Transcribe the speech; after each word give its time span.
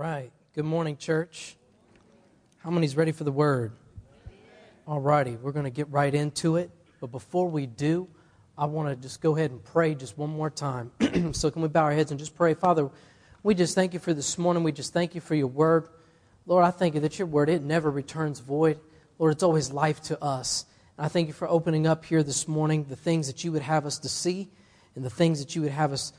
right. 0.00 0.32
Good 0.54 0.64
morning, 0.64 0.96
church. 0.96 1.56
How 2.60 2.70
many's 2.70 2.96
ready 2.96 3.12
for 3.12 3.24
the 3.24 3.32
word? 3.32 3.72
All 4.86 4.98
righty. 4.98 5.32
We're 5.36 5.52
going 5.52 5.66
to 5.66 5.70
get 5.70 5.90
right 5.90 6.14
into 6.14 6.56
it. 6.56 6.70
But 7.02 7.08
before 7.08 7.50
we 7.50 7.66
do, 7.66 8.08
I 8.56 8.64
want 8.64 8.88
to 8.88 8.96
just 8.96 9.20
go 9.20 9.36
ahead 9.36 9.50
and 9.50 9.62
pray 9.62 9.94
just 9.94 10.16
one 10.16 10.30
more 10.30 10.48
time. 10.48 10.90
so, 11.34 11.50
can 11.50 11.60
we 11.60 11.68
bow 11.68 11.82
our 11.82 11.92
heads 11.92 12.12
and 12.12 12.18
just 12.18 12.34
pray? 12.34 12.54
Father, 12.54 12.88
we 13.42 13.54
just 13.54 13.74
thank 13.74 13.92
you 13.92 13.98
for 13.98 14.14
this 14.14 14.38
morning. 14.38 14.62
We 14.62 14.72
just 14.72 14.94
thank 14.94 15.14
you 15.14 15.20
for 15.20 15.34
your 15.34 15.48
word. 15.48 15.86
Lord, 16.46 16.64
I 16.64 16.70
thank 16.70 16.94
you 16.94 17.00
that 17.00 17.18
your 17.18 17.28
word, 17.28 17.50
it 17.50 17.60
never 17.60 17.90
returns 17.90 18.40
void. 18.40 18.80
Lord, 19.18 19.34
it's 19.34 19.42
always 19.42 19.70
life 19.70 20.00
to 20.04 20.24
us. 20.24 20.64
And 20.96 21.04
I 21.04 21.08
thank 21.10 21.26
you 21.26 21.34
for 21.34 21.46
opening 21.46 21.86
up 21.86 22.06
here 22.06 22.22
this 22.22 22.48
morning 22.48 22.86
the 22.88 22.96
things 22.96 23.26
that 23.26 23.44
you 23.44 23.52
would 23.52 23.60
have 23.60 23.84
us 23.84 23.98
to 23.98 24.08
see 24.08 24.48
and 24.94 25.04
the 25.04 25.10
things 25.10 25.40
that 25.40 25.54
you 25.54 25.60
would 25.60 25.72
have 25.72 25.92
us 25.92 26.14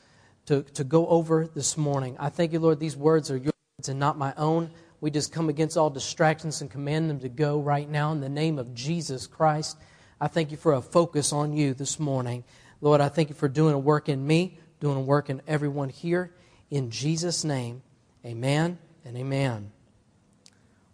to, 0.46 0.62
to 0.76 0.84
go 0.84 1.08
over 1.08 1.48
this 1.48 1.78
morning. 1.78 2.16
I 2.20 2.30
thank 2.30 2.54
you, 2.54 2.60
Lord, 2.60 2.80
these 2.80 2.96
words 2.96 3.32
are 3.32 3.42
yours 3.82 3.90
and 3.90 4.00
not 4.00 4.18
my 4.18 4.34
own. 4.38 4.70
We 5.00 5.10
just 5.10 5.32
come 5.32 5.50
against 5.50 5.78
all 5.78 5.90
distractions 5.90 6.62
and 6.62 6.70
command 6.70 7.10
them 7.10 7.20
to 7.22 7.30
go 7.30 7.60
right 7.60 7.90
now 7.90 8.12
in 8.12 8.22
the 8.22 8.30
name 8.30 8.60
of 8.60 8.76
Jesus 8.76 9.26
Christ. 9.26 9.78
I 10.20 10.28
thank 10.28 10.52
you 10.52 10.58
for 10.58 10.74
a 10.74 10.82
focus 10.82 11.34
on 11.34 11.54
you 11.54 11.74
this 11.74 12.00
morning. 12.00 12.44
Lord, 12.82 13.02
I 13.02 13.10
thank 13.10 13.30
you 13.30 13.36
for 13.36 13.48
doing 13.48 13.74
a 13.74 13.80
work 13.80 14.10
in 14.10 14.26
me, 14.26 14.60
doing 14.80 14.98
a 14.98 15.02
work 15.02 15.30
in 15.30 15.42
everyone 15.48 15.90
here. 15.90 16.32
In 16.70 16.92
Jesus' 16.92 17.44
name, 17.44 17.82
amen 18.24 18.78
and 19.04 19.18
amen. 19.18 19.72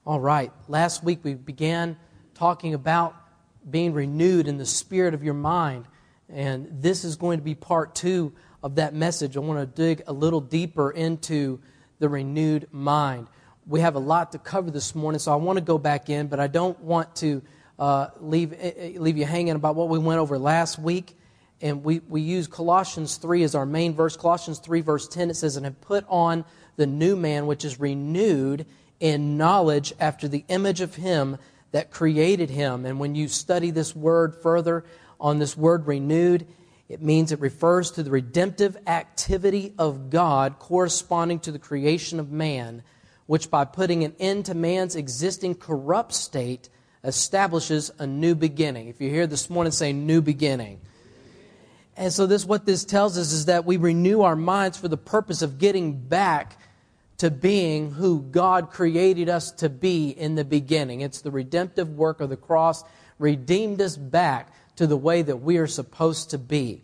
All 0.05 0.21
right, 0.21 0.53
last 0.69 1.03
week 1.03 1.19
we 1.23 1.33
began 1.33 1.97
talking 2.33 2.73
about 2.73 3.13
being 3.69 3.91
renewed 3.93 4.47
in 4.47 4.57
the 4.57 4.65
spirit 4.65 5.13
of 5.13 5.23
your 5.23 5.33
mind. 5.33 5.85
And 6.29 6.81
this 6.81 7.03
is 7.03 7.17
going 7.17 7.39
to 7.39 7.43
be 7.43 7.55
part 7.55 7.93
two 7.95 8.33
of 8.63 8.75
that 8.75 8.93
message. 8.93 9.35
I 9.35 9.41
want 9.41 9.59
to 9.59 9.65
dig 9.65 10.03
a 10.07 10.13
little 10.13 10.39
deeper 10.39 10.91
into 10.91 11.59
the 11.99 12.09
renewed 12.09 12.67
mind. 12.71 13.27
We 13.65 13.81
have 13.81 13.95
a 13.95 13.99
lot 13.99 14.31
to 14.31 14.39
cover 14.39 14.71
this 14.71 14.95
morning, 14.95 15.19
so 15.19 15.31
I 15.31 15.35
want 15.35 15.57
to 15.57 15.63
go 15.63 15.77
back 15.77 16.09
in, 16.09 16.27
but 16.27 16.39
I 16.39 16.47
don't 16.47 16.79
want 16.81 17.15
to 17.17 17.41
uh, 17.79 18.07
leave, 18.19 18.53
eh, 18.53 18.71
eh, 18.75 18.91
leave 18.97 19.17
you 19.17 19.25
hanging 19.25 19.55
about 19.55 19.75
what 19.75 19.89
we 19.89 19.99
went 19.99 20.19
over 20.19 20.37
last 20.37 20.79
week. 20.79 21.15
And 21.61 21.83
we, 21.83 21.99
we 22.07 22.21
use 22.21 22.47
Colossians 22.47 23.17
3 23.17 23.43
as 23.43 23.55
our 23.55 23.65
main 23.65 23.93
verse. 23.93 24.15
Colossians 24.15 24.59
3, 24.59 24.81
verse 24.81 25.07
10, 25.07 25.31
it 25.31 25.35
says, 25.35 25.57
And 25.57 25.65
have 25.65 25.81
put 25.81 26.05
on 26.07 26.45
the 26.75 26.85
new 26.85 27.15
man, 27.15 27.47
which 27.47 27.65
is 27.65 27.79
renewed 27.79 28.65
in 28.99 29.37
knowledge 29.37 29.93
after 29.99 30.27
the 30.27 30.45
image 30.47 30.81
of 30.81 30.95
him 30.95 31.37
that 31.71 31.91
created 31.91 32.49
him. 32.49 32.85
And 32.85 32.99
when 32.99 33.15
you 33.15 33.27
study 33.27 33.71
this 33.71 33.95
word 33.95 34.35
further 34.35 34.85
on 35.19 35.39
this 35.39 35.57
word 35.57 35.87
renewed, 35.87 36.47
it 36.89 37.01
means 37.01 37.31
it 37.31 37.41
refers 37.41 37.91
to 37.91 38.03
the 38.03 38.11
redemptive 38.11 38.77
activity 38.87 39.73
of 39.77 40.09
God 40.09 40.57
corresponding 40.59 41.39
to 41.41 41.51
the 41.51 41.59
creation 41.59 42.19
of 42.19 42.31
man, 42.31 42.83
which 43.25 43.51
by 43.51 43.65
putting 43.65 44.03
an 44.05 44.15
end 44.19 44.45
to 44.45 44.53
man's 44.53 44.95
existing 44.95 45.55
corrupt 45.55 46.13
state 46.13 46.69
establishes 47.03 47.91
a 47.99 48.07
new 48.07 48.35
beginning. 48.35 48.87
If 48.87 49.01
you 49.01 49.09
hear 49.09 49.27
this 49.27 49.49
morning 49.49 49.71
say 49.71 49.91
new 49.91 50.21
beginning. 50.21 50.79
And 51.97 52.13
so 52.13 52.25
this 52.25 52.45
what 52.45 52.65
this 52.65 52.85
tells 52.85 53.17
us 53.17 53.33
is 53.33 53.45
that 53.45 53.65
we 53.65 53.77
renew 53.77 54.21
our 54.21 54.35
minds 54.35 54.77
for 54.77 54.87
the 54.87 54.97
purpose 54.97 55.41
of 55.41 55.57
getting 55.57 55.99
back 55.99 56.57
to 57.17 57.31
being 57.31 57.91
who 57.91 58.21
God 58.21 58.69
created 58.69 59.27
us 59.27 59.51
to 59.53 59.69
be 59.69 60.09
in 60.09 60.35
the 60.35 60.45
beginning. 60.45 61.01
It's 61.01 61.21
the 61.21 61.31
redemptive 61.31 61.89
work 61.89 62.21
of 62.21 62.29
the 62.29 62.37
cross 62.37 62.83
redeemed 63.17 63.81
us 63.81 63.97
back 63.97 64.53
to 64.77 64.87
the 64.87 64.97
way 64.97 65.21
that 65.21 65.37
we 65.37 65.57
are 65.57 65.67
supposed 65.67 66.31
to 66.31 66.37
be. 66.37 66.81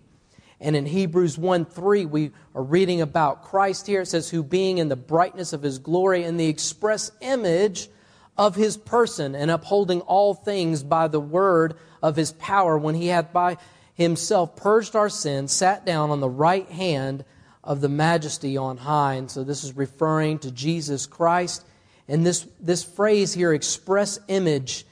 And 0.60 0.76
in 0.76 0.86
Hebrews 0.86 1.38
1 1.38 1.66
3, 1.66 2.06
we 2.06 2.32
are 2.56 2.64
reading 2.64 3.02
about 3.02 3.44
Christ 3.44 3.88
here. 3.88 4.02
It 4.02 4.08
says, 4.08 4.30
Who 4.30 4.44
being 4.44 4.78
in 4.78 4.90
the 4.90 4.96
brightness 4.96 5.54
of 5.54 5.62
his 5.62 5.80
glory 5.80 6.24
and 6.24 6.40
the 6.40 6.48
express 6.48 7.12
image 7.22 7.90
of 8.38 8.56
his 8.56 8.78
person, 8.78 9.36
and 9.36 9.52
upholding 9.52 10.02
all 10.02 10.34
things 10.34 10.82
by 10.84 11.08
the 11.08 11.20
word 11.20 11.76
of 12.02 12.16
his 12.16 12.32
power, 12.32 12.78
when 12.78 12.96
he 12.96 13.08
hath 13.08 13.32
by 13.32 13.58
himself 13.94 14.56
purged 14.56 14.96
our 14.96 15.10
sins, 15.10 15.52
sat 15.52 15.86
down 15.86 16.10
on 16.10 16.20
the 16.20 16.30
right 16.30 16.70
hand 16.70 17.24
of 17.64 17.82
the 17.82 17.90
majesty 17.90 18.58
on 18.58 18.78
high. 18.78 19.14
And 19.14 19.30
so 19.30 19.44
this 19.44 19.64
is 19.64 19.76
referring 19.76 20.40
to 20.40 20.52
Jesus 20.52 21.06
Christ. 21.06 21.66
And 22.08 22.26
this, 22.26 22.48
this 22.60 22.84
phrase 22.84 23.34
here, 23.34 23.54
express 23.54 24.20
image, 24.28 24.86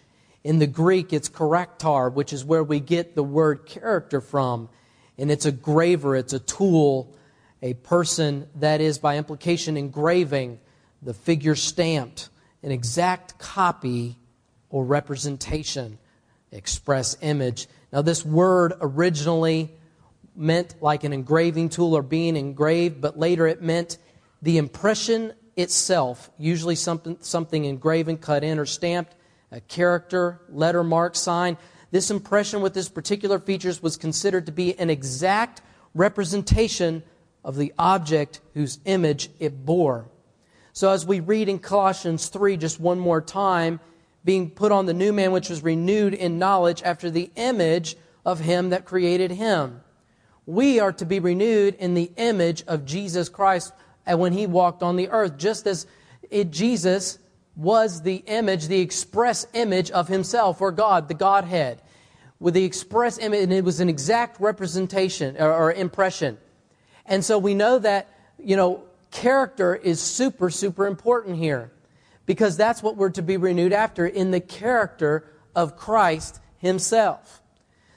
in 0.43 0.59
the 0.59 0.67
Greek, 0.67 1.13
it's 1.13 1.29
charakter, 1.29 2.11
which 2.11 2.33
is 2.33 2.43
where 2.43 2.63
we 2.63 2.79
get 2.79 3.15
the 3.15 3.23
word 3.23 3.65
character 3.65 4.21
from. 4.21 4.69
And 5.17 5.29
it's 5.29 5.45
a 5.45 5.51
graver, 5.51 6.15
it's 6.15 6.33
a 6.33 6.39
tool, 6.39 7.15
a 7.61 7.75
person 7.75 8.47
that 8.55 8.81
is, 8.81 8.97
by 8.97 9.17
implication, 9.17 9.77
engraving 9.77 10.59
the 11.01 11.13
figure 11.13 11.55
stamped, 11.55 12.29
an 12.63 12.71
exact 12.71 13.37
copy 13.37 14.17
or 14.69 14.83
representation, 14.83 15.99
express 16.51 17.17
image. 17.21 17.67
Now, 17.93 18.01
this 18.01 18.25
word 18.25 18.73
originally 18.81 19.71
meant 20.35 20.75
like 20.81 21.03
an 21.03 21.13
engraving 21.13 21.69
tool 21.69 21.95
or 21.95 22.01
being 22.01 22.35
engraved, 22.35 22.99
but 23.01 23.19
later 23.19 23.45
it 23.45 23.61
meant 23.61 23.97
the 24.41 24.57
impression 24.57 25.33
itself, 25.55 26.31
usually 26.39 26.75
something, 26.75 27.17
something 27.19 27.65
engraven, 27.65 28.17
cut 28.17 28.43
in, 28.43 28.57
or 28.57 28.65
stamped 28.65 29.15
a 29.51 29.61
character, 29.61 30.41
letter, 30.49 30.83
mark, 30.83 31.15
sign. 31.15 31.57
This 31.91 32.09
impression 32.09 32.61
with 32.61 32.75
its 32.77 32.89
particular 32.89 33.39
features 33.39 33.83
was 33.83 33.97
considered 33.97 34.45
to 34.45 34.51
be 34.51 34.77
an 34.79 34.89
exact 34.89 35.61
representation 35.93 37.03
of 37.43 37.57
the 37.57 37.73
object 37.77 38.39
whose 38.53 38.79
image 38.85 39.29
it 39.39 39.65
bore. 39.65 40.09
So, 40.73 40.91
as 40.91 41.05
we 41.05 41.19
read 41.19 41.49
in 41.49 41.59
Colossians 41.59 42.27
3 42.27 42.55
just 42.55 42.79
one 42.79 42.99
more 42.99 43.19
time, 43.19 43.79
being 44.23 44.49
put 44.49 44.71
on 44.71 44.85
the 44.85 44.93
new 44.93 45.11
man 45.11 45.31
which 45.31 45.49
was 45.49 45.63
renewed 45.63 46.13
in 46.13 46.39
knowledge 46.39 46.81
after 46.83 47.09
the 47.09 47.31
image 47.35 47.97
of 48.25 48.39
him 48.39 48.69
that 48.69 48.85
created 48.85 49.31
him. 49.31 49.81
We 50.45 50.79
are 50.79 50.93
to 50.93 51.05
be 51.05 51.19
renewed 51.19 51.75
in 51.75 51.93
the 51.93 52.11
image 52.17 52.63
of 52.67 52.85
Jesus 52.85 53.29
Christ 53.29 53.73
when 54.05 54.33
he 54.33 54.47
walked 54.47 54.83
on 54.83 54.95
the 54.95 55.09
earth, 55.09 55.37
just 55.37 55.67
as 55.67 55.87
it, 56.29 56.51
Jesus 56.51 57.19
was 57.55 58.01
the 58.01 58.23
image, 58.27 58.67
the 58.67 58.79
express 58.79 59.45
image 59.53 59.91
of 59.91 60.07
himself 60.07 60.61
or 60.61 60.71
God, 60.71 61.07
the 61.07 61.13
Godhead. 61.13 61.81
With 62.39 62.55
the 62.55 62.63
express 62.63 63.19
image, 63.19 63.43
and 63.43 63.53
it 63.53 63.63
was 63.63 63.79
an 63.81 63.89
exact 63.89 64.41
representation 64.41 65.37
or, 65.37 65.53
or 65.53 65.73
impression. 65.73 66.39
And 67.05 67.23
so 67.23 67.37
we 67.37 67.53
know 67.53 67.77
that, 67.77 68.09
you 68.39 68.55
know, 68.55 68.83
character 69.11 69.75
is 69.75 69.99
super, 69.99 70.49
super 70.49 70.87
important 70.87 71.37
here 71.37 71.71
because 72.25 72.57
that's 72.57 72.81
what 72.81 72.95
we're 72.95 73.11
to 73.11 73.21
be 73.21 73.37
renewed 73.37 73.73
after 73.73 74.07
in 74.07 74.31
the 74.31 74.39
character 74.39 75.29
of 75.55 75.75
Christ 75.77 76.39
himself. 76.57 77.41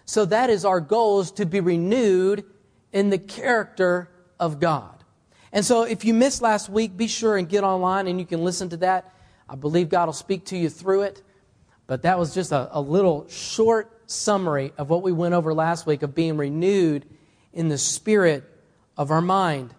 So 0.05 0.27
that 0.27 0.51
is 0.51 0.65
our 0.65 0.81
goal 0.81 1.21
is 1.21 1.31
to 1.33 1.47
be 1.47 1.61
renewed 1.61 2.45
in 2.93 3.11
the 3.11 3.19
character 3.19 4.11
of 4.39 4.61
God. 4.61 5.05
And 5.53 5.65
so 5.65 5.85
if 5.85 6.05
you 6.05 6.13
missed 6.13 6.43
last 6.43 6.69
week, 6.69 6.97
be 6.97 7.07
sure 7.07 7.37
and 7.37 7.49
get 7.49 7.65
online 7.65 8.09
and 8.09 8.19
you 8.19 8.27
can 8.27 8.45
listen 8.45 8.69
to 8.71 8.77
that. 8.79 9.14
I 9.49 9.57
believe 9.57 9.89
God 9.89 10.07
will 10.07 10.13
speak 10.13 10.47
to 10.47 10.57
you 10.57 10.69
through 10.69 11.03
it. 11.03 11.23
But 11.87 12.03
that 12.03 12.19
was 12.19 12.35
just 12.35 12.53
a, 12.53 12.69
a 12.73 12.81
little 12.81 13.29
short 13.29 13.91
summary 14.11 14.73
of 14.79 14.91
what 14.91 15.03
we 15.03 15.13
went 15.13 15.35
over 15.35 15.53
last 15.53 15.87
week 15.87 16.03
of 16.03 16.15
being 16.15 16.37
renewed 16.37 17.05
in 17.53 17.69
the 17.69 17.79
spirit 17.79 18.45
of 18.97 19.11
our 19.11 19.21
mind. 19.21 19.75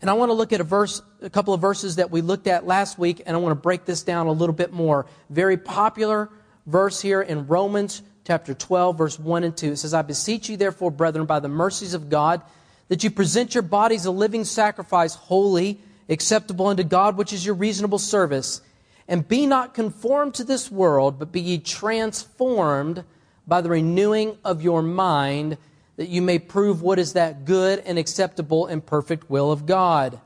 And 0.00 0.10
I 0.10 0.14
want 0.14 0.28
to 0.30 0.34
look 0.34 0.52
at 0.52 0.60
a 0.60 0.64
verse, 0.64 1.00
a 1.22 1.30
couple 1.30 1.54
of 1.54 1.60
verses 1.60 1.96
that 1.96 2.10
we 2.10 2.20
looked 2.20 2.46
at 2.46 2.66
last 2.66 2.98
week, 2.98 3.22
and 3.24 3.34
I 3.34 3.40
want 3.40 3.52
to 3.52 3.62
break 3.62 3.86
this 3.86 4.02
down 4.02 4.26
a 4.26 4.32
little 4.32 4.54
bit 4.54 4.72
more. 4.72 5.06
Very 5.30 5.56
popular 5.56 6.28
verse 6.66 7.00
here 7.00 7.22
in 7.22 7.46
Romans 7.46 8.02
chapter 8.26 8.54
12, 8.54 8.98
verse 8.98 9.18
1 9.18 9.44
and 9.44 9.56
2. 9.56 9.72
It 9.72 9.76
says, 9.76 9.94
I 9.94 10.02
beseech 10.02 10.48
you, 10.48 10.56
therefore, 10.56 10.90
brethren, 10.90 11.26
by 11.26 11.40
the 11.40 11.48
mercies 11.48 11.94
of 11.94 12.10
God, 12.10 12.42
that 12.88 13.02
you 13.02 13.10
present 13.10 13.54
your 13.54 13.62
bodies 13.62 14.04
a 14.04 14.10
living 14.10 14.44
sacrifice, 14.44 15.14
holy, 15.14 15.80
acceptable 16.08 16.66
unto 16.66 16.84
God, 16.84 17.16
which 17.16 17.32
is 17.32 17.44
your 17.44 17.54
reasonable 17.54 17.98
service. 17.98 18.60
And 19.06 19.26
be 19.28 19.46
not 19.46 19.74
conformed 19.74 20.34
to 20.34 20.44
this 20.44 20.70
world, 20.70 21.18
but 21.18 21.32
be 21.32 21.40
ye 21.40 21.58
transformed 21.58 23.04
by 23.46 23.60
the 23.60 23.68
renewing 23.68 24.38
of 24.44 24.62
your 24.62 24.80
mind, 24.82 25.58
that 25.96 26.08
you 26.08 26.22
may 26.22 26.38
prove 26.38 26.80
what 26.80 26.98
is 26.98 27.12
that 27.12 27.44
good 27.44 27.80
and 27.80 27.98
acceptable 27.98 28.66
and 28.66 28.84
perfect 28.84 29.28
will 29.28 29.52
of 29.52 29.66
God. 29.66 30.20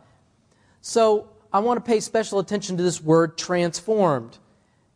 So, 0.80 1.28
I 1.52 1.60
want 1.60 1.84
to 1.84 1.88
pay 1.88 2.00
special 2.00 2.38
attention 2.38 2.76
to 2.76 2.82
this 2.82 3.02
word 3.02 3.36
transformed, 3.38 4.38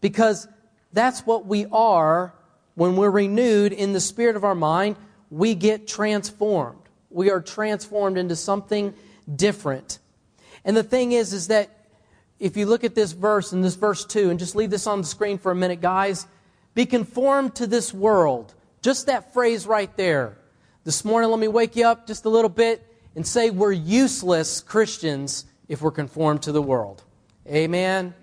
because 0.01 0.47
that's 0.93 1.21
what 1.27 1.47
we 1.47 1.67
are 1.73 2.35
when 2.75 2.97
we're 2.97 3.11
renewed 3.11 3.73
in 3.73 3.93
the 3.93 4.01
spirit 4.01 4.37
of 4.37 4.45
our 4.45 4.55
mind. 4.55 4.97
We 5.31 5.55
get 5.55 5.89
transformed. 5.89 6.79
We 7.11 7.31
are 7.31 7.41
transformed 7.41 8.19
into 8.19 8.37
something 8.37 8.95
different. 9.35 9.99
And 10.65 10.77
the 10.77 10.83
thing 10.83 11.13
is, 11.13 11.33
is 11.33 11.49
that 11.49 11.71
if 12.39 12.57
you 12.57 12.67
look 12.67 12.85
at 12.85 12.95
this 12.95 13.13
verse 13.13 13.53
and 13.53 13.65
this 13.65 13.75
verse 13.75 14.05
2, 14.05 14.31
and 14.31 14.39
just 14.39 14.57
leave 14.57 14.71
this 14.71 14.87
on 14.87 15.01
the 15.01 15.07
screen 15.07 15.39
for 15.39 15.53
a 15.53 15.55
minute, 15.55 15.81
guys, 15.81 16.27
be 16.75 16.87
conformed 16.87 17.55
to 17.57 17.67
this 17.67 17.93
world. 17.93 18.55
Just 18.81 19.07
that 19.07 19.33
phrase 19.33 19.67
right 19.67 19.95
there. 19.97 20.37
This 20.85 21.05
morning, 21.05 21.31
let 21.31 21.39
me 21.39 21.49
wake 21.49 21.77
you 21.77 21.87
up 21.87 22.07
just 22.07 22.25
a 22.25 22.29
little 22.29 22.49
bit 22.49 22.85
and 23.15 23.27
say 23.27 23.51
we're 23.51 23.73
useless 23.73 24.61
Christians 24.61 25.45
if 25.69 25.83
we're 25.83 25.93
conformed 25.93 26.43
to 26.43 26.53
the 26.53 26.63
world. 26.63 27.05
Amen. 27.47 28.15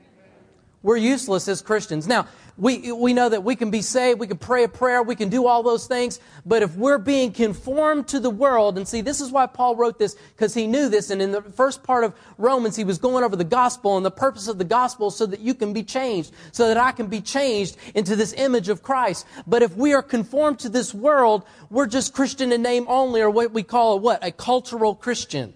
We're 0.81 0.97
useless 0.97 1.47
as 1.47 1.61
Christians. 1.61 2.07
Now, 2.07 2.27
we, 2.59 2.91
we 2.91 3.13
know 3.13 3.29
that 3.29 3.43
we 3.43 3.55
can 3.55 3.71
be 3.71 3.81
saved, 3.81 4.19
we 4.19 4.27
can 4.27 4.37
pray 4.37 4.65
a 4.65 4.67
prayer, 4.67 5.01
we 5.01 5.15
can 5.15 5.29
do 5.29 5.47
all 5.47 5.63
those 5.63 5.87
things, 5.87 6.19
but 6.45 6.61
if 6.61 6.75
we're 6.75 6.97
being 6.97 7.31
conformed 7.31 8.09
to 8.09 8.19
the 8.19 8.29
world, 8.29 8.77
and 8.77 8.85
see, 8.85 8.99
this 8.99 9.21
is 9.21 9.31
why 9.31 9.47
Paul 9.47 9.77
wrote 9.77 9.97
this, 9.97 10.15
because 10.35 10.53
he 10.53 10.67
knew 10.67 10.89
this, 10.89 11.09
and 11.09 11.21
in 11.21 11.31
the 11.31 11.41
first 11.41 11.83
part 11.83 12.03
of 12.03 12.13
Romans, 12.37 12.75
he 12.75 12.83
was 12.83 12.97
going 12.97 13.23
over 13.23 13.37
the 13.37 13.45
gospel 13.45 13.95
and 13.95 14.05
the 14.05 14.11
purpose 14.11 14.49
of 14.49 14.57
the 14.57 14.65
gospel 14.65 15.09
so 15.09 15.25
that 15.25 15.39
you 15.39 15.53
can 15.53 15.71
be 15.71 15.83
changed, 15.83 16.33
so 16.51 16.67
that 16.67 16.77
I 16.77 16.91
can 16.91 17.07
be 17.07 17.21
changed 17.21 17.77
into 17.95 18.17
this 18.17 18.33
image 18.33 18.67
of 18.67 18.83
Christ. 18.83 19.25
But 19.47 19.63
if 19.63 19.77
we 19.77 19.93
are 19.93 20.03
conformed 20.03 20.59
to 20.59 20.69
this 20.69 20.93
world, 20.93 21.45
we're 21.69 21.87
just 21.87 22.13
Christian 22.13 22.51
in 22.51 22.61
name 22.61 22.85
only, 22.89 23.21
or 23.21 23.29
what 23.29 23.53
we 23.53 23.63
call 23.63 23.93
a 23.93 23.97
what? 23.97 24.21
A 24.21 24.33
cultural 24.33 24.95
Christian. 24.95 25.53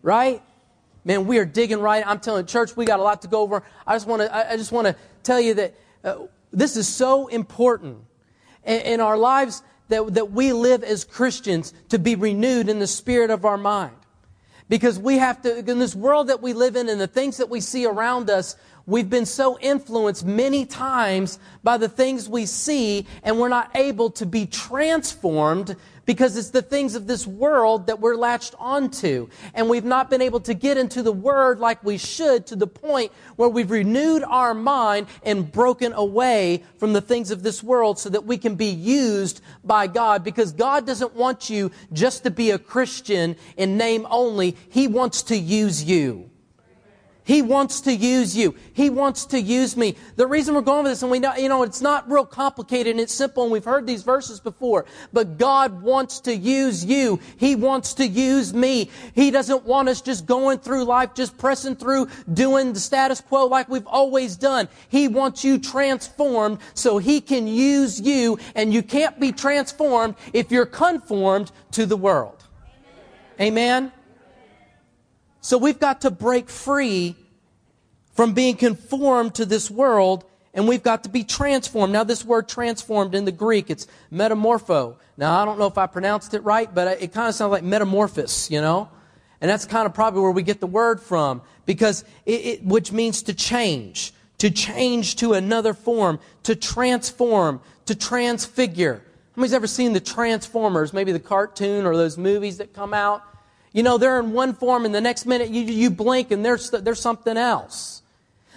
Right? 0.00 0.42
Man, 1.04 1.26
we 1.26 1.38
are 1.38 1.44
digging 1.44 1.80
right. 1.80 2.06
I'm 2.06 2.20
telling 2.20 2.46
church, 2.46 2.76
we 2.76 2.84
got 2.84 3.00
a 3.00 3.02
lot 3.02 3.22
to 3.22 3.28
go 3.28 3.40
over. 3.40 3.64
I 3.86 3.96
just 3.96 4.06
want 4.06 4.22
to, 4.22 4.52
I 4.52 4.56
just 4.56 4.70
want 4.70 4.86
to 4.86 4.96
tell 5.22 5.40
you 5.40 5.54
that 5.54 5.74
uh, 6.04 6.16
this 6.52 6.76
is 6.76 6.88
so 6.88 7.28
important 7.28 7.98
in, 8.64 8.80
in 8.80 9.00
our 9.00 9.16
lives 9.16 9.62
that, 9.88 10.14
that 10.14 10.32
we 10.32 10.52
live 10.52 10.82
as 10.82 11.04
Christians 11.04 11.74
to 11.88 11.98
be 11.98 12.14
renewed 12.14 12.68
in 12.68 12.78
the 12.78 12.86
spirit 12.86 13.30
of 13.30 13.44
our 13.44 13.58
mind. 13.58 13.96
Because 14.68 14.98
we 14.98 15.18
have 15.18 15.42
to, 15.42 15.58
in 15.58 15.78
this 15.80 15.96
world 15.96 16.28
that 16.28 16.40
we 16.40 16.52
live 16.52 16.76
in 16.76 16.88
and 16.88 17.00
the 17.00 17.08
things 17.08 17.38
that 17.38 17.48
we 17.48 17.60
see 17.60 17.86
around 17.86 18.30
us, 18.30 18.54
we've 18.86 19.10
been 19.10 19.26
so 19.26 19.58
influenced 19.58 20.24
many 20.24 20.64
times 20.64 21.40
by 21.64 21.76
the 21.76 21.88
things 21.88 22.28
we 22.28 22.46
see 22.46 23.06
and 23.24 23.38
we're 23.38 23.48
not 23.48 23.74
able 23.74 24.10
to 24.10 24.26
be 24.26 24.46
transformed 24.46 25.76
because 26.10 26.36
it's 26.36 26.50
the 26.50 26.60
things 26.60 26.96
of 26.96 27.06
this 27.06 27.24
world 27.24 27.86
that 27.86 28.00
we're 28.00 28.16
latched 28.16 28.56
onto. 28.58 29.28
And 29.54 29.68
we've 29.68 29.84
not 29.84 30.10
been 30.10 30.20
able 30.20 30.40
to 30.40 30.54
get 30.54 30.76
into 30.76 31.04
the 31.04 31.12
Word 31.12 31.60
like 31.60 31.84
we 31.84 31.98
should 31.98 32.46
to 32.46 32.56
the 32.56 32.66
point 32.66 33.12
where 33.36 33.48
we've 33.48 33.70
renewed 33.70 34.24
our 34.24 34.52
mind 34.52 35.06
and 35.22 35.52
broken 35.52 35.92
away 35.92 36.64
from 36.78 36.94
the 36.94 37.00
things 37.00 37.30
of 37.30 37.44
this 37.44 37.62
world 37.62 37.96
so 38.00 38.08
that 38.08 38.24
we 38.24 38.38
can 38.38 38.56
be 38.56 38.70
used 38.70 39.40
by 39.62 39.86
God. 39.86 40.24
Because 40.24 40.50
God 40.50 40.84
doesn't 40.84 41.14
want 41.14 41.48
you 41.48 41.70
just 41.92 42.24
to 42.24 42.30
be 42.32 42.50
a 42.50 42.58
Christian 42.58 43.36
in 43.56 43.76
name 43.76 44.04
only. 44.10 44.56
He 44.68 44.88
wants 44.88 45.22
to 45.22 45.36
use 45.36 45.84
you. 45.84 46.28
He 47.24 47.42
wants 47.42 47.82
to 47.82 47.94
use 47.94 48.36
you. 48.36 48.54
He 48.72 48.90
wants 48.90 49.26
to 49.26 49.40
use 49.40 49.76
me. 49.76 49.96
The 50.16 50.26
reason 50.26 50.54
we're 50.54 50.62
going 50.62 50.84
with 50.84 50.92
this, 50.92 51.02
and 51.02 51.10
we 51.10 51.18
know, 51.18 51.34
you 51.34 51.48
know, 51.48 51.62
it's 51.62 51.80
not 51.80 52.10
real 52.10 52.24
complicated 52.24 52.92
and 52.92 53.00
it's 53.00 53.14
simple, 53.14 53.42
and 53.42 53.52
we've 53.52 53.64
heard 53.64 53.86
these 53.86 54.02
verses 54.02 54.40
before, 54.40 54.86
but 55.12 55.38
God 55.38 55.82
wants 55.82 56.20
to 56.20 56.34
use 56.34 56.84
you. 56.84 57.20
He 57.36 57.54
wants 57.54 57.94
to 57.94 58.06
use 58.06 58.54
me. 58.54 58.90
He 59.14 59.30
doesn't 59.30 59.64
want 59.64 59.88
us 59.88 60.00
just 60.00 60.26
going 60.26 60.58
through 60.58 60.84
life, 60.84 61.14
just 61.14 61.36
pressing 61.38 61.76
through, 61.76 62.08
doing 62.32 62.72
the 62.72 62.80
status 62.80 63.20
quo 63.20 63.46
like 63.46 63.68
we've 63.68 63.86
always 63.86 64.36
done. 64.36 64.68
He 64.88 65.08
wants 65.08 65.44
you 65.44 65.58
transformed 65.58 66.58
so 66.74 66.98
He 66.98 67.20
can 67.20 67.46
use 67.46 68.00
you, 68.00 68.38
and 68.54 68.72
you 68.72 68.82
can't 68.82 69.20
be 69.20 69.32
transformed 69.32 70.14
if 70.32 70.50
you're 70.50 70.66
conformed 70.66 71.52
to 71.72 71.86
the 71.86 71.96
world. 71.96 72.44
Amen? 73.40 73.84
Amen? 73.84 73.92
So 75.40 75.58
we've 75.58 75.78
got 75.78 76.02
to 76.02 76.10
break 76.10 76.48
free 76.48 77.16
from 78.14 78.34
being 78.34 78.56
conformed 78.56 79.34
to 79.36 79.46
this 79.46 79.70
world 79.70 80.24
and 80.52 80.66
we've 80.66 80.82
got 80.82 81.04
to 81.04 81.08
be 81.08 81.22
transformed. 81.22 81.92
Now, 81.92 82.04
this 82.04 82.24
word 82.24 82.48
transformed 82.48 83.14
in 83.14 83.24
the 83.24 83.32
Greek, 83.32 83.70
it's 83.70 83.86
metamorpho. 84.12 84.96
Now, 85.16 85.40
I 85.40 85.44
don't 85.44 85.58
know 85.58 85.66
if 85.66 85.78
I 85.78 85.86
pronounced 85.86 86.34
it 86.34 86.40
right, 86.40 86.72
but 86.74 87.00
it 87.00 87.12
kind 87.12 87.28
of 87.28 87.34
sounds 87.34 87.52
like 87.52 87.62
metamorphosis, 87.62 88.50
you 88.50 88.60
know? 88.60 88.88
And 89.40 89.48
that's 89.48 89.64
kind 89.64 89.86
of 89.86 89.94
probably 89.94 90.20
where 90.22 90.32
we 90.32 90.42
get 90.42 90.60
the 90.60 90.66
word 90.66 91.00
from, 91.00 91.42
because 91.66 92.04
it, 92.26 92.44
it, 92.44 92.64
which 92.64 92.90
means 92.90 93.22
to 93.22 93.34
change, 93.34 94.12
to 94.38 94.50
change 94.50 95.16
to 95.16 95.34
another 95.34 95.72
form, 95.72 96.18
to 96.42 96.56
transform, 96.56 97.60
to 97.86 97.94
transfigure. 97.94 99.02
How 99.36 99.40
many's 99.40 99.54
ever 99.54 99.68
seen 99.68 99.92
the 99.92 100.00
Transformers, 100.00 100.92
maybe 100.92 101.12
the 101.12 101.20
cartoon 101.20 101.86
or 101.86 101.96
those 101.96 102.18
movies 102.18 102.58
that 102.58 102.74
come 102.74 102.92
out? 102.92 103.22
You 103.72 103.82
know, 103.82 103.98
they're 103.98 104.18
in 104.18 104.32
one 104.32 104.54
form, 104.54 104.84
and 104.84 104.94
the 104.94 105.00
next 105.00 105.26
minute 105.26 105.50
you, 105.50 105.62
you 105.62 105.90
blink 105.90 106.30
and 106.30 106.44
there's, 106.44 106.70
there's 106.70 107.00
something 107.00 107.36
else. 107.36 108.02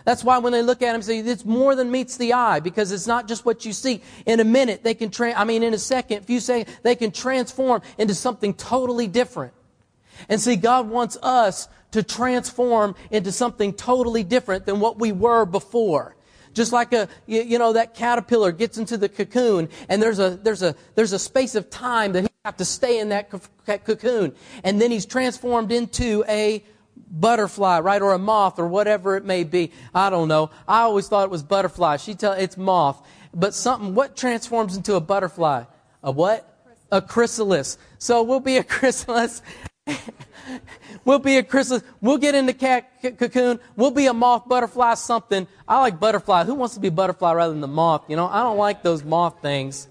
That's 0.06 0.24
why 0.24 0.40
when 0.40 0.52
they 0.52 0.62
look 0.62 0.82
at 0.82 0.96
him, 0.96 1.02
say 1.02 1.20
it's 1.20 1.46
more 1.46 1.76
than 1.76 1.90
meets 1.90 2.18
the 2.18 2.34
eye 2.34 2.60
because 2.60 2.92
it's 2.92 3.08
not 3.08 3.28
just 3.28 3.46
what 3.46 3.66
you 3.66 3.72
see. 3.72 4.02
In 4.26 4.40
a 4.40 4.44
minute, 4.44 4.84
they 4.84 4.94
can, 4.94 5.10
tra- 5.10 5.34
I 5.34 5.46
mean, 5.46 5.64
in 5.64 5.74
a 5.74 5.78
second, 5.78 6.18
if 6.18 6.30
you 6.30 6.40
say 6.40 6.66
they 6.82 6.96
can 6.96 7.12
transform 7.12 7.82
into 7.98 8.14
something 8.14 8.54
totally 8.54 9.08
different. 9.08 9.54
And 10.28 10.42
see, 10.42 10.58
God 10.58 10.90
wants 10.90 11.18
us 11.22 11.70
to 11.92 12.04
transform 12.04 12.96
into 13.12 13.32
something 13.32 13.74
totally 13.74 14.24
different 14.24 14.66
than 14.66 14.80
what 14.80 15.00
we 15.00 15.12
were 15.12 15.46
before. 15.46 16.16
Just 16.54 16.72
like 16.72 16.94
a, 16.94 17.08
you, 17.26 17.58
know, 17.58 17.74
that 17.74 17.96
caterpillar 17.96 18.52
gets 18.52 18.78
into 18.78 18.98
the 18.98 19.10
cocoon 19.10 19.70
and 19.90 20.02
there's 20.02 20.20
a, 20.20 20.32
there's 20.32 20.62
a, 20.62 20.76
there's 20.96 21.14
a 21.14 21.20
space 21.20 21.56
of 21.56 21.70
time 21.70 22.12
that 22.14 22.33
have 22.46 22.58
to 22.58 22.66
stay 22.66 23.00
in 23.00 23.08
that 23.08 23.30
cocoon. 23.30 24.36
And 24.66 24.82
then 24.82 24.92
he's 24.92 25.06
transformed 25.06 25.72
into 25.72 26.26
a 26.28 26.62
butterfly, 27.10 27.80
right? 27.80 28.02
Or 28.02 28.12
a 28.12 28.20
moth 28.20 28.60
or 28.60 28.68
whatever 28.68 29.16
it 29.16 29.24
may 29.24 29.46
be. 29.46 29.72
I 29.96 30.10
don't 30.10 30.28
know. 30.28 30.50
I 30.68 30.82
always 30.82 31.08
thought 31.08 31.24
it 31.24 31.30
was 31.30 31.42
butterfly. 31.42 31.96
She 31.96 32.16
tell 32.16 32.34
it's 32.34 32.58
moth. 32.58 33.02
But 33.34 33.54
something, 33.54 33.96
what 33.96 34.18
transforms 34.18 34.76
into 34.76 34.96
a 34.96 35.00
butterfly? 35.00 35.64
A 36.04 36.12
what? 36.12 36.68
A 36.92 37.02
chrysalis. 37.02 37.78
So 37.98 38.24
we'll 38.24 38.42
be 38.42 38.58
a 38.58 38.64
chrysalis. 38.66 39.42
we'll 41.06 41.20
be 41.20 41.38
a 41.38 41.44
chrysalis. 41.44 41.84
We'll 42.02 42.18
get 42.18 42.36
in 42.36 42.46
the 42.46 42.54
cat 42.54 42.90
cocoon. 43.18 43.62
We'll 43.78 43.92
be 43.92 44.08
a 44.08 44.14
moth, 44.14 44.50
butterfly, 44.50 44.96
something. 44.96 45.48
I 45.66 45.80
like 45.80 45.98
butterfly. 45.98 46.44
Who 46.44 46.56
wants 46.56 46.74
to 46.74 46.82
be 46.82 46.90
butterfly 46.90 47.32
rather 47.32 47.54
than 47.54 47.62
the 47.62 47.70
moth? 47.70 48.10
You 48.10 48.18
know, 48.18 48.28
I 48.28 48.44
don't 48.44 48.58
like 48.58 48.84
those 48.84 49.02
moth 49.02 49.42
things. 49.42 49.88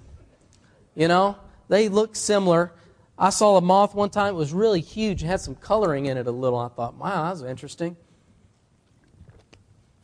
You 0.94 1.08
know, 1.08 1.38
they 1.68 1.88
look 1.88 2.16
similar. 2.16 2.72
I 3.18 3.30
saw 3.30 3.56
a 3.56 3.60
moth 3.60 3.94
one 3.94 4.10
time. 4.10 4.34
It 4.34 4.36
was 4.36 4.52
really 4.52 4.80
huge. 4.80 5.22
It 5.22 5.26
had 5.26 5.40
some 5.40 5.54
coloring 5.54 6.06
in 6.06 6.16
it 6.16 6.26
a 6.26 6.32
little. 6.32 6.58
I 6.58 6.68
thought, 6.68 6.94
wow, 6.94 7.24
that 7.24 7.30
was 7.30 7.42
interesting. 7.42 7.96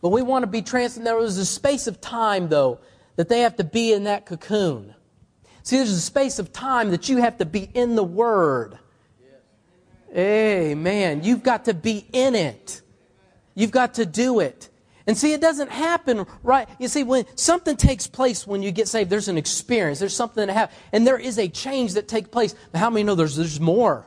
But 0.01 0.11
we 0.11 0.23
want 0.23 0.45
to 0.45 0.47
be 0.47 0.63
transformed. 0.63 1.07
There 1.07 1.17
was 1.17 1.39
a 1.39 1.47
space 1.47 1.87
of 1.87 2.01
time, 2.01 2.49
though, 2.49 2.79
that 3.17 3.29
they 3.29 3.41
have 3.41 3.57
to 3.57 3.65
be 3.65 3.93
in 3.93 4.05
that 4.05 4.27
cocoon. 4.27 4.95
See, 5.63 5.77
there's 5.77 5.91
a 5.91 6.01
space 6.01 6.39
of 6.39 6.53
time 6.53 6.93
that 6.93 7.09
you 7.09 7.19
have 7.19 7.39
to 7.39 7.45
be 7.45 7.69
in 7.75 7.97
the 7.97 8.05
Word. 8.05 8.79
Amen. 10.17 11.23
You've 11.25 11.43
got 11.43 11.67
to 11.67 11.75
be 11.75 12.07
in 12.13 12.35
it. 12.35 12.81
You've 13.55 13.73
got 13.73 13.95
to 13.95 14.07
do 14.07 14.41
it. 14.41 14.68
And 15.09 15.17
see, 15.17 15.33
it 15.33 15.41
doesn't 15.41 15.71
happen 15.71 16.27
right. 16.43 16.69
You 16.79 16.87
see, 16.87 17.03
when 17.03 17.25
something 17.35 17.79
takes 17.79 18.07
place 18.07 18.47
when 18.47 18.63
you 18.63 18.71
get 18.71 18.89
saved, 18.89 19.09
there's 19.09 19.29
an 19.29 19.39
experience. 19.39 20.01
There's 20.01 20.15
something 20.15 20.47
to 20.47 20.53
have. 20.53 20.71
And 20.93 21.07
there 21.07 21.19
is 21.19 21.39
a 21.39 21.49
change 21.49 21.95
that 21.95 22.09
takes 22.09 22.29
place. 22.29 22.55
But 22.73 22.79
how 22.79 22.91
many 22.91 23.05
know 23.05 23.15
there's, 23.15 23.35
there's 23.35 23.59
more? 23.59 24.07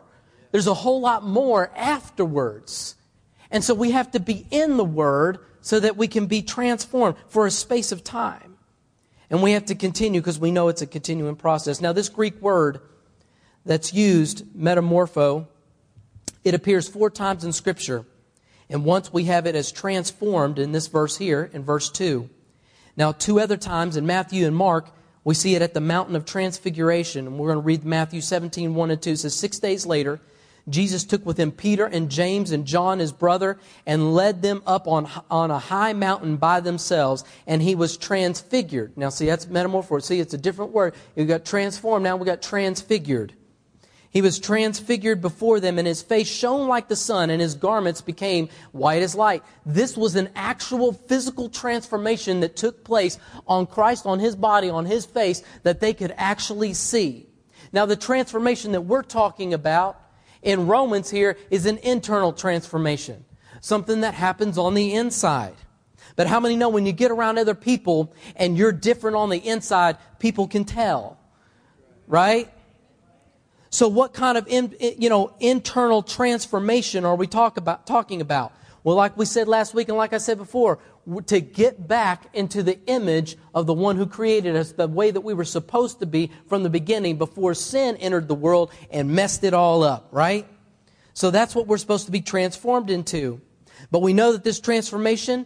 There's 0.52 0.68
a 0.68 0.76
whole 0.76 1.02
lot 1.02 1.24
more 1.26 1.72
afterwards. 1.76 2.94
And 3.50 3.64
so 3.64 3.74
we 3.74 3.92
have 3.92 4.12
to 4.12 4.20
be 4.20 4.46
in 4.52 4.78
the 4.78 4.86
Word 4.86 5.40
so 5.62 5.80
that 5.80 5.98
we 5.98 6.08
can 6.08 6.28
be 6.28 6.44
transformed 6.44 7.18
for 7.30 7.48
a 7.48 7.52
space 7.52 7.92
of 7.92 8.04
time. 8.04 8.58
And 9.32 9.42
we 9.42 9.54
have 9.54 9.66
to 9.66 9.76
continue 9.76 10.22
because 10.22 10.38
we 10.38 10.52
know 10.52 10.68
it's 10.68 10.84
a 10.84 10.88
continuing 10.88 11.36
process. 11.36 11.82
Now, 11.82 11.94
this 11.94 12.10
Greek 12.10 12.40
word 12.42 12.80
that's 13.66 13.92
used, 13.92 14.46
metamorpho, 14.56 15.48
it 16.44 16.54
appears 16.54 16.88
four 16.88 17.10
times 17.10 17.44
in 17.44 17.54
Scripture. 17.54 18.06
And 18.72 18.86
once 18.86 19.12
we 19.12 19.26
have 19.26 19.46
it 19.46 19.54
as 19.54 19.70
transformed 19.70 20.58
in 20.58 20.72
this 20.72 20.88
verse 20.88 21.18
here, 21.18 21.50
in 21.52 21.64
verse 21.64 21.90
2. 21.90 22.30
Now, 22.96 23.12
two 23.12 23.40
other 23.40 23.58
times 23.58 23.98
in 23.98 24.06
Matthew 24.06 24.48
and 24.48 24.56
Mark, 24.56 24.90
we 25.26 25.36
see 25.36 25.56
it 25.56 25.62
at 25.62 25.74
the 25.74 25.82
mountain 25.82 26.16
of 26.16 26.26
transfiguration. 26.26 27.28
And 27.28 27.38
we're 27.38 27.50
going 27.50 27.60
to 27.60 27.66
read 27.66 27.84
Matthew 27.84 28.22
17, 28.22 28.74
1 28.74 28.92
and 28.92 29.02
2. 29.02 29.12
It 29.12 29.18
says, 29.18 29.36
Six 29.36 29.60
days 29.60 29.86
later, 29.86 30.22
Jesus 30.70 31.04
took 31.04 31.26
with 31.26 31.38
him 31.38 31.52
Peter 31.52 31.86
and 31.86 32.10
James 32.10 32.52
and 32.52 32.66
John, 32.66 33.00
his 33.00 33.12
brother, 33.12 33.60
and 33.86 34.14
led 34.14 34.42
them 34.42 34.64
up 34.66 34.88
on, 34.88 35.10
on 35.30 35.52
a 35.52 35.60
high 35.60 35.92
mountain 35.92 36.38
by 36.38 36.62
themselves, 36.62 37.26
and 37.46 37.62
he 37.62 37.76
was 37.76 37.98
transfigured. 37.98 38.96
Now, 38.96 39.10
see, 39.10 39.26
that's 39.26 39.48
metamorphosis. 39.48 40.08
See, 40.08 40.20
it's 40.22 40.34
a 40.34 40.38
different 40.38 40.72
word. 40.72 40.94
You 41.16 41.26
got 41.26 41.44
transformed, 41.44 42.04
now 42.04 42.16
we 42.16 42.26
got 42.26 42.42
transfigured. 42.42 43.34
He 44.12 44.22
was 44.22 44.40
transfigured 44.40 45.22
before 45.22 45.62
them, 45.62 45.80
and 45.80 45.88
his 45.88 46.02
face 46.02 46.28
shone 46.28 46.68
like 46.68 46.90
the 46.90 46.98
sun, 46.98 47.30
and 47.30 47.42
his 47.42 47.56
garments 47.56 48.02
became 48.02 48.50
white 48.74 49.02
as 49.02 49.16
light. 49.16 49.42
This 49.66 49.96
was 49.96 50.18
an 50.18 50.30
actual 50.36 50.92
physical 50.92 51.48
transformation 51.48 52.42
that 52.42 52.58
took 52.58 52.84
place 52.84 53.18
on 53.48 53.66
Christ, 53.68 54.06
on 54.06 54.20
his 54.20 54.36
body, 54.36 54.70
on 54.70 54.86
his 54.86 55.06
face, 55.06 55.42
that 55.64 55.80
they 55.80 55.94
could 55.94 56.14
actually 56.18 56.74
see. 56.74 57.26
Now, 57.72 57.86
the 57.86 57.96
transformation 57.96 58.74
that 58.74 58.82
we're 58.82 59.02
talking 59.02 59.54
about 59.54 59.98
in 60.42 60.68
Romans 60.68 61.10
here 61.10 61.38
is 61.50 61.66
an 61.66 61.78
internal 61.78 62.34
transformation, 62.34 63.24
something 63.62 64.02
that 64.02 64.14
happens 64.14 64.58
on 64.58 64.74
the 64.74 64.94
inside. 64.94 65.56
But 66.18 66.28
how 66.28 66.42
many 66.42 66.58
know 66.58 66.68
when 66.68 66.86
you 66.86 66.92
get 66.92 67.12
around 67.12 67.38
other 67.38 67.56
people 67.56 68.14
and 68.36 68.58
you're 68.58 68.74
different 68.74 69.16
on 69.16 69.30
the 69.30 69.38
inside, 69.38 69.98
people 70.20 70.50
can 70.50 70.66
tell? 70.66 71.18
Right? 72.08 72.50
So 73.72 73.88
what 73.88 74.14
kind 74.14 74.38
of 74.38 74.48
in, 74.48 74.76
you 74.80 75.10
know 75.10 75.34
internal 75.40 76.04
transformation 76.04 77.06
are 77.06 77.16
we 77.16 77.26
talk 77.26 77.58
about, 77.58 77.88
talking 77.88 78.22
about? 78.22 78.54
Well, 78.84 78.96
like 78.96 79.16
we 79.16 79.26
said 79.26 79.48
last 79.48 79.74
week 79.74 79.90
and 79.90 79.98
like 79.98 80.12
I 80.12 80.18
said 80.18 80.38
before, 80.38 80.80
to 81.28 81.40
get 81.40 81.88
back 81.88 82.26
into 82.34 82.64
the 82.64 82.80
image 82.88 83.38
of 83.54 83.68
the 83.68 83.74
one 83.74 83.96
who 83.96 84.06
created 84.06 84.56
us, 84.56 84.74
the 84.74 84.88
way 84.88 85.10
that 85.12 85.22
we 85.22 85.34
were 85.34 85.46
supposed 85.46 86.00
to 86.00 86.06
be 86.06 86.32
from 86.48 86.64
the 86.64 86.70
beginning 86.70 87.18
before 87.18 87.54
sin 87.54 87.96
entered 87.98 88.28
the 88.28 88.36
world 88.36 88.72
and 88.90 89.10
messed 89.10 89.44
it 89.44 89.54
all 89.54 89.84
up, 89.84 90.10
right? 90.12 90.48
So 91.14 91.32
that's 91.32 91.56
what 91.56 91.68
we're 91.68 91.78
supposed 91.78 92.06
to 92.08 92.12
be 92.12 92.22
transformed 92.22 92.90
into. 92.90 93.40
But 93.90 94.02
we 94.02 94.14
know 94.14 94.34
that 94.34 94.44
this 94.44 94.60
transformation, 94.60 95.46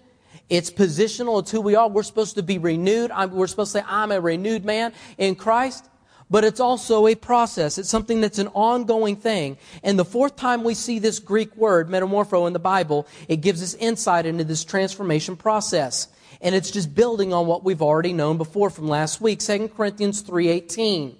it's 0.49 0.71
positional. 0.71 1.41
It's 1.41 1.51
who 1.51 1.61
we 1.61 1.75
are. 1.75 1.89
We're 1.89 2.03
supposed 2.03 2.35
to 2.35 2.43
be 2.43 2.57
renewed. 2.57 3.11
we're 3.31 3.47
supposed 3.47 3.73
to 3.73 3.79
say, 3.79 3.85
I'm 3.87 4.11
a 4.11 4.19
renewed 4.19 4.65
man 4.65 4.93
in 5.17 5.35
Christ. 5.35 5.89
But 6.29 6.43
it's 6.43 6.59
also 6.59 7.07
a 7.07 7.15
process. 7.15 7.77
It's 7.77 7.89
something 7.89 8.21
that's 8.21 8.39
an 8.39 8.47
ongoing 8.49 9.15
thing. 9.15 9.57
And 9.83 9.99
the 9.99 10.05
fourth 10.05 10.35
time 10.35 10.63
we 10.63 10.73
see 10.73 10.99
this 10.99 11.19
Greek 11.19 11.55
word, 11.55 11.87
metamorpho, 11.87 12.47
in 12.47 12.53
the 12.53 12.59
Bible, 12.59 13.07
it 13.27 13.37
gives 13.37 13.61
us 13.61 13.75
insight 13.75 14.25
into 14.25 14.43
this 14.43 14.63
transformation 14.63 15.35
process. 15.35 16.07
And 16.41 16.55
it's 16.55 16.71
just 16.71 16.95
building 16.95 17.33
on 17.33 17.47
what 17.47 17.63
we've 17.63 17.81
already 17.81 18.13
known 18.13 18.37
before 18.37 18.69
from 18.69 18.87
last 18.87 19.21
week, 19.21 19.39
2 19.39 19.69
Corinthians 19.69 20.23
3.18. 20.23 21.15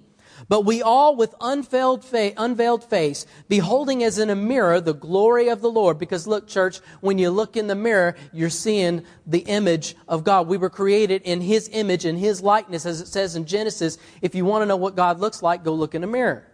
But 0.48 0.64
we 0.64 0.82
all 0.82 1.16
with 1.16 1.34
unveiled 1.40 2.04
face, 2.04 2.34
unveiled 2.36 2.84
face, 2.84 3.26
beholding 3.48 4.02
as 4.02 4.18
in 4.18 4.30
a 4.30 4.36
mirror 4.36 4.80
the 4.80 4.94
glory 4.94 5.48
of 5.48 5.60
the 5.60 5.70
Lord. 5.70 5.98
Because 5.98 6.26
look, 6.26 6.46
church, 6.46 6.78
when 7.00 7.18
you 7.18 7.30
look 7.30 7.56
in 7.56 7.66
the 7.66 7.74
mirror, 7.74 8.16
you're 8.32 8.50
seeing 8.50 9.04
the 9.26 9.40
image 9.40 9.96
of 10.08 10.24
God. 10.24 10.46
We 10.46 10.56
were 10.56 10.70
created 10.70 11.22
in 11.22 11.40
His 11.40 11.68
image 11.72 12.04
and 12.04 12.18
His 12.18 12.42
likeness, 12.42 12.86
as 12.86 13.00
it 13.00 13.08
says 13.08 13.36
in 13.36 13.46
Genesis. 13.46 13.98
If 14.22 14.34
you 14.34 14.44
want 14.44 14.62
to 14.62 14.66
know 14.66 14.76
what 14.76 14.94
God 14.94 15.20
looks 15.20 15.42
like, 15.42 15.64
go 15.64 15.74
look 15.74 15.94
in 15.94 16.04
a 16.04 16.06
mirror. 16.06 16.46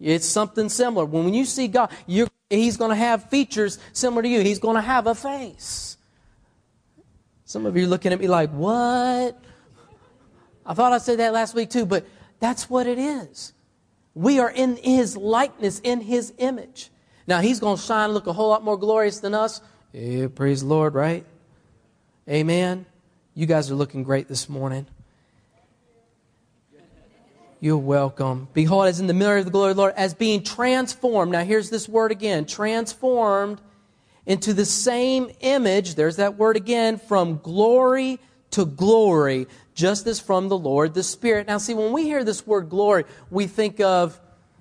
It's 0.00 0.26
something 0.26 0.68
similar. 0.68 1.04
When 1.04 1.32
you 1.32 1.44
see 1.44 1.68
God, 1.68 1.90
He's 2.50 2.76
going 2.76 2.90
to 2.90 2.96
have 2.96 3.30
features 3.30 3.78
similar 3.92 4.22
to 4.22 4.28
you. 4.28 4.40
He's 4.40 4.58
going 4.58 4.76
to 4.76 4.82
have 4.82 5.06
a 5.06 5.14
face. 5.14 5.96
Some 7.44 7.64
of 7.64 7.76
you 7.76 7.84
are 7.84 7.88
looking 7.88 8.12
at 8.12 8.20
me 8.20 8.26
like, 8.26 8.50
what? 8.50 9.38
I 10.66 10.74
thought 10.74 10.92
I 10.92 10.98
said 10.98 11.20
that 11.20 11.32
last 11.32 11.54
week 11.54 11.70
too, 11.70 11.86
but 11.86 12.04
that's 12.40 12.68
what 12.68 12.86
it 12.86 12.98
is. 12.98 13.52
We 14.14 14.38
are 14.38 14.50
in 14.50 14.76
His 14.76 15.16
likeness, 15.16 15.80
in 15.80 16.00
His 16.00 16.32
image. 16.38 16.90
Now, 17.26 17.40
He's 17.40 17.60
going 17.60 17.76
to 17.76 17.82
shine, 17.82 18.10
look 18.10 18.26
a 18.26 18.32
whole 18.32 18.48
lot 18.48 18.64
more 18.64 18.78
glorious 18.78 19.20
than 19.20 19.34
us. 19.34 19.60
Yeah, 19.92 20.28
praise 20.28 20.60
the 20.60 20.66
Lord, 20.66 20.94
right? 20.94 21.24
Amen. 22.28 22.86
You 23.34 23.46
guys 23.46 23.70
are 23.70 23.74
looking 23.74 24.02
great 24.02 24.28
this 24.28 24.48
morning. 24.48 24.86
You're 27.60 27.78
welcome. 27.78 28.48
Behold, 28.52 28.86
as 28.86 29.00
in 29.00 29.06
the 29.06 29.14
mirror 29.14 29.38
of 29.38 29.44
the 29.46 29.50
glory 29.50 29.70
of 29.70 29.76
the 29.76 29.82
Lord, 29.82 29.94
as 29.96 30.12
being 30.12 30.42
transformed. 30.42 31.32
Now, 31.32 31.42
here's 31.42 31.70
this 31.70 31.88
word 31.88 32.12
again 32.12 32.44
transformed 32.44 33.60
into 34.26 34.52
the 34.52 34.64
same 34.64 35.30
image. 35.40 35.94
There's 35.94 36.16
that 36.16 36.36
word 36.36 36.56
again 36.56 36.98
from 36.98 37.38
glory 37.38 38.20
to 38.50 38.66
glory 38.66 39.46
just 39.76 40.06
as 40.06 40.18
from 40.18 40.48
the 40.48 40.58
Lord 40.58 40.94
the 40.94 41.04
Spirit. 41.04 41.46
Now, 41.46 41.58
see, 41.58 41.74
when 41.74 41.92
we 41.92 42.02
hear 42.02 42.24
this 42.24 42.44
word 42.44 42.68
glory, 42.68 43.04
we 43.30 43.46
think 43.46 43.78
of, 43.78 44.18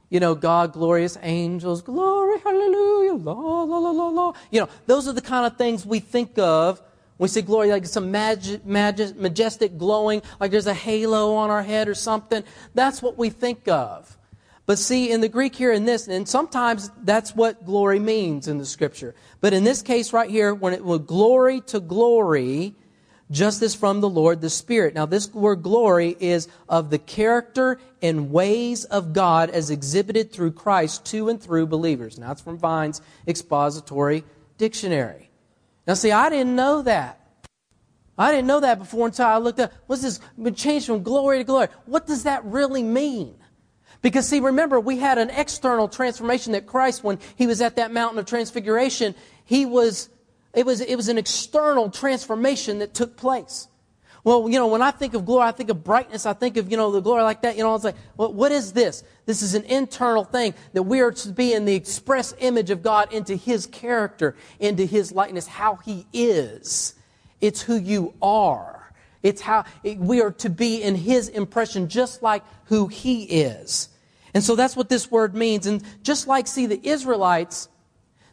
you 0.10 0.20
know, 0.20 0.36
God, 0.36 0.74
glorious 0.74 1.18
angels, 1.24 1.82
glory, 1.82 2.38
hallelujah, 2.40 3.14
la, 3.14 3.34
la, 3.34 3.78
la, 3.78 3.92
la, 3.92 4.08
la. 4.10 4.34
You 4.52 4.62
know, 4.62 4.70
those 4.86 5.08
are 5.08 5.14
the 5.14 5.22
kind 5.22 5.48
of 5.48 5.58
things 5.58 5.86
we 5.86 6.00
think 6.00 6.38
of 6.38 6.80
when 7.18 7.26
we 7.26 7.30
say 7.30 7.42
glory, 7.42 7.72
like 7.72 7.86
some 7.86 8.12
mag- 8.12 8.66
mag- 8.66 9.16
majestic 9.16 9.78
glowing, 9.78 10.22
like 10.40 10.52
there's 10.52 10.68
a 10.68 10.74
halo 10.74 11.34
on 11.36 11.50
our 11.50 11.64
head 11.64 11.88
or 11.88 11.96
something. 11.96 12.44
That's 12.74 13.02
what 13.02 13.18
we 13.18 13.30
think 13.30 13.70
of. 13.70 14.18
But 14.66 14.80
see, 14.80 15.12
in 15.12 15.22
the 15.22 15.30
Greek 15.30 15.56
here 15.56 15.72
in 15.72 15.86
this, 15.86 16.10
and 16.10 16.28
sometimes 16.28 16.92
that's 17.04 17.34
what 17.34 17.66
glory 17.66 18.00
means 18.00 18.50
in 18.50 18.58
the 18.58 18.66
scripture. 18.66 19.16
But 19.40 19.54
in 19.54 19.64
this 19.64 19.82
case 19.82 20.12
right 20.12 20.30
here, 20.30 20.54
when 20.54 20.74
it 20.74 20.84
was 20.84 21.00
glory 21.00 21.62
to 21.68 21.80
glory, 21.80 22.76
just 23.32 23.62
as 23.62 23.74
from 23.74 24.02
the 24.02 24.10
Lord 24.10 24.42
the 24.42 24.50
Spirit. 24.50 24.94
Now, 24.94 25.06
this 25.06 25.34
word 25.34 25.64
glory 25.64 26.16
is 26.20 26.48
of 26.70 26.90
the 26.90 27.00
character 27.00 27.80
and 28.02 28.32
ways 28.32 28.86
of 28.86 29.14
God 29.14 29.50
as 29.50 29.70
exhibited 29.70 30.32
through 30.32 30.52
Christ 30.52 31.06
to 31.08 31.30
and 31.30 31.42
through 31.42 31.68
believers. 31.68 32.20
Now, 32.20 32.32
it's 32.32 32.42
from 32.42 32.58
Vine's 32.58 33.02
expository 33.28 34.24
dictionary. 34.58 35.30
Now, 35.88 35.96
see, 35.96 36.12
I 36.12 36.30
didn't 36.30 36.56
know 36.56 36.82
that. 36.84 37.20
I 38.18 38.32
didn't 38.32 38.48
know 38.48 38.62
that 38.62 38.80
before 38.80 39.08
until 39.08 39.26
I 39.26 39.38
looked 39.38 39.60
up. 39.60 39.74
What's 39.88 40.02
this 40.02 40.20
been 40.42 40.56
changed 40.56 40.86
from 40.86 41.04
glory 41.04 41.40
to 41.40 41.44
glory? 41.44 41.68
What 41.86 42.08
does 42.08 42.24
that 42.24 42.46
really 42.46 42.84
mean? 42.84 43.36
Because, 44.02 44.28
see, 44.28 44.40
remember, 44.40 44.80
we 44.80 44.98
had 45.00 45.18
an 45.18 45.32
external 45.32 45.88
transformation 45.88 46.54
that 46.54 46.68
Christ, 46.68 47.04
when 47.04 47.20
he 47.36 47.48
was 47.48 47.60
at 47.60 47.78
that 47.78 47.92
mountain 47.92 48.20
of 48.20 48.26
transfiguration, 48.26 49.16
he 49.44 49.66
was 49.66 50.10
it 50.56 50.66
was, 50.66 50.82
it 50.82 50.96
was 50.96 51.08
an 51.10 51.18
external 51.18 51.90
transformation 51.90 52.80
that 52.80 52.94
took 52.94 53.18
place. 53.18 53.68
Well, 54.26 54.50
you 54.50 54.58
know, 54.58 54.66
when 54.66 54.82
I 54.82 54.90
think 54.90 55.14
of 55.14 55.24
glory, 55.24 55.48
I 55.48 55.52
think 55.52 55.70
of 55.70 55.84
brightness. 55.84 56.26
I 56.26 56.34
think 56.34 56.58
of, 56.58 56.72
you 56.72 56.78
know, 56.78 56.92
the 56.92 57.00
glory 57.00 57.22
like 57.22 57.44
that. 57.44 57.58
You 57.58 57.64
know, 57.64 57.76
it's 57.76 57.84
like, 57.84 57.96
well, 58.18 58.34
what 58.34 58.52
is 58.52 58.74
this? 58.74 59.04
This 59.28 59.44
is 59.44 59.54
an 59.54 59.64
internal 59.66 60.24
thing 60.24 60.56
that 60.74 60.82
we 60.82 61.02
are 61.02 61.12
to 61.12 61.30
be 61.30 61.54
in 61.54 61.66
the 61.66 61.76
express 61.76 62.34
image 62.40 62.72
of 62.72 62.82
God 62.82 63.14
into 63.14 63.36
His 63.36 63.68
character, 63.68 64.36
into 64.60 64.84
His 64.84 65.12
likeness, 65.12 65.46
how 65.46 65.76
He 65.76 66.08
is. 66.12 66.96
It's 67.40 67.62
who 67.62 67.76
you 67.76 68.16
are. 68.20 68.92
It's 69.22 69.42
how 69.42 69.66
it, 69.84 70.00
we 70.00 70.22
are 70.22 70.32
to 70.32 70.50
be 70.50 70.82
in 70.82 70.96
His 70.96 71.30
impression, 71.30 71.88
just 71.88 72.24
like 72.24 72.44
who 72.66 72.88
He 72.88 73.26
is. 73.26 73.90
And 74.34 74.44
so 74.44 74.56
that's 74.56 74.76
what 74.76 74.90
this 74.90 75.12
word 75.12 75.36
means. 75.36 75.68
And 75.68 75.84
just 76.02 76.28
like, 76.28 76.48
see, 76.48 76.66
the 76.66 76.80
Israelites, 76.84 77.70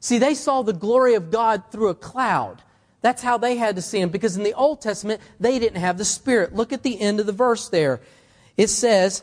See, 0.02 0.18
they 0.18 0.34
saw 0.34 0.62
the 0.62 0.72
glory 0.72 1.14
of 1.14 1.30
God 1.30 1.62
through 1.70 1.88
a 1.88 1.94
cloud. 1.94 2.60
That's 3.02 3.22
how 3.22 3.38
they 3.38 3.56
had 3.56 3.76
to 3.76 3.82
see 3.82 4.00
him 4.00 4.10
because 4.10 4.36
in 4.36 4.42
the 4.42 4.52
Old 4.52 4.80
Testament, 4.80 5.20
they 5.38 5.60
didn't 5.60 5.80
have 5.80 5.96
the 5.96 6.04
Spirit. 6.04 6.56
Look 6.56 6.72
at 6.72 6.82
the 6.82 7.00
end 7.00 7.20
of 7.20 7.26
the 7.26 7.32
verse 7.32 7.68
there. 7.68 8.00
It 8.56 8.66
says, 8.66 9.22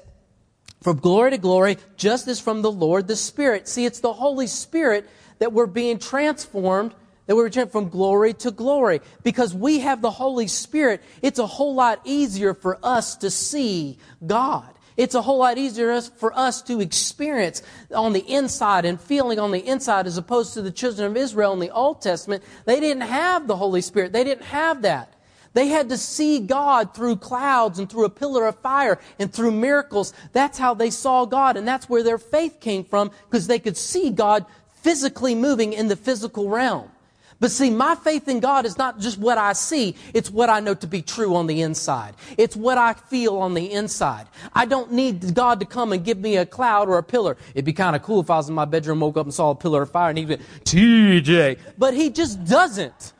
from 0.81 0.99
glory 0.99 1.31
to 1.31 1.37
glory, 1.37 1.77
just 1.97 2.29
as 2.29 2.39
from 2.39 2.61
the 2.61 2.71
Lord 2.71 3.09
the 3.09 3.17
Spirit. 3.17 3.67
See, 3.67 3.85
it's 3.85 3.99
the 3.99 4.13
Holy 4.13 4.47
Spirit 4.47 5.09
that 5.39 5.51
we're 5.51 5.65
being 5.65 5.99
transformed, 5.99 6.95
that 7.25 7.35
we're 7.35 7.49
going 7.49 7.67
from 7.67 7.89
glory 7.89 8.33
to 8.35 8.49
glory. 8.49 9.01
Because 9.21 9.53
we 9.53 9.79
have 9.79 10.01
the 10.01 10.11
Holy 10.11 10.47
Spirit, 10.47 11.03
it's 11.21 11.39
a 11.39 11.45
whole 11.45 11.75
lot 11.75 11.99
easier 12.05 12.53
for 12.53 12.79
us 12.81 13.17
to 13.17 13.29
see 13.29 13.97
God. 14.25 14.73
It's 14.99 15.15
a 15.15 15.21
whole 15.21 15.37
lot 15.37 15.57
easier 15.57 16.01
for 16.01 16.37
us 16.37 16.61
to 16.63 16.81
experience 16.81 17.63
on 17.95 18.11
the 18.11 18.19
inside 18.19 18.83
and 18.83 18.99
feeling 18.99 19.39
on 19.39 19.51
the 19.51 19.65
inside 19.65 20.07
as 20.07 20.17
opposed 20.17 20.53
to 20.55 20.61
the 20.61 20.71
children 20.71 21.09
of 21.09 21.15
Israel 21.15 21.53
in 21.53 21.59
the 21.59 21.69
Old 21.69 22.01
Testament. 22.01 22.43
They 22.65 22.81
didn't 22.81 23.03
have 23.03 23.47
the 23.47 23.55
Holy 23.55 23.79
Spirit. 23.79 24.11
They 24.11 24.25
didn't 24.25 24.47
have 24.47 24.81
that. 24.81 25.13
They 25.53 25.69
had 25.69 25.87
to 25.87 25.97
see 25.97 26.39
God 26.39 26.93
through 26.93 27.15
clouds 27.15 27.79
and 27.79 27.89
through 27.89 28.03
a 28.03 28.09
pillar 28.09 28.45
of 28.45 28.59
fire 28.59 28.99
and 29.17 29.31
through 29.31 29.51
miracles. 29.51 30.11
That's 30.33 30.57
how 30.57 30.73
they 30.73 30.89
saw 30.89 31.23
God, 31.23 31.55
and 31.55 31.65
that's 31.65 31.87
where 31.87 32.03
their 32.03 32.17
faith 32.17 32.59
came 32.59 32.83
from 32.83 33.11
because 33.29 33.47
they 33.47 33.59
could 33.59 33.77
see 33.77 34.09
God 34.09 34.45
physically 34.81 35.33
moving 35.33 35.71
in 35.71 35.87
the 35.87 35.95
physical 35.95 36.49
realm. 36.49 36.91
But 37.39 37.51
see, 37.51 37.69
my 37.69 37.95
faith 37.95 38.27
in 38.27 38.41
God 38.41 38.65
is 38.65 38.77
not 38.77 38.99
just 38.99 39.17
what 39.17 39.37
I 39.37 39.53
see, 39.53 39.95
it's 40.13 40.29
what 40.29 40.49
I 40.49 40.59
know 40.59 40.73
to 40.75 40.87
be 40.87 41.01
true 41.01 41.35
on 41.35 41.47
the 41.47 41.61
inside. 41.61 42.15
It's 42.37 42.55
what 42.55 42.77
I 42.77 42.93
feel 42.93 43.37
on 43.37 43.53
the 43.53 43.71
inside. 43.71 44.27
I 44.53 44.65
don't 44.65 44.91
need 44.91 45.33
God 45.33 45.61
to 45.61 45.65
come 45.65 45.93
and 45.93 46.03
give 46.03 46.17
me 46.17 46.35
a 46.35 46.45
cloud 46.45 46.89
or 46.89 46.97
a 46.97 47.03
pillar. 47.03 47.37
It'd 47.53 47.63
be 47.63 47.73
kind 47.73 47.95
of 47.95 48.03
cool 48.03 48.19
if 48.19 48.29
I 48.29 48.35
was 48.37 48.49
in 48.49 48.55
my 48.55 48.65
bedroom, 48.65 48.99
woke 48.99 49.15
up 49.15 49.25
and 49.25 49.33
saw 49.33 49.51
a 49.51 49.55
pillar 49.55 49.83
of 49.83 49.91
fire 49.91 50.09
and 50.09 50.17
he 50.17 50.25
went, 50.25 50.41
TJ. 50.65 51.59
But 51.77 51.93
he 51.93 52.09
just 52.09 52.43
doesn't. 52.43 53.13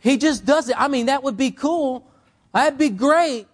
He 0.00 0.16
just 0.16 0.46
doesn't. 0.46 0.80
I 0.80 0.88
mean, 0.88 1.06
that 1.06 1.22
would 1.22 1.36
be 1.36 1.50
cool. 1.50 2.06
That'd 2.52 2.78
be 2.78 2.90
great. 2.90 3.46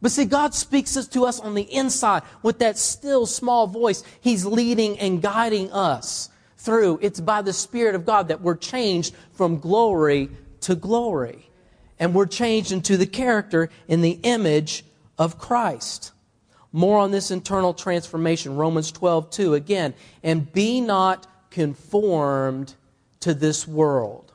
But 0.00 0.12
see, 0.12 0.26
God 0.26 0.54
speaks 0.54 0.94
to 0.94 1.24
us 1.24 1.40
on 1.40 1.54
the 1.54 1.62
inside 1.62 2.22
with 2.42 2.58
that 2.60 2.78
still 2.78 3.26
small 3.26 3.66
voice. 3.66 4.04
He's 4.20 4.44
leading 4.44 4.98
and 4.98 5.20
guiding 5.20 5.72
us 5.72 6.30
through. 6.68 6.98
It's 7.00 7.18
by 7.18 7.40
the 7.40 7.54
Spirit 7.54 7.94
of 7.94 8.04
God 8.04 8.28
that 8.28 8.42
we're 8.42 8.54
changed 8.54 9.14
from 9.32 9.58
glory 9.58 10.28
to 10.60 10.74
glory. 10.74 11.48
And 11.98 12.12
we're 12.12 12.26
changed 12.26 12.72
into 12.72 12.98
the 12.98 13.06
character 13.06 13.70
in 13.88 14.02
the 14.02 14.20
image 14.22 14.84
of 15.16 15.38
Christ. 15.38 16.12
More 16.70 16.98
on 16.98 17.10
this 17.10 17.30
internal 17.30 17.72
transformation, 17.72 18.54
Romans 18.56 18.92
12, 18.92 19.30
2. 19.30 19.54
Again, 19.54 19.94
and 20.22 20.52
be 20.52 20.82
not 20.82 21.26
conformed 21.50 22.74
to 23.20 23.32
this 23.32 23.66
world. 23.66 24.34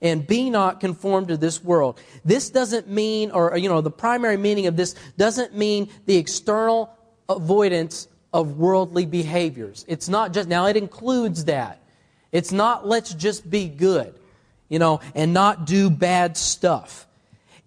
And 0.00 0.26
be 0.26 0.50
not 0.50 0.80
conformed 0.80 1.28
to 1.28 1.36
this 1.36 1.62
world. 1.62 2.00
This 2.24 2.50
doesn't 2.50 2.88
mean, 2.88 3.30
or, 3.30 3.56
you 3.56 3.68
know, 3.68 3.80
the 3.80 3.88
primary 3.88 4.36
meaning 4.36 4.66
of 4.66 4.76
this 4.76 4.96
doesn't 5.16 5.56
mean 5.56 5.90
the 6.06 6.16
external 6.16 6.90
avoidance 7.28 8.08
of 8.32 8.58
worldly 8.58 9.06
behaviors. 9.06 9.84
It's 9.88 10.08
not 10.08 10.32
just, 10.32 10.48
now 10.48 10.66
it 10.66 10.76
includes 10.76 11.44
that. 11.46 11.80
It's 12.30 12.52
not 12.52 12.86
let's 12.86 13.12
just 13.12 13.48
be 13.48 13.68
good, 13.68 14.14
you 14.68 14.78
know, 14.78 15.00
and 15.14 15.34
not 15.34 15.66
do 15.66 15.90
bad 15.90 16.36
stuff. 16.36 17.06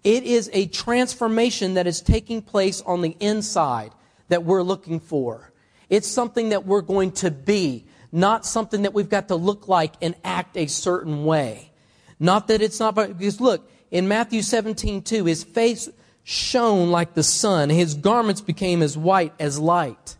It 0.02 0.24
is 0.24 0.50
a 0.52 0.66
transformation 0.66 1.74
that 1.74 1.86
is 1.86 2.00
taking 2.00 2.42
place 2.42 2.80
on 2.82 3.00
the 3.00 3.16
inside 3.20 3.92
that 4.28 4.44
we're 4.44 4.62
looking 4.62 5.00
for. 5.00 5.52
It's 5.88 6.08
something 6.08 6.48
that 6.48 6.66
we're 6.66 6.82
going 6.82 7.12
to 7.12 7.30
be, 7.30 7.84
not 8.10 8.44
something 8.44 8.82
that 8.82 8.94
we've 8.94 9.08
got 9.08 9.28
to 9.28 9.36
look 9.36 9.68
like 9.68 9.94
and 10.02 10.14
act 10.24 10.56
a 10.56 10.66
certain 10.66 11.24
way. 11.24 11.70
Not 12.18 12.48
that 12.48 12.60
it's 12.62 12.80
not, 12.80 12.94
because 12.94 13.40
look, 13.40 13.70
in 13.90 14.08
Matthew 14.08 14.42
17, 14.42 15.02
2, 15.02 15.24
his 15.26 15.44
face 15.44 15.88
shone 16.24 16.90
like 16.90 17.14
the 17.14 17.22
sun. 17.22 17.70
His 17.70 17.94
garments 17.94 18.40
became 18.40 18.82
as 18.82 18.98
white 18.98 19.32
as 19.38 19.60
light. 19.60 20.15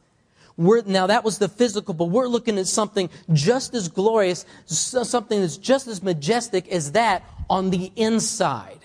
We're, 0.56 0.82
now 0.82 1.06
that 1.06 1.22
was 1.22 1.38
the 1.38 1.48
physical, 1.48 1.92
but 1.92 2.06
we're 2.06 2.28
looking 2.28 2.58
at 2.58 2.66
something 2.66 3.10
just 3.32 3.74
as 3.74 3.88
glorious, 3.88 4.46
something 4.66 5.40
that's 5.40 5.58
just 5.58 5.86
as 5.86 6.02
majestic 6.02 6.68
as 6.68 6.92
that 6.92 7.22
on 7.50 7.70
the 7.70 7.92
inside 7.96 8.80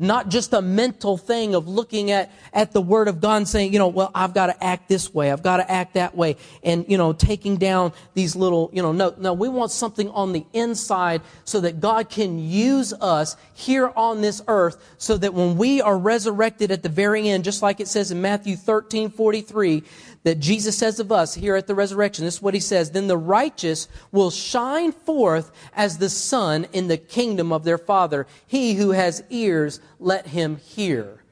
not 0.00 0.28
just 0.30 0.52
a 0.52 0.62
mental 0.62 1.16
thing 1.16 1.54
of 1.54 1.68
looking 1.68 2.10
at, 2.10 2.32
at 2.52 2.72
the 2.72 2.80
Word 2.80 3.06
of 3.06 3.20
God 3.20 3.36
and 3.36 3.48
saying, 3.48 3.72
you 3.72 3.78
know, 3.78 3.88
well, 3.88 4.10
I've 4.14 4.34
got 4.34 4.46
to 4.46 4.64
act 4.64 4.88
this 4.88 5.12
way, 5.12 5.30
I've 5.30 5.42
got 5.42 5.58
to 5.58 5.70
act 5.70 5.94
that 5.94 6.16
way, 6.16 6.36
and, 6.62 6.84
you 6.88 6.96
know, 6.98 7.12
taking 7.12 7.58
down 7.58 7.92
these 8.14 8.34
little, 8.34 8.70
you 8.72 8.82
know, 8.82 8.92
no, 8.92 9.14
no, 9.18 9.34
we 9.34 9.48
want 9.48 9.70
something 9.70 10.08
on 10.10 10.32
the 10.32 10.44
inside 10.52 11.20
so 11.44 11.60
that 11.60 11.80
God 11.80 12.08
can 12.08 12.38
use 12.38 12.92
us 12.94 13.36
here 13.54 13.92
on 13.94 14.22
this 14.22 14.42
earth 14.48 14.94
so 14.98 15.18
that 15.18 15.34
when 15.34 15.56
we 15.56 15.82
are 15.82 15.98
resurrected 15.98 16.70
at 16.70 16.82
the 16.82 16.88
very 16.88 17.28
end, 17.28 17.44
just 17.44 17.62
like 17.62 17.78
it 17.78 17.88
says 17.88 18.10
in 18.10 18.22
Matthew 18.22 18.56
13, 18.56 19.10
43, 19.10 19.84
that 20.22 20.38
Jesus 20.38 20.76
says 20.76 21.00
of 21.00 21.10
us 21.10 21.34
here 21.34 21.56
at 21.56 21.66
the 21.66 21.74
resurrection. 21.74 22.24
This 22.24 22.36
is 22.36 22.42
what 22.42 22.54
he 22.54 22.60
says. 22.60 22.90
Then 22.90 23.06
the 23.06 23.16
righteous 23.16 23.88
will 24.12 24.30
shine 24.30 24.92
forth 24.92 25.50
as 25.74 25.98
the 25.98 26.10
sun 26.10 26.66
in 26.72 26.88
the 26.88 26.98
kingdom 26.98 27.52
of 27.52 27.64
their 27.64 27.78
Father. 27.78 28.26
He 28.46 28.74
who 28.74 28.90
has 28.90 29.22
ears, 29.30 29.80
let 30.00 30.26
him 30.26 30.56
hear. 30.56 31.22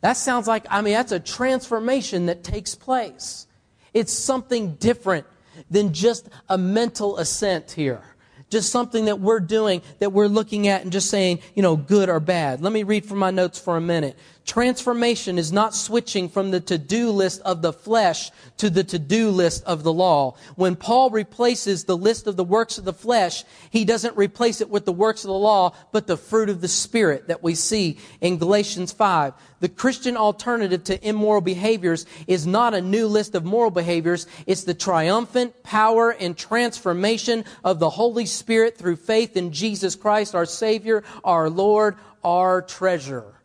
That 0.00 0.14
sounds 0.14 0.46
like, 0.46 0.66
I 0.70 0.80
mean, 0.82 0.94
that's 0.94 1.12
a 1.12 1.20
transformation 1.20 2.26
that 2.26 2.44
takes 2.44 2.74
place. 2.74 3.46
It's 3.92 4.12
something 4.12 4.74
different 4.74 5.26
than 5.70 5.92
just 5.92 6.28
a 6.48 6.56
mental 6.56 7.18
assent 7.18 7.72
here. 7.72 8.02
Just 8.50 8.70
something 8.70 9.06
that 9.06 9.20
we're 9.20 9.40
doing, 9.40 9.82
that 9.98 10.12
we're 10.12 10.26
looking 10.26 10.68
at 10.68 10.82
and 10.82 10.90
just 10.90 11.10
saying, 11.10 11.40
you 11.54 11.62
know, 11.62 11.76
good 11.76 12.08
or 12.08 12.20
bad. 12.20 12.62
Let 12.62 12.72
me 12.72 12.82
read 12.82 13.04
from 13.04 13.18
my 13.18 13.30
notes 13.30 13.58
for 13.58 13.76
a 13.76 13.80
minute. 13.80 14.16
Transformation 14.48 15.36
is 15.36 15.52
not 15.52 15.74
switching 15.74 16.30
from 16.30 16.50
the 16.50 16.58
to-do 16.58 17.10
list 17.10 17.42
of 17.42 17.60
the 17.60 17.70
flesh 17.70 18.30
to 18.56 18.70
the 18.70 18.82
to-do 18.82 19.28
list 19.28 19.62
of 19.64 19.82
the 19.82 19.92
law. 19.92 20.36
When 20.56 20.74
Paul 20.74 21.10
replaces 21.10 21.84
the 21.84 21.98
list 21.98 22.26
of 22.26 22.38
the 22.38 22.44
works 22.44 22.78
of 22.78 22.86
the 22.86 22.94
flesh, 22.94 23.44
he 23.68 23.84
doesn't 23.84 24.16
replace 24.16 24.62
it 24.62 24.70
with 24.70 24.86
the 24.86 24.92
works 24.92 25.22
of 25.22 25.28
the 25.28 25.34
law, 25.34 25.74
but 25.92 26.06
the 26.06 26.16
fruit 26.16 26.48
of 26.48 26.62
the 26.62 26.66
Spirit 26.66 27.28
that 27.28 27.42
we 27.42 27.54
see 27.54 27.98
in 28.22 28.38
Galatians 28.38 28.90
5. 28.90 29.34
The 29.60 29.68
Christian 29.68 30.16
alternative 30.16 30.82
to 30.84 31.06
immoral 31.06 31.42
behaviors 31.42 32.06
is 32.26 32.46
not 32.46 32.72
a 32.72 32.80
new 32.80 33.06
list 33.06 33.34
of 33.34 33.44
moral 33.44 33.70
behaviors. 33.70 34.26
It's 34.46 34.64
the 34.64 34.72
triumphant 34.72 35.62
power 35.62 36.08
and 36.08 36.34
transformation 36.34 37.44
of 37.62 37.80
the 37.80 37.90
Holy 37.90 38.24
Spirit 38.24 38.78
through 38.78 38.96
faith 38.96 39.36
in 39.36 39.52
Jesus 39.52 39.94
Christ, 39.94 40.34
our 40.34 40.46
Savior, 40.46 41.04
our 41.22 41.50
Lord, 41.50 41.96
our 42.24 42.62
treasure. 42.62 43.37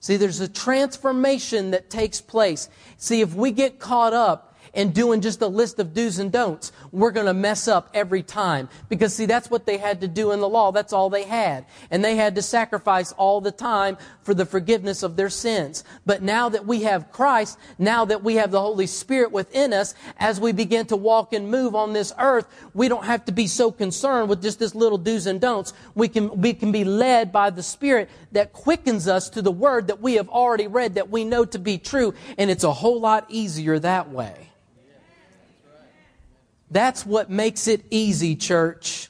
See, 0.00 0.16
there's 0.16 0.40
a 0.40 0.48
transformation 0.48 1.72
that 1.72 1.90
takes 1.90 2.20
place. 2.20 2.68
See, 2.96 3.20
if 3.20 3.34
we 3.34 3.50
get 3.50 3.78
caught 3.78 4.12
up 4.12 4.56
and 4.74 4.94
doing 4.94 5.20
just 5.20 5.40
a 5.40 5.46
list 5.46 5.80
of 5.80 5.92
do's 5.92 6.18
and 6.18 6.30
don'ts, 6.30 6.70
we're 6.92 7.10
going 7.10 7.26
to 7.26 7.34
mess 7.34 7.66
up 7.66 7.90
every 7.94 8.22
time. 8.22 8.68
Because 8.88 9.14
see, 9.14 9.26
that's 9.26 9.50
what 9.50 9.66
they 9.66 9.76
had 9.76 10.00
to 10.02 10.08
do 10.08 10.30
in 10.30 10.40
the 10.40 10.48
law. 10.48 10.70
That's 10.70 10.92
all 10.92 11.10
they 11.10 11.24
had. 11.24 11.66
And 11.90 12.04
they 12.04 12.14
had 12.14 12.36
to 12.36 12.42
sacrifice 12.42 13.12
all 13.12 13.40
the 13.40 13.50
time 13.50 13.96
for 14.28 14.34
the 14.34 14.44
forgiveness 14.44 15.02
of 15.02 15.16
their 15.16 15.30
sins. 15.30 15.84
But 16.04 16.20
now 16.20 16.50
that 16.50 16.66
we 16.66 16.82
have 16.82 17.10
Christ, 17.10 17.58
now 17.78 18.04
that 18.04 18.22
we 18.22 18.34
have 18.34 18.50
the 18.50 18.60
Holy 18.60 18.86
Spirit 18.86 19.32
within 19.32 19.72
us, 19.72 19.94
as 20.18 20.38
we 20.38 20.52
begin 20.52 20.84
to 20.88 20.96
walk 20.96 21.32
and 21.32 21.50
move 21.50 21.74
on 21.74 21.94
this 21.94 22.12
earth, 22.18 22.46
we 22.74 22.88
don't 22.88 23.06
have 23.06 23.24
to 23.24 23.32
be 23.32 23.46
so 23.46 23.72
concerned 23.72 24.28
with 24.28 24.42
just 24.42 24.58
this 24.58 24.74
little 24.74 24.98
do's 24.98 25.26
and 25.26 25.40
don'ts. 25.40 25.72
We 25.94 26.08
can, 26.08 26.42
we 26.42 26.52
can 26.52 26.72
be 26.72 26.84
led 26.84 27.32
by 27.32 27.48
the 27.48 27.62
Spirit 27.62 28.10
that 28.32 28.52
quickens 28.52 29.08
us 29.08 29.30
to 29.30 29.40
the 29.40 29.50
Word 29.50 29.86
that 29.86 30.02
we 30.02 30.16
have 30.16 30.28
already 30.28 30.66
read, 30.66 30.96
that 30.96 31.08
we 31.08 31.24
know 31.24 31.46
to 31.46 31.58
be 31.58 31.78
true. 31.78 32.12
And 32.36 32.50
it's 32.50 32.64
a 32.64 32.72
whole 32.74 33.00
lot 33.00 33.24
easier 33.30 33.78
that 33.78 34.10
way. 34.10 34.50
That's 36.70 37.06
what 37.06 37.30
makes 37.30 37.66
it 37.66 37.86
easy, 37.88 38.36
church. 38.36 39.08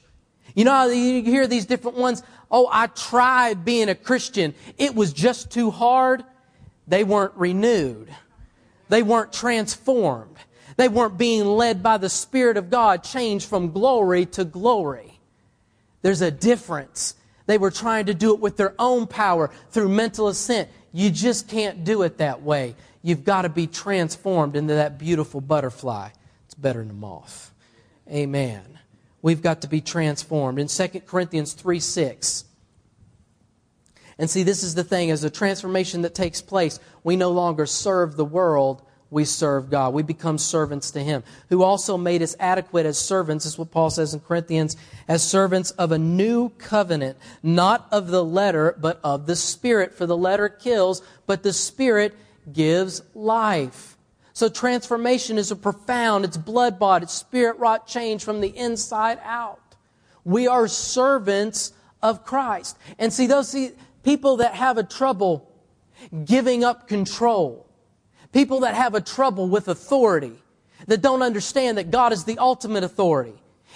You 0.55 0.63
know, 0.63 0.87
you 0.87 1.23
hear 1.23 1.45
these 1.45 1.65
different 1.65 1.97
ones. 1.97 2.23
Oh, 2.51 2.67
I 2.71 2.87
tried 2.87 3.63
being 3.63 3.89
a 3.89 3.95
Christian. 3.95 4.55
It 4.77 4.95
was 4.95 5.13
just 5.13 5.51
too 5.51 5.71
hard. 5.71 6.23
They 6.87 7.03
weren't 7.03 7.35
renewed. 7.35 8.09
They 8.89 9.03
weren't 9.03 9.31
transformed. 9.31 10.35
They 10.75 10.87
weren't 10.87 11.17
being 11.17 11.45
led 11.45 11.83
by 11.83 11.97
the 11.97 12.09
Spirit 12.09 12.57
of 12.57 12.69
God, 12.69 13.03
changed 13.03 13.47
from 13.47 13.71
glory 13.71 14.25
to 14.27 14.45
glory. 14.45 15.19
There's 16.01 16.21
a 16.21 16.31
difference. 16.31 17.15
They 17.45 17.57
were 17.57 17.71
trying 17.71 18.07
to 18.07 18.13
do 18.13 18.33
it 18.33 18.39
with 18.39 18.57
their 18.57 18.73
own 18.79 19.05
power 19.05 19.51
through 19.71 19.89
mental 19.89 20.27
assent. 20.27 20.69
You 20.91 21.09
just 21.09 21.47
can't 21.49 21.83
do 21.83 22.01
it 22.03 22.17
that 22.17 22.41
way. 22.41 22.75
You've 23.03 23.23
got 23.23 23.43
to 23.43 23.49
be 23.49 23.67
transformed 23.67 24.55
into 24.55 24.75
that 24.75 24.97
beautiful 24.97 25.41
butterfly. 25.41 26.09
It's 26.45 26.55
better 26.55 26.79
than 26.79 26.91
a 26.91 26.93
moth. 26.93 27.53
Amen. 28.09 28.78
We've 29.21 29.41
got 29.41 29.61
to 29.61 29.67
be 29.67 29.81
transformed. 29.81 30.59
In 30.59 30.67
2 30.67 31.01
Corinthians 31.01 31.53
3 31.53 31.79
6. 31.79 32.45
And 34.17 34.29
see, 34.29 34.43
this 34.43 34.63
is 34.63 34.75
the 34.75 34.83
thing 34.83 35.11
as 35.11 35.23
a 35.23 35.29
transformation 35.29 36.01
that 36.01 36.13
takes 36.13 36.41
place, 36.41 36.79
we 37.03 37.15
no 37.15 37.31
longer 37.31 37.65
serve 37.65 38.17
the 38.17 38.25
world, 38.25 38.81
we 39.09 39.25
serve 39.25 39.69
God. 39.69 39.93
We 39.93 40.03
become 40.03 40.37
servants 40.37 40.91
to 40.91 40.99
Him, 40.99 41.23
who 41.47 41.63
also 41.63 41.97
made 41.97 42.21
us 42.21 42.35
adequate 42.39 42.85
as 42.85 42.99
servants, 42.99 43.45
is 43.45 43.57
what 43.57 43.71
Paul 43.71 43.89
says 43.89 44.13
in 44.13 44.19
Corinthians, 44.19 44.75
as 45.07 45.23
servants 45.23 45.71
of 45.71 45.91
a 45.91 45.97
new 45.97 46.49
covenant, 46.49 47.17
not 47.41 47.87
of 47.91 48.09
the 48.09 48.23
letter, 48.23 48.75
but 48.77 48.99
of 49.03 49.25
the 49.25 49.35
Spirit. 49.35 49.93
For 49.93 50.05
the 50.05 50.17
letter 50.17 50.49
kills, 50.49 51.01
but 51.25 51.41
the 51.41 51.53
Spirit 51.53 52.15
gives 52.51 53.01
life. 53.15 53.97
So 54.39 54.47
transformation 54.47 55.37
is 55.37 55.51
a 55.51 55.55
profound, 55.57 56.23
it's 56.23 56.37
blood 56.37 56.79
bought, 56.79 57.03
it's 57.03 57.13
spirit 57.13 57.59
wrought 57.59 57.87
change 57.87 58.23
from 58.23 58.39
the 58.39 58.47
inside 58.47 59.19
out. 59.21 59.59
We 60.23 60.47
are 60.47 60.65
servants 60.69 61.73
of 62.01 62.23
Christ. 62.23 62.77
And 62.97 63.11
see, 63.11 63.27
those 63.27 63.49
see, 63.49 63.71
people 64.01 64.37
that 64.37 64.53
have 64.53 64.77
a 64.77 64.83
trouble 64.83 65.51
giving 66.23 66.63
up 66.63 66.87
control, 66.87 67.69
people 68.31 68.61
that 68.61 68.75
have 68.75 68.95
a 68.95 69.01
trouble 69.01 69.49
with 69.49 69.67
authority, 69.67 70.41
that 70.87 71.01
don't 71.01 71.21
understand 71.21 71.77
that 71.77 71.91
God 71.91 72.13
is 72.13 72.23
the 72.23 72.37
ultimate 72.37 72.85
authority 72.85 73.35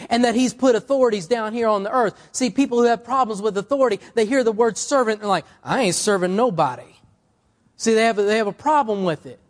and 0.10 0.24
that 0.24 0.34
He's 0.34 0.54
put 0.54 0.76
authorities 0.76 1.28
down 1.28 1.52
here 1.52 1.68
on 1.68 1.84
the 1.84 1.92
earth. 1.92 2.18
See, 2.32 2.50
people 2.50 2.78
who 2.78 2.86
have 2.86 3.04
problems 3.04 3.42
with 3.42 3.58
authority, 3.58 4.00
they 4.14 4.26
hear 4.26 4.46
the 4.46 4.54
word 4.54 4.78
servant 4.78 5.16
and 5.16 5.24
they're 5.24 5.30
like, 5.30 5.46
I 5.62 5.82
ain't 5.82 5.96
serving 5.96 6.38
nobody. 6.38 6.96
See, 7.76 7.94
they 7.94 8.06
have, 8.06 8.18
a, 8.18 8.22
they 8.22 8.38
have 8.38 8.48
a 8.48 8.54
problem 8.54 9.04
with 9.04 9.26
it. 9.26 9.42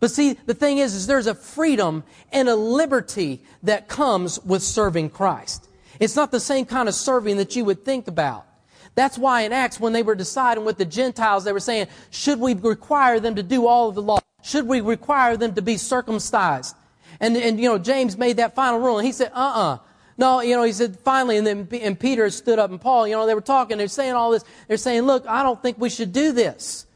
But 0.00 0.10
see, 0.10 0.34
the 0.46 0.54
thing 0.54 0.78
is, 0.78 0.94
is 0.94 1.06
there's 1.06 1.26
a 1.26 1.34
freedom 1.34 2.04
and 2.32 2.48
a 2.48 2.54
liberty 2.54 3.42
that 3.64 3.88
comes 3.88 4.38
with 4.44 4.62
serving 4.62 5.10
Christ. 5.10 5.68
It's 5.98 6.14
not 6.14 6.30
the 6.30 6.40
same 6.40 6.66
kind 6.66 6.88
of 6.88 6.94
serving 6.94 7.38
that 7.38 7.56
you 7.56 7.64
would 7.64 7.84
think 7.84 8.06
about. 8.06 8.46
That's 8.94 9.18
why 9.18 9.42
in 9.42 9.52
Acts, 9.52 9.80
when 9.80 9.92
they 9.92 10.02
were 10.02 10.14
deciding 10.14 10.64
with 10.64 10.78
the 10.78 10.84
Gentiles, 10.84 11.44
they 11.44 11.52
were 11.52 11.60
saying, 11.60 11.88
should 12.10 12.40
we 12.40 12.54
require 12.54 13.20
them 13.20 13.34
to 13.36 13.42
do 13.42 13.66
all 13.66 13.88
of 13.88 13.94
the 13.94 14.02
law? 14.02 14.18
Should 14.42 14.66
we 14.66 14.80
require 14.80 15.36
them 15.36 15.54
to 15.54 15.62
be 15.62 15.76
circumcised? 15.76 16.76
And, 17.20 17.36
and 17.36 17.60
you 17.60 17.68
know, 17.68 17.78
James 17.78 18.16
made 18.16 18.36
that 18.36 18.54
final 18.54 18.78
rule, 18.78 18.98
and 18.98 19.06
he 19.06 19.12
said, 19.12 19.32
uh-uh. 19.34 19.78
No, 20.16 20.40
you 20.40 20.56
know, 20.56 20.64
he 20.64 20.72
said, 20.72 20.98
finally, 20.98 21.36
and 21.36 21.46
then 21.46 21.68
and 21.80 21.98
Peter 21.98 22.28
stood 22.30 22.58
up, 22.58 22.70
and 22.70 22.80
Paul, 22.80 23.06
you 23.06 23.14
know, 23.14 23.24
they 23.24 23.34
were 23.34 23.40
talking, 23.40 23.78
they're 23.78 23.86
saying 23.86 24.14
all 24.14 24.32
this. 24.32 24.44
They're 24.66 24.76
saying, 24.76 25.02
look, 25.02 25.24
I 25.28 25.44
don't 25.44 25.62
think 25.62 25.78
we 25.78 25.90
should 25.90 26.12
do 26.12 26.32
this. 26.32 26.86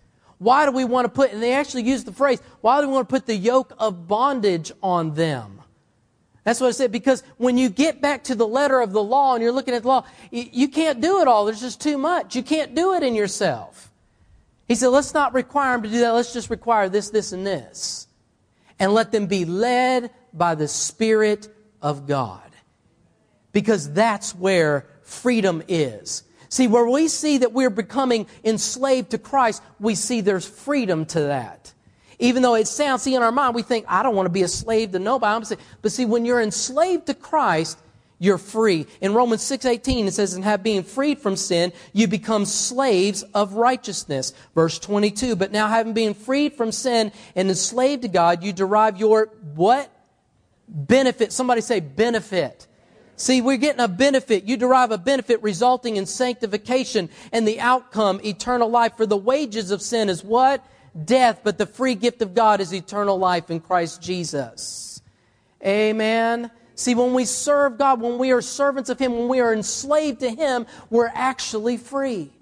Why 0.43 0.67
do 0.67 0.73
we 0.73 0.85
want 0.85 1.05
to 1.05 1.09
put, 1.09 1.33
and 1.33 1.41
they 1.41 1.53
actually 1.53 1.85
use 1.85 2.03
the 2.03 2.13
phrase, 2.13 2.43
why 2.63 2.81
do 2.81 2.89
we 2.89 2.93
want 2.93 3.09
to 3.09 3.13
put 3.13 3.27
the 3.27 3.37
yoke 3.37 3.73
of 3.79 4.09
bondage 4.09 4.73
on 4.83 5.15
them? 5.15 5.61
That's 6.43 6.61
what 6.61 6.67
I 6.67 6.73
said, 6.73 6.91
because 6.91 7.23
when 7.37 7.57
you 7.57 7.69
get 7.69 8.01
back 8.01 8.25
to 8.25 8.35
the 8.35 8.47
letter 8.47 8.81
of 8.81 8.91
the 8.91 9.03
law 9.03 9.35
and 9.35 9.43
you're 9.43 9.53
looking 9.53 9.73
at 9.73 9.83
the 9.83 9.89
law, 9.89 10.05
you 10.33 10.67
can't 10.67 11.01
do 11.01 11.21
it 11.21 11.29
all. 11.29 11.45
There's 11.45 11.61
just 11.61 11.81
too 11.81 11.97
much. 11.97 12.35
You 12.35 12.43
can't 12.43 12.75
do 12.75 12.95
it 12.95 13.05
in 13.05 13.15
yourself. 13.15 13.93
He 14.67 14.75
said, 14.75 14.89
let's 14.89 15.15
not 15.15 15.33
require 15.33 15.75
them 15.75 15.85
to 15.85 15.89
do 15.89 16.01
that. 16.01 16.11
Let's 16.11 16.33
just 16.33 16.51
require 16.51 16.89
this, 16.89 17.11
this, 17.11 17.31
and 17.31 17.47
this. 17.47 18.09
And 18.81 18.93
let 18.93 19.13
them 19.13 19.27
be 19.27 19.45
led 19.45 20.11
by 20.33 20.57
the 20.57 20.67
Spirit 20.67 21.49
of 21.81 22.09
God. 22.09 22.51
Because 23.53 23.93
that's 23.93 24.35
where 24.35 24.89
freedom 25.03 25.63
is. 25.69 26.25
See, 26.53 26.67
where 26.67 26.85
we 26.85 27.09
see 27.09 27.39
that 27.39 27.55
we're 27.55 27.71
becoming 27.71 28.27
enslaved 28.45 29.13
to 29.13 29.19
Christ, 29.19 29.63
we 29.81 29.95
see 29.95 30.21
there's 30.21 30.47
freedom 30.47 31.07
to 31.07 31.21
that. 31.21 31.73
Even 32.19 32.43
though 32.43 32.57
it 32.57 32.69
sounds, 32.69 33.01
see, 33.01 33.15
in 33.15 33.23
our 33.23 33.33
mind, 33.33 33.55
we 33.55 33.63
think, 33.63 33.87
I 33.89 34.03
don't 34.03 34.15
want 34.15 34.27
to 34.27 34.31
be 34.31 34.43
a 34.43 34.49
slave 34.49 34.93
to 34.93 34.99
nobody. 34.99 35.57
But 35.81 35.93
see, 35.93 36.05
when 36.05 36.27
you're 36.27 36.43
enslaved 36.43 37.07
to 37.07 37.15
Christ, 37.15 37.79
you're 38.19 38.37
free. 38.37 38.87
In 39.01 39.15
Romans 39.15 39.41
6:18 39.41 40.07
it 40.07 40.13
says 40.13 40.35
and 40.35 40.45
have 40.45 40.63
being 40.63 40.83
freed 40.83 41.21
from 41.21 41.37
sin 41.37 41.73
you 41.95 42.07
become 42.07 42.45
slaves 42.45 43.23
of 43.33 43.55
righteousness. 43.55 44.35
Verse 44.55 44.79
22 44.79 45.35
but 45.35 45.51
now 45.51 45.69
having 45.69 45.95
been 45.95 46.15
freed 46.15 46.53
from 46.53 46.71
sin 46.71 47.13
and 47.35 47.49
enslaved 47.49 48.03
to 48.03 48.09
God 48.09 48.45
you 48.45 48.53
derive 48.53 48.99
your 48.99 49.31
what? 49.55 49.91
Benefit. 50.69 51.33
Somebody 51.33 51.63
say 51.63 51.81
benefit. 51.81 52.69
See, 53.17 53.41
we're 53.41 53.57
getting 53.57 53.81
a 53.81 53.89
benefit. 53.89 54.45
You 54.45 54.57
derive 54.57 54.91
a 54.91 54.99
benefit 54.99 55.43
resulting 55.43 55.97
in 55.97 56.07
sanctification 56.07 57.09
and 57.31 57.47
the 57.47 57.61
outcome, 57.61 58.21
eternal 58.25 58.69
life. 58.69 58.97
For 58.97 59.07
the 59.07 59.17
wages 59.17 59.71
of 59.71 59.83
sin 59.83 60.09
is 60.09 60.25
what? 60.25 60.65
Death, 61.05 61.41
but 61.45 61.59
the 61.59 61.67
free 61.67 61.95
gift 61.95 62.23
of 62.23 62.35
God 62.35 62.61
is 62.61 62.75
eternal 62.75 63.19
life 63.19 63.51
in 63.51 63.61
Christ 63.61 64.03
Jesus. 64.03 65.01
Amen. 65.65 66.51
See, 66.75 66.95
when 66.95 67.15
we 67.15 67.25
serve 67.25 67.79
God, 67.79 68.01
when 68.01 68.19
we 68.19 68.33
are 68.33 68.43
servants 68.43 68.91
of 68.91 68.99
Him, 68.99 69.17
when 69.17 69.29
we 69.29 69.41
are 69.41 69.53
enslaved 69.53 70.21
to 70.21 70.31
Him, 70.31 70.67
we're 70.91 71.13
actually 71.15 71.77
free. 71.77 72.33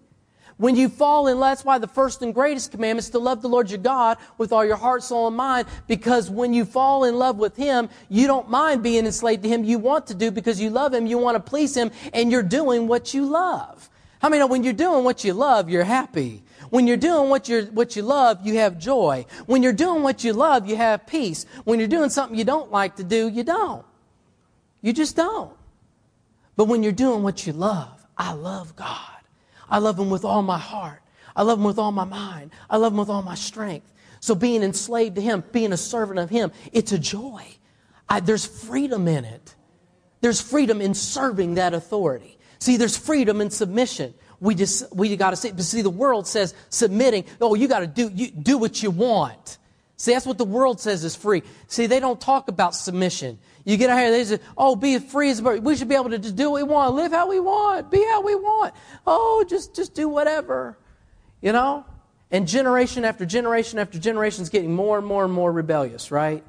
When 0.60 0.76
you 0.76 0.90
fall 0.90 1.26
in 1.26 1.40
love, 1.40 1.52
that's 1.52 1.64
why 1.64 1.78
the 1.78 1.88
first 1.88 2.20
and 2.20 2.34
greatest 2.34 2.70
commandment 2.70 3.06
is 3.06 3.10
to 3.12 3.18
love 3.18 3.40
the 3.40 3.48
Lord 3.48 3.70
your 3.70 3.78
God 3.78 4.18
with 4.36 4.52
all 4.52 4.62
your 4.62 4.76
heart, 4.76 5.02
soul, 5.02 5.26
and 5.26 5.34
mind. 5.34 5.66
Because 5.88 6.28
when 6.28 6.52
you 6.52 6.66
fall 6.66 7.04
in 7.04 7.16
love 7.16 7.38
with 7.38 7.56
Him, 7.56 7.88
you 8.10 8.26
don't 8.26 8.50
mind 8.50 8.82
being 8.82 9.06
enslaved 9.06 9.42
to 9.44 9.48
Him. 9.48 9.64
You 9.64 9.78
want 9.78 10.08
to 10.08 10.14
do 10.14 10.30
because 10.30 10.60
you 10.60 10.68
love 10.68 10.92
Him, 10.92 11.06
you 11.06 11.16
want 11.16 11.36
to 11.36 11.40
please 11.40 11.74
Him, 11.74 11.90
and 12.12 12.30
you're 12.30 12.42
doing 12.42 12.88
what 12.88 13.14
you 13.14 13.24
love. 13.24 13.88
How 14.18 14.28
I 14.28 14.30
many 14.32 14.40
know 14.40 14.48
when 14.48 14.62
you're 14.62 14.74
doing 14.74 15.02
what 15.02 15.24
you 15.24 15.32
love, 15.32 15.70
you're 15.70 15.82
happy? 15.82 16.42
When 16.68 16.86
you're 16.86 16.98
doing 16.98 17.30
what, 17.30 17.48
you 17.48 17.62
what 17.72 17.96
you 17.96 18.02
love, 18.02 18.46
you 18.46 18.56
have 18.56 18.78
joy. 18.78 19.24
When 19.46 19.62
you're 19.62 19.72
doing 19.72 20.02
what 20.02 20.24
you 20.24 20.34
love, 20.34 20.68
you 20.68 20.76
have 20.76 21.06
peace. 21.06 21.46
When 21.64 21.78
you're 21.78 21.88
doing 21.88 22.10
something 22.10 22.38
you 22.38 22.44
don't 22.44 22.70
like 22.70 22.96
to 22.96 23.04
do, 23.04 23.28
you 23.28 23.44
don't. 23.44 23.86
You 24.82 24.92
just 24.92 25.16
don't. 25.16 25.56
But 26.54 26.66
when 26.66 26.82
you're 26.82 26.92
doing 26.92 27.22
what 27.22 27.46
you 27.46 27.54
love, 27.54 28.06
I 28.18 28.34
love 28.34 28.76
God. 28.76 29.09
I 29.70 29.78
love 29.78 29.98
Him 29.98 30.10
with 30.10 30.24
all 30.24 30.42
my 30.42 30.58
heart. 30.58 31.00
I 31.36 31.42
love 31.42 31.58
Him 31.58 31.64
with 31.64 31.78
all 31.78 31.92
my 31.92 32.04
mind. 32.04 32.50
I 32.68 32.76
love 32.76 32.92
Him 32.92 32.98
with 32.98 33.08
all 33.08 33.22
my 33.22 33.34
strength. 33.34 33.92
So 34.20 34.34
being 34.34 34.62
enslaved 34.62 35.14
to 35.16 35.22
Him, 35.22 35.44
being 35.52 35.72
a 35.72 35.76
servant 35.76 36.18
of 36.18 36.28
Him, 36.28 36.52
it's 36.72 36.92
a 36.92 36.98
joy. 36.98 37.44
I, 38.08 38.20
there's 38.20 38.44
freedom 38.44 39.06
in 39.08 39.24
it. 39.24 39.54
There's 40.20 40.40
freedom 40.40 40.80
in 40.80 40.94
serving 40.94 41.54
that 41.54 41.72
authority. 41.72 42.36
See, 42.58 42.76
there's 42.76 42.96
freedom 42.96 43.40
in 43.40 43.50
submission. 43.50 44.12
We 44.38 44.54
just 44.54 44.94
we 44.94 45.14
got 45.16 45.30
to 45.30 45.36
see. 45.36 45.50
But 45.50 45.62
see, 45.62 45.82
the 45.82 45.90
world 45.90 46.26
says 46.26 46.54
submitting. 46.68 47.24
Oh, 47.40 47.54
you 47.54 47.68
got 47.68 47.80
to 47.80 47.86
do 47.86 48.10
you 48.14 48.30
do 48.30 48.58
what 48.58 48.82
you 48.82 48.90
want. 48.90 49.58
See, 50.00 50.14
that's 50.14 50.24
what 50.24 50.38
the 50.38 50.46
world 50.46 50.80
says 50.80 51.04
is 51.04 51.14
free. 51.14 51.42
See, 51.66 51.84
they 51.84 52.00
don't 52.00 52.18
talk 52.18 52.48
about 52.48 52.74
submission. 52.74 53.38
You 53.66 53.76
get 53.76 53.90
out 53.90 53.98
here, 53.98 54.10
they 54.10 54.24
say, 54.24 54.38
oh, 54.56 54.74
be 54.74 54.98
free 54.98 55.28
as 55.28 55.42
bird. 55.42 55.62
We 55.62 55.76
should 55.76 55.90
be 55.90 55.94
able 55.94 56.08
to 56.08 56.18
just 56.18 56.36
do 56.36 56.50
what 56.50 56.62
we 56.62 56.62
want, 56.62 56.94
live 56.94 57.12
how 57.12 57.28
we 57.28 57.38
want, 57.38 57.90
be 57.90 58.02
how 58.06 58.22
we 58.22 58.34
want. 58.34 58.72
Oh, 59.06 59.44
just, 59.46 59.76
just 59.76 59.92
do 59.92 60.08
whatever. 60.08 60.78
You 61.42 61.52
know? 61.52 61.84
And 62.30 62.48
generation 62.48 63.04
after 63.04 63.26
generation 63.26 63.78
after 63.78 63.98
generation 63.98 64.40
is 64.42 64.48
getting 64.48 64.74
more 64.74 64.96
and 64.96 65.06
more 65.06 65.22
and 65.22 65.34
more 65.34 65.52
rebellious, 65.52 66.10
right? 66.10 66.42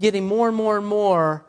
Getting 0.00 0.26
more 0.26 0.48
and 0.48 0.56
more 0.56 0.78
and 0.78 0.86
more 0.86 1.46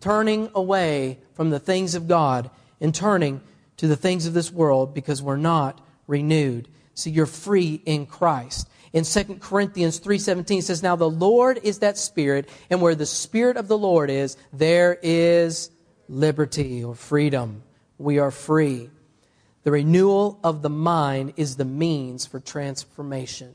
turning 0.00 0.50
away 0.54 1.18
from 1.34 1.50
the 1.50 1.58
things 1.58 1.94
of 1.94 2.08
God 2.08 2.48
and 2.80 2.94
turning 2.94 3.42
to 3.76 3.86
the 3.86 3.96
things 3.96 4.24
of 4.24 4.32
this 4.32 4.50
world 4.50 4.94
because 4.94 5.20
we're 5.20 5.36
not 5.36 5.86
renewed. 6.06 6.66
See, 6.94 7.10
you're 7.10 7.26
free 7.26 7.82
in 7.84 8.06
Christ 8.06 8.70
in 8.92 9.04
2 9.04 9.40
Corinthians 9.40 10.00
3:17 10.00 10.62
says 10.62 10.82
now 10.82 10.96
the 10.96 11.10
Lord 11.10 11.60
is 11.62 11.78
that 11.78 11.96
spirit 11.96 12.48
and 12.68 12.80
where 12.80 12.94
the 12.94 13.06
spirit 13.06 13.56
of 13.56 13.68
the 13.68 13.78
Lord 13.78 14.10
is 14.10 14.36
there 14.52 14.98
is 15.02 15.70
liberty 16.08 16.82
or 16.82 16.94
freedom. 16.94 17.62
We 17.98 18.18
are 18.18 18.30
free. 18.30 18.90
The 19.62 19.70
renewal 19.70 20.40
of 20.42 20.62
the 20.62 20.70
mind 20.70 21.34
is 21.36 21.56
the 21.56 21.64
means 21.64 22.26
for 22.26 22.40
transformation. 22.40 23.54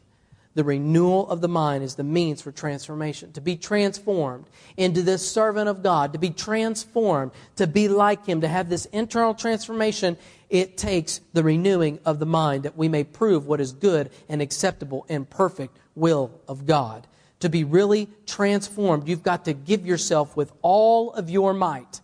The 0.54 0.63
renewal 0.63 1.30
of 1.30 1.41
the 1.41 1.50
mind 1.50 1.84
is 1.84 1.95
the 1.95 2.04
means 2.06 2.41
for 2.41 2.52
transformation. 2.52 3.34
To 3.34 3.41
be 3.41 3.58
transformed 3.58 4.45
into 4.78 5.02
this 5.02 5.30
servant 5.30 5.67
of 5.67 5.84
God 5.84 6.13
to 6.13 6.19
be 6.19 6.30
transformed 6.30 7.32
to 7.58 7.67
be 7.67 7.89
like 7.89 8.26
him 8.26 8.39
to 8.39 8.48
have 8.48 8.69
this 8.69 8.86
internal 8.86 9.34
transformation 9.34 10.15
it 10.49 10.77
takes 10.77 11.21
the 11.34 11.43
renewing 11.43 11.99
of 12.05 12.19
the 12.19 12.25
mind 12.25 12.63
that 12.63 12.77
we 12.77 12.88
may 12.88 13.03
prove 13.03 13.47
what 13.47 13.62
is 13.62 13.71
good 13.71 14.10
and 14.29 14.41
acceptable 14.41 15.05
and 15.10 15.29
perfect 15.29 15.77
will 15.95 16.31
of 16.47 16.65
God. 16.65 17.08
To 17.39 17.49
be 17.49 17.63
really 17.63 18.10
transformed, 18.25 19.08
you've 19.08 19.23
got 19.23 19.45
to 19.45 19.53
give 19.53 19.86
yourself 19.86 20.36
with 20.36 20.51
all 20.62 21.12
of 21.13 21.29
your 21.29 21.53
might. 21.53 22.01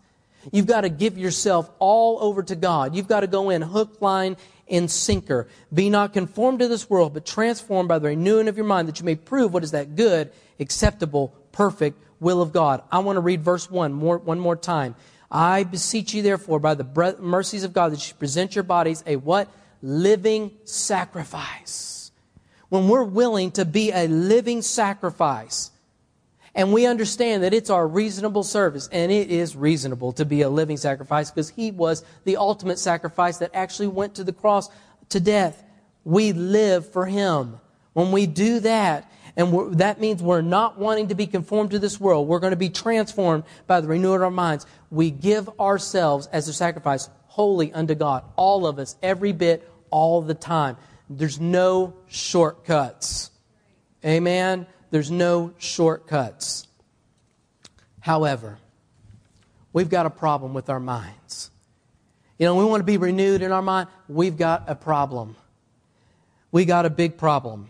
You've 0.51 0.67
got 0.67 0.81
to 0.81 0.89
give 0.89 1.17
yourself 1.17 1.69
all 1.79 2.17
over 2.21 2.41
to 2.43 2.55
God. 2.55 2.95
You've 2.95 3.07
got 3.07 3.21
to 3.21 3.27
go 3.27 3.49
in 3.49 3.61
hook, 3.61 4.01
line, 4.01 4.37
and 4.69 4.89
sinker. 4.89 5.47
Be 5.73 5.89
not 5.89 6.13
conformed 6.13 6.59
to 6.59 6.67
this 6.67 6.89
world, 6.89 7.13
but 7.13 7.25
transformed 7.25 7.89
by 7.89 7.99
the 7.99 8.07
renewing 8.07 8.47
of 8.47 8.57
your 8.57 8.65
mind 8.65 8.87
that 8.87 8.99
you 8.99 9.05
may 9.05 9.15
prove 9.15 9.53
what 9.53 9.63
is 9.63 9.71
that 9.71 9.95
good, 9.95 10.31
acceptable, 10.59 11.33
perfect 11.51 12.01
will 12.19 12.41
of 12.41 12.53
God. 12.53 12.81
I 12.91 12.99
want 12.99 13.17
to 13.17 13.21
read 13.21 13.41
verse 13.41 13.69
1 13.69 13.93
more, 13.93 14.17
one 14.17 14.39
more 14.39 14.55
time. 14.55 14.95
I 15.31 15.63
beseech 15.63 16.13
you, 16.13 16.21
therefore, 16.21 16.59
by 16.59 16.73
the 16.73 17.15
mercies 17.19 17.63
of 17.63 17.73
God, 17.73 17.93
that 17.93 18.07
you 18.07 18.15
present 18.15 18.53
your 18.53 18.63
bodies 18.63 19.03
a 19.07 19.15
what? 19.15 19.47
Living 19.81 20.51
sacrifice. 20.65 22.11
When 22.69 22.87
we're 22.87 23.03
willing 23.03 23.51
to 23.51 23.65
be 23.65 23.91
a 23.91 24.07
living 24.07 24.61
sacrifice, 24.61 25.71
and 26.53 26.73
we 26.73 26.85
understand 26.85 27.43
that 27.43 27.53
it's 27.53 27.69
our 27.69 27.87
reasonable 27.87 28.43
service, 28.43 28.89
and 28.91 29.11
it 29.11 29.31
is 29.31 29.55
reasonable 29.55 30.11
to 30.13 30.25
be 30.25 30.41
a 30.41 30.49
living 30.49 30.77
sacrifice 30.77 31.31
because 31.31 31.49
He 31.49 31.71
was 31.71 32.03
the 32.25 32.37
ultimate 32.37 32.77
sacrifice 32.77 33.37
that 33.37 33.51
actually 33.53 33.87
went 33.87 34.15
to 34.15 34.23
the 34.25 34.33
cross 34.33 34.69
to 35.09 35.19
death. 35.19 35.63
We 36.03 36.33
live 36.33 36.91
for 36.91 37.05
Him. 37.05 37.59
When 37.93 38.11
we 38.11 38.25
do 38.25 38.59
that, 38.61 39.09
and 39.37 39.77
that 39.79 40.01
means 40.01 40.21
we're 40.21 40.41
not 40.41 40.77
wanting 40.77 41.07
to 41.07 41.15
be 41.15 41.25
conformed 41.25 41.71
to 41.71 41.79
this 41.79 41.99
world. 41.99 42.27
We're 42.27 42.39
going 42.39 42.51
to 42.51 42.57
be 42.57 42.69
transformed 42.69 43.43
by 43.65 43.79
the 43.79 43.87
renewal 43.87 44.15
of 44.15 44.23
our 44.23 44.31
minds. 44.31 44.65
We 44.91 45.09
give 45.09 45.49
ourselves 45.59 46.27
as 46.27 46.47
a 46.47 46.53
sacrifice 46.53 47.09
wholly 47.27 47.73
unto 47.73 47.95
God. 47.95 48.25
All 48.35 48.67
of 48.67 48.77
us, 48.77 48.97
every 49.01 49.31
bit, 49.31 49.67
all 49.89 50.21
the 50.21 50.33
time. 50.33 50.77
There's 51.09 51.39
no 51.39 51.95
shortcuts. 52.07 53.31
Amen? 54.05 54.67
There's 54.91 55.09
no 55.09 55.53
shortcuts. 55.57 56.67
However, 58.01 58.59
we've 59.71 59.89
got 59.89 60.05
a 60.05 60.09
problem 60.09 60.53
with 60.53 60.69
our 60.69 60.79
minds. 60.79 61.51
You 62.37 62.45
know, 62.45 62.55
we 62.55 62.65
want 62.65 62.81
to 62.81 62.85
be 62.85 62.97
renewed 62.97 63.41
in 63.41 63.51
our 63.51 63.61
mind. 63.61 63.87
We've 64.09 64.37
got 64.37 64.65
a 64.67 64.75
problem. 64.75 65.35
We 66.51 66.65
got 66.65 66.85
a 66.85 66.89
big 66.89 67.17
problem. 67.17 67.69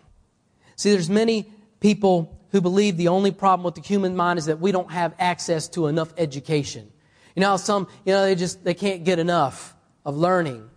See, 0.76 0.92
there's 0.92 1.10
many 1.10 1.46
people 1.80 2.40
who 2.52 2.62
believe 2.62 2.98
the 2.98 3.10
only 3.10 3.32
problem 3.32 3.64
with 3.64 3.76
the 3.76 3.82
human 3.82 4.16
mind 4.16 4.40
is 4.40 4.46
that 4.46 4.60
we 4.60 4.72
don't 4.72 4.92
have 4.92 5.14
access 5.20 5.68
to 5.70 5.88
enough 5.88 6.14
education. 6.18 6.92
You 7.36 7.42
know, 7.42 7.58
some, 7.58 7.88
you 8.06 8.14
know, 8.14 8.24
they 8.24 8.36
just, 8.36 8.64
they 8.64 8.74
can't 8.74 9.04
get 9.04 9.20
enough 9.20 9.76
of 10.06 10.18
learning. 10.18 10.70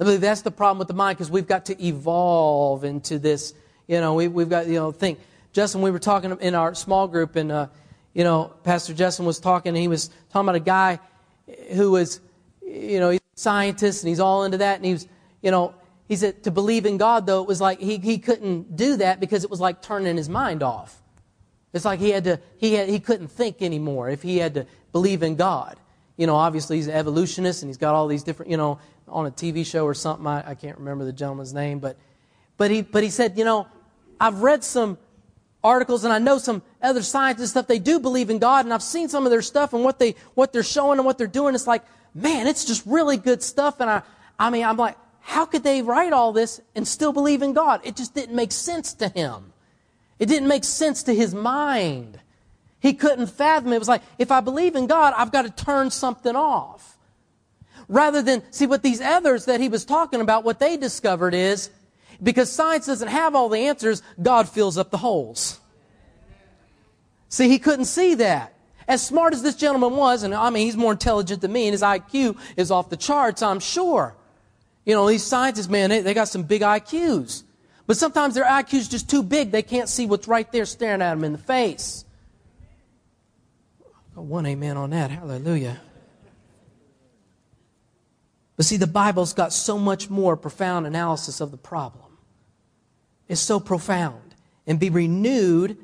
I 0.00 0.04
believe 0.04 0.20
that's 0.20 0.42
the 0.42 0.50
problem 0.50 0.78
with 0.78 0.88
the 0.88 0.94
mind 0.94 1.16
because 1.16 1.30
we've 1.30 1.46
got 1.46 1.66
to 1.66 1.84
evolve 1.84 2.84
into 2.84 3.18
this, 3.18 3.54
you 3.86 4.00
know, 4.00 4.14
we, 4.14 4.28
we've 4.28 4.48
got, 4.48 4.66
you 4.66 4.74
know, 4.74 4.90
think. 4.90 5.20
Justin, 5.52 5.82
we 5.82 5.90
were 5.90 5.98
talking 5.98 6.36
in 6.40 6.54
our 6.54 6.74
small 6.74 7.06
group 7.06 7.36
and, 7.36 7.52
uh, 7.52 7.66
you 8.14 8.24
know, 8.24 8.52
Pastor 8.64 8.94
Justin 8.94 9.26
was 9.26 9.38
talking 9.38 9.70
and 9.70 9.76
he 9.76 9.88
was 9.88 10.08
talking 10.30 10.48
about 10.48 10.56
a 10.56 10.60
guy 10.60 10.98
who 11.72 11.92
was, 11.92 12.20
you 12.62 12.98
know, 13.00 13.10
he's 13.10 13.20
a 13.20 13.38
scientist 13.38 14.02
and 14.02 14.08
he's 14.08 14.20
all 14.20 14.44
into 14.44 14.58
that 14.58 14.76
and 14.76 14.84
he 14.84 14.92
was, 14.92 15.06
you 15.42 15.50
know, 15.50 15.74
he 16.08 16.16
said 16.16 16.42
to 16.44 16.50
believe 16.50 16.84
in 16.84 16.96
God, 16.96 17.26
though, 17.26 17.42
it 17.42 17.48
was 17.48 17.60
like 17.60 17.78
he, 17.80 17.98
he 17.98 18.18
couldn't 18.18 18.76
do 18.76 18.96
that 18.96 19.20
because 19.20 19.44
it 19.44 19.50
was 19.50 19.60
like 19.60 19.82
turning 19.82 20.16
his 20.16 20.28
mind 20.28 20.62
off. 20.62 21.00
It's 21.72 21.84
like 21.84 22.00
he 22.00 22.10
had 22.10 22.24
to, 22.24 22.40
he, 22.58 22.74
had, 22.74 22.88
he 22.88 22.98
couldn't 22.98 23.28
think 23.28 23.62
anymore 23.62 24.08
if 24.10 24.22
he 24.22 24.38
had 24.38 24.54
to 24.54 24.66
believe 24.92 25.22
in 25.22 25.36
God. 25.36 25.78
You 26.22 26.28
know, 26.28 26.36
obviously 26.36 26.76
he's 26.76 26.86
an 26.86 26.94
evolutionist 26.94 27.64
and 27.64 27.68
he's 27.68 27.78
got 27.78 27.96
all 27.96 28.06
these 28.06 28.22
different, 28.22 28.48
you 28.48 28.56
know, 28.56 28.78
on 29.08 29.26
a 29.26 29.30
TV 29.32 29.66
show 29.66 29.84
or 29.84 29.92
something. 29.92 30.24
I, 30.24 30.50
I 30.50 30.54
can't 30.54 30.78
remember 30.78 31.04
the 31.04 31.12
gentleman's 31.12 31.52
name, 31.52 31.80
but, 31.80 31.96
but, 32.56 32.70
he, 32.70 32.82
but 32.82 33.02
he 33.02 33.10
said, 33.10 33.36
you 33.36 33.44
know, 33.44 33.66
I've 34.20 34.40
read 34.40 34.62
some 34.62 34.98
articles 35.64 36.04
and 36.04 36.12
I 36.12 36.20
know 36.20 36.38
some 36.38 36.62
other 36.80 37.02
scientists 37.02 37.50
stuff. 37.50 37.66
They 37.66 37.80
do 37.80 37.98
believe 37.98 38.30
in 38.30 38.38
God 38.38 38.64
and 38.64 38.72
I've 38.72 38.84
seen 38.84 39.08
some 39.08 39.26
of 39.26 39.32
their 39.32 39.42
stuff 39.42 39.72
and 39.72 39.82
what, 39.82 39.98
they, 39.98 40.14
what 40.34 40.52
they're 40.52 40.62
showing 40.62 41.00
and 41.00 41.04
what 41.04 41.18
they're 41.18 41.26
doing. 41.26 41.56
It's 41.56 41.66
like, 41.66 41.82
man, 42.14 42.46
it's 42.46 42.64
just 42.64 42.86
really 42.86 43.16
good 43.16 43.42
stuff. 43.42 43.80
And 43.80 43.90
I, 43.90 44.02
I 44.38 44.50
mean, 44.50 44.62
I'm 44.62 44.76
like, 44.76 44.96
how 45.22 45.44
could 45.44 45.64
they 45.64 45.82
write 45.82 46.12
all 46.12 46.32
this 46.32 46.60
and 46.76 46.86
still 46.86 47.12
believe 47.12 47.42
in 47.42 47.52
God? 47.52 47.80
It 47.82 47.96
just 47.96 48.14
didn't 48.14 48.36
make 48.36 48.52
sense 48.52 48.94
to 48.94 49.08
him. 49.08 49.52
It 50.20 50.26
didn't 50.26 50.46
make 50.46 50.62
sense 50.62 51.02
to 51.02 51.14
his 51.16 51.34
mind. 51.34 52.20
He 52.82 52.94
couldn't 52.94 53.28
fathom 53.28 53.72
it. 53.72 53.76
It 53.76 53.78
was 53.78 53.88
like, 53.88 54.02
if 54.18 54.32
I 54.32 54.40
believe 54.40 54.74
in 54.74 54.88
God, 54.88 55.14
I've 55.16 55.30
got 55.30 55.42
to 55.42 55.64
turn 55.64 55.92
something 55.92 56.34
off. 56.34 56.98
Rather 57.88 58.22
than, 58.22 58.42
see 58.50 58.66
what 58.66 58.82
these 58.82 59.00
others 59.00 59.44
that 59.44 59.60
he 59.60 59.68
was 59.68 59.84
talking 59.84 60.20
about, 60.20 60.42
what 60.42 60.58
they 60.58 60.76
discovered 60.76 61.32
is, 61.32 61.70
because 62.20 62.50
science 62.50 62.86
doesn't 62.86 63.06
have 63.06 63.36
all 63.36 63.48
the 63.48 63.58
answers, 63.58 64.02
God 64.20 64.48
fills 64.48 64.76
up 64.76 64.90
the 64.90 64.98
holes. 64.98 65.60
See, 67.28 67.48
he 67.48 67.60
couldn't 67.60 67.84
see 67.84 68.16
that. 68.16 68.52
As 68.88 69.06
smart 69.06 69.32
as 69.32 69.42
this 69.42 69.54
gentleman 69.54 69.96
was, 69.96 70.24
and 70.24 70.34
I 70.34 70.50
mean, 70.50 70.66
he's 70.66 70.76
more 70.76 70.92
intelligent 70.92 71.40
than 71.40 71.52
me, 71.52 71.68
and 71.68 71.72
his 71.72 71.82
IQ 71.82 72.36
is 72.56 72.72
off 72.72 72.90
the 72.90 72.96
charts, 72.96 73.42
I'm 73.42 73.60
sure. 73.60 74.16
You 74.84 74.96
know, 74.96 75.08
these 75.08 75.22
scientists, 75.22 75.68
man, 75.68 75.90
they, 75.90 76.00
they 76.00 76.14
got 76.14 76.26
some 76.26 76.42
big 76.42 76.62
IQs. 76.62 77.44
But 77.86 77.96
sometimes 77.96 78.34
their 78.34 78.44
IQ 78.44 78.74
is 78.74 78.88
just 78.88 79.08
too 79.08 79.22
big. 79.22 79.52
They 79.52 79.62
can't 79.62 79.88
see 79.88 80.06
what's 80.06 80.26
right 80.26 80.50
there 80.50 80.64
staring 80.64 81.00
at 81.00 81.14
them 81.14 81.22
in 81.22 81.30
the 81.30 81.38
face. 81.38 82.04
Got 84.14 84.24
one 84.24 84.46
amen 84.46 84.76
on 84.76 84.90
that. 84.90 85.10
Hallelujah. 85.10 85.80
But 88.56 88.66
see, 88.66 88.76
the 88.76 88.86
Bible's 88.86 89.32
got 89.32 89.52
so 89.52 89.78
much 89.78 90.10
more 90.10 90.36
profound 90.36 90.86
analysis 90.86 91.40
of 91.40 91.50
the 91.50 91.56
problem. 91.56 92.18
It's 93.28 93.40
so 93.40 93.58
profound. 93.58 94.34
And 94.66 94.78
be 94.78 94.90
renewed, 94.90 95.76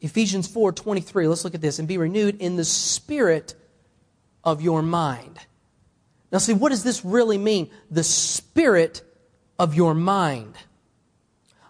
Ephesians 0.00 0.48
4 0.48 0.72
23. 0.72 1.28
Let's 1.28 1.44
look 1.44 1.54
at 1.54 1.60
this. 1.60 1.78
And 1.78 1.86
be 1.86 1.98
renewed 1.98 2.36
in 2.40 2.56
the 2.56 2.64
spirit 2.64 3.54
of 4.44 4.60
your 4.60 4.82
mind. 4.82 5.38
Now, 6.32 6.38
see, 6.38 6.52
what 6.52 6.70
does 6.70 6.82
this 6.82 7.04
really 7.04 7.38
mean? 7.38 7.70
The 7.90 8.02
spirit 8.02 9.02
of 9.58 9.74
your 9.74 9.94
mind. 9.94 10.54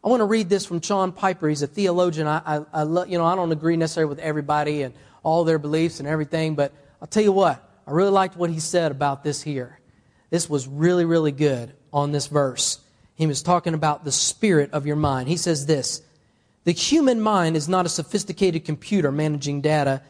I 0.03 0.09
want 0.09 0.21
to 0.21 0.25
read 0.25 0.49
this 0.49 0.65
from 0.65 0.81
John 0.81 1.13
Piper. 1.13 1.49
He's 1.49 1.63
a 1.63 1.67
theologian. 1.67 2.27
I, 2.27 2.41
I, 2.45 2.61
I 2.73 2.83
lo- 2.85 3.05
you 3.05 3.19
know, 3.19 3.25
I 3.25 3.37
don't 3.37 3.53
agree 3.53 3.77
necessarily 3.77 4.09
with 4.09 4.21
everybody 4.21 4.83
and 4.83 4.95
all 5.27 5.43
their 5.43 5.59
beliefs 5.59 5.99
and 5.99 6.09
everything, 6.09 6.55
but 6.55 6.73
I'll 7.03 7.09
tell 7.09 7.25
you 7.25 7.33
what, 7.33 7.61
I 7.85 7.91
really 7.91 8.13
liked 8.13 8.37
what 8.37 8.49
he 8.49 8.61
said 8.61 8.93
about 8.93 9.25
this 9.25 9.43
here. 9.43 9.81
This 10.31 10.49
was 10.49 10.69
really, 10.69 11.05
really 11.05 11.33
good 11.33 11.75
on 11.93 12.13
this 12.13 12.29
verse. 12.29 12.79
He 13.17 13.27
was 13.27 13.43
talking 13.43 13.75
about 13.75 14.05
the 14.05 14.13
spirit 14.13 14.71
of 14.73 14.87
your 14.87 14.95
mind. 14.95 15.29
He 15.29 15.37
says 15.37 15.67
this 15.67 16.01
The 16.63 16.71
human 16.71 17.21
mind 17.21 17.57
is 17.57 17.69
not 17.69 17.87
a 17.87 17.89
sophisticated 17.89 18.65
computer 18.65 19.11
managing 19.11 19.63
data, 19.63 20.01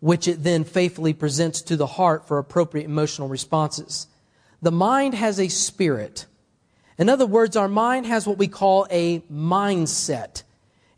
which 0.00 0.26
it 0.26 0.42
then 0.42 0.64
faithfully 0.64 1.14
presents 1.14 1.62
to 1.62 1.76
the 1.76 1.86
heart 1.86 2.26
for 2.26 2.38
appropriate 2.38 2.86
emotional 2.86 3.28
responses. 3.28 4.08
The 4.62 4.72
mind 4.72 5.14
has 5.14 5.38
a 5.38 5.46
spirit. 5.46 6.26
In 6.98 7.08
other 7.08 7.26
words, 7.26 7.54
our 7.54 7.68
mind 7.68 8.06
has 8.06 8.26
what 8.26 8.38
we 8.38 8.48
call 8.48 8.88
a 8.90 9.20
mindset. 9.32 10.42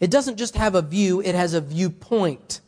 It 0.01 0.11
doesn't 0.11 0.39
just 0.39 0.57
have 0.57 0.75
a 0.75 0.81
view, 0.81 1.21
it 1.21 1.35
has 1.35 1.53
a 1.53 1.61
viewpoint. 1.61 2.63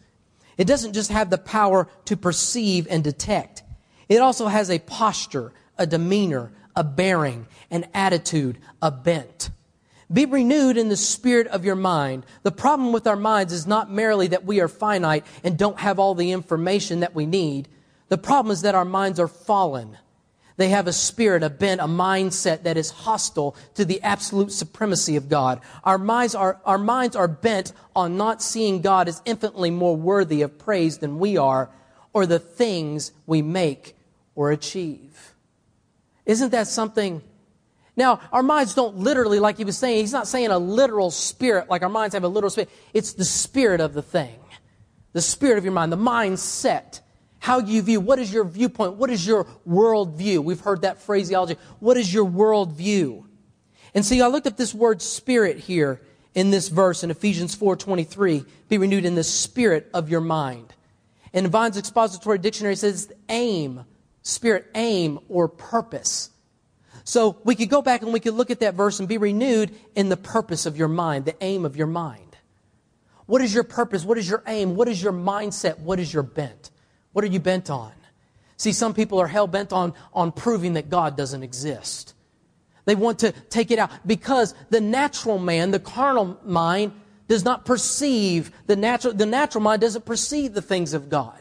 It 0.61 0.66
doesn't 0.66 0.92
just 0.92 1.11
have 1.11 1.31
the 1.31 1.38
power 1.38 1.88
to 2.05 2.18
perceive 2.18 2.87
and 2.90 3.03
detect. 3.03 3.62
It 4.11 4.18
also 4.18 4.46
has 4.46 4.68
a 4.68 4.79
posture, 4.79 5.55
a 5.79 5.87
demeanor, 5.87 6.53
a 6.77 6.85
bearing, 6.85 7.46
an 7.70 7.87
attitude, 7.94 8.59
a 8.83 8.90
bent. 8.90 9.49
Be 10.12 10.27
renewed 10.27 10.77
in 10.77 10.90
the 10.90 10.99
spirit 10.99 11.46
of 11.46 11.64
your 11.64 11.77
mind. 11.77 12.27
The 12.42 12.53
problem 12.53 12.92
with 12.92 13.07
our 13.07 13.16
minds 13.16 13.55
is 13.55 13.66
not 13.66 13.90
merely 13.90 14.27
that 14.27 14.44
we 14.44 14.61
are 14.61 14.68
finite 14.68 15.25
and 15.42 15.57
don't 15.57 15.81
have 15.81 15.99
all 15.99 16.14
the 16.14 16.33
information 16.33 17.01
that 17.01 17.14
we 17.14 17.25
need. 17.25 17.66
The 18.09 18.18
problem 18.18 18.53
is 18.53 18.61
that 18.61 18.75
our 18.75 18.85
minds 18.85 19.18
are 19.18 19.29
fallen. 19.29 19.96
They 20.61 20.68
have 20.68 20.87
a 20.87 20.92
spirit, 20.92 21.42
a 21.42 21.49
bent, 21.49 21.81
a 21.81 21.85
mindset 21.85 22.64
that 22.64 22.77
is 22.77 22.90
hostile 22.90 23.57
to 23.77 23.85
the 23.87 24.03
absolute 24.03 24.53
supremacy 24.53 25.16
of 25.16 25.31
God. 25.31 25.62
Our 25.85 25.96
minds 25.96 26.35
are, 26.35 26.61
our 26.66 26.77
minds 26.77 27.16
are 27.16 27.29
bent 27.29 27.73
on 27.96 28.18
not 28.18 28.42
seeing 28.42 28.83
God 28.83 29.09
as 29.09 29.23
infinitely 29.25 29.70
more 29.70 29.96
worthy 29.96 30.42
of 30.42 30.59
praise 30.59 30.99
than 30.99 31.18
we 31.18 31.38
are 31.38 31.70
or 32.12 32.27
the 32.27 32.38
things 32.38 33.12
we 33.25 33.40
make 33.40 33.96
or 34.35 34.51
achieve. 34.51 35.33
Isn't 36.27 36.51
that 36.51 36.66
something? 36.66 37.23
Now, 37.96 38.20
our 38.31 38.42
minds 38.42 38.75
don't 38.75 38.99
literally, 38.99 39.38
like 39.38 39.57
he 39.57 39.64
was 39.64 39.79
saying, 39.79 40.01
he's 40.01 40.12
not 40.12 40.29
saying 40.29 40.51
a 40.51 40.59
literal 40.59 41.11
spirit, 41.11 41.70
like 41.70 41.81
our 41.81 41.88
minds 41.88 42.12
have 42.12 42.25
a 42.25 42.29
literal 42.29 42.51
spirit. 42.51 42.68
It's 42.92 43.14
the 43.14 43.25
spirit 43.25 43.81
of 43.81 43.94
the 43.94 44.03
thing, 44.03 44.38
the 45.14 45.23
spirit 45.23 45.57
of 45.57 45.64
your 45.64 45.73
mind, 45.73 45.90
the 45.90 45.96
mindset 45.96 47.01
how 47.40 47.59
you 47.59 47.83
view, 47.83 48.00
what 48.00 48.18
is 48.18 48.33
your 48.33 48.44
viewpoint? 48.44 48.94
What 48.94 49.11
is 49.11 49.26
your 49.26 49.46
worldview? 49.66 50.44
We've 50.44 50.61
heard 50.61 50.83
that 50.83 51.00
phraseology. 51.00 51.57
What 51.81 51.96
is 51.96 52.12
your 52.12 52.26
worldview? 52.26 53.24
And 53.94 54.05
see, 54.05 54.20
I 54.20 54.29
looked 54.29 54.46
up 54.46 54.57
this 54.57 54.74
word 54.74 55.03
spirit 55.03 55.59
here 55.59 56.00
in 56.35 56.50
this 56.50 56.68
verse 56.68 57.03
in 57.03 57.11
Ephesians 57.11 57.57
4.23. 57.57 58.46
Be 58.68 58.79
renewed 58.79 59.07
in 59.07 59.14
the 59.14 59.24
spirit 59.24 59.88
of 59.92 60.11
your 60.11 60.20
mind. 60.20 60.74
And 61.33 61.48
Vine's 61.48 61.79
Expository 61.79 62.38
Dictionary 62.38 62.76
says 62.76 63.11
aim, 63.31 63.85
spirit, 64.22 64.66
aim, 64.74 65.18
or 65.29 65.48
purpose. 65.48 66.31
So 67.05 67.38
we 67.44 67.55
could 67.55 67.70
go 67.70 67.81
back 67.81 68.03
and 68.03 68.12
we 68.12 68.20
could 68.20 68.35
look 68.35 68.50
at 68.50 68.61
that 68.61 68.74
verse 68.74 69.00
and 69.00 69.09
be 69.09 69.18
renewed 69.18 69.74
in 69.94 70.11
the 70.11 70.16
purpose 70.16 70.66
of 70.66 70.76
your 70.76 70.88
mind, 70.88 71.24
the 71.24 71.42
aim 71.42 71.64
of 71.64 71.76
your 71.76 71.87
mind. 71.87 72.37
What 73.26 73.40
is 73.40 73.55
your 73.55 73.64
purpose? 73.64 74.05
What 74.05 74.18
is 74.18 74.29
your 74.29 74.42
aim? 74.46 74.76
What 74.76 74.88
is 74.88 75.03
your 75.03 75.12
mindset? 75.12 75.79
What 75.79 75.98
is 76.00 76.12
your 76.12 76.22
bent? 76.22 76.69
What 77.12 77.25
are 77.25 77.29
you 77.29 77.40
bent 77.40 77.70
on? 77.70 77.92
See, 78.57 78.73
some 78.73 78.94
people 78.94 79.18
are 79.20 79.27
hell 79.27 79.46
bent 79.46 79.73
on, 79.73 79.94
on 80.12 80.33
proving 80.33 80.75
that 80.75 80.90
God 80.90 81.16
doesn't 81.16 81.42
exist. 81.42 82.14
They 82.85 82.94
want 82.94 83.20
to 83.20 83.33
take 83.33 83.70
it 83.70 83.79
out 83.79 83.90
because 84.07 84.55
the 84.70 84.81
natural 84.81 85.38
man, 85.38 85.70
the 85.70 85.79
carnal 85.79 86.38
mind, 86.44 86.92
does 87.29 87.44
not 87.44 87.64
perceive 87.64 88.51
the 88.66 88.77
natural, 88.77 89.14
the 89.14 89.27
natural 89.27 89.62
mind 89.62 89.81
doesn't 89.81 90.05
perceive 90.05 90.53
the 90.53 90.62
things 90.62 90.94
of 90.94 91.09
God. 91.09 91.40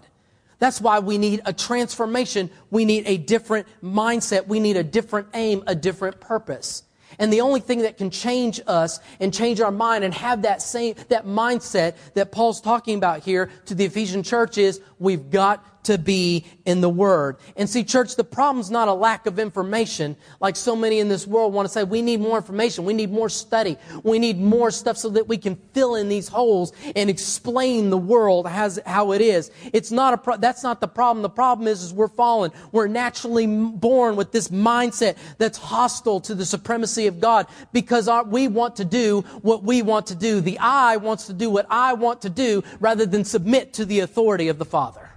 That's 0.59 0.79
why 0.79 0.99
we 0.99 1.17
need 1.17 1.41
a 1.45 1.53
transformation. 1.53 2.51
We 2.69 2.85
need 2.85 3.05
a 3.07 3.17
different 3.17 3.65
mindset. 3.81 4.47
We 4.47 4.59
need 4.59 4.77
a 4.77 4.83
different 4.83 5.29
aim, 5.33 5.63
a 5.65 5.73
different 5.73 6.19
purpose. 6.19 6.83
And 7.19 7.31
the 7.31 7.41
only 7.41 7.59
thing 7.59 7.79
that 7.79 7.97
can 7.97 8.09
change 8.09 8.61
us 8.65 8.99
and 9.19 9.33
change 9.33 9.59
our 9.59 9.71
mind 9.71 10.03
and 10.03 10.13
have 10.13 10.43
that 10.43 10.61
same, 10.61 10.95
that 11.09 11.25
mindset 11.25 11.95
that 12.13 12.31
Paul's 12.31 12.61
talking 12.61 12.97
about 12.97 13.23
here 13.23 13.49
to 13.65 13.75
the 13.75 13.85
Ephesian 13.85 14.23
church 14.23 14.57
is 14.57 14.81
we've 14.97 15.29
got 15.29 15.78
to 15.83 15.97
be 15.97 16.45
in 16.65 16.81
the 16.81 16.89
Word. 16.89 17.37
And 17.55 17.69
see, 17.69 17.83
church, 17.83 18.15
the 18.15 18.23
problem's 18.23 18.69
not 18.69 18.87
a 18.87 18.93
lack 18.93 19.25
of 19.25 19.39
information, 19.39 20.15
like 20.39 20.55
so 20.55 20.75
many 20.75 20.99
in 20.99 21.09
this 21.09 21.25
world 21.25 21.53
want 21.53 21.67
to 21.67 21.71
say. 21.71 21.83
We 21.83 22.01
need 22.01 22.19
more 22.19 22.37
information. 22.37 22.85
We 22.85 22.93
need 22.93 23.11
more 23.11 23.29
study. 23.29 23.77
We 24.03 24.19
need 24.19 24.39
more 24.39 24.71
stuff 24.71 24.97
so 24.97 25.09
that 25.09 25.27
we 25.27 25.37
can 25.37 25.55
fill 25.73 25.95
in 25.95 26.09
these 26.09 26.27
holes 26.27 26.73
and 26.95 27.09
explain 27.09 27.89
the 27.89 27.97
world 27.97 28.47
as, 28.47 28.79
how 28.85 29.11
it 29.13 29.21
is. 29.21 29.51
It's 29.73 29.91
not 29.91 30.13
a 30.13 30.17
pro- 30.17 30.37
that's 30.37 30.63
not 30.63 30.81
the 30.81 30.87
problem. 30.87 31.21
The 31.21 31.29
problem 31.29 31.67
is, 31.67 31.83
is 31.83 31.93
we're 31.93 32.07
fallen. 32.07 32.51
We're 32.71 32.87
naturally 32.87 33.47
born 33.47 34.15
with 34.15 34.31
this 34.31 34.49
mindset 34.49 35.17
that's 35.37 35.57
hostile 35.57 36.19
to 36.21 36.35
the 36.35 36.45
supremacy 36.45 37.07
of 37.07 37.19
God 37.19 37.47
because 37.71 38.07
our, 38.07 38.23
we 38.23 38.47
want 38.47 38.75
to 38.77 38.85
do 38.85 39.21
what 39.41 39.63
we 39.63 39.81
want 39.81 40.07
to 40.07 40.15
do. 40.15 40.41
The 40.41 40.59
I 40.59 40.97
wants 40.97 41.27
to 41.27 41.33
do 41.33 41.49
what 41.49 41.65
I 41.69 41.93
want 41.93 42.21
to 42.23 42.29
do 42.29 42.63
rather 42.79 43.05
than 43.05 43.23
submit 43.23 43.73
to 43.73 43.85
the 43.85 44.01
authority 44.01 44.49
of 44.49 44.59
the 44.59 44.65
Father. 44.65 45.08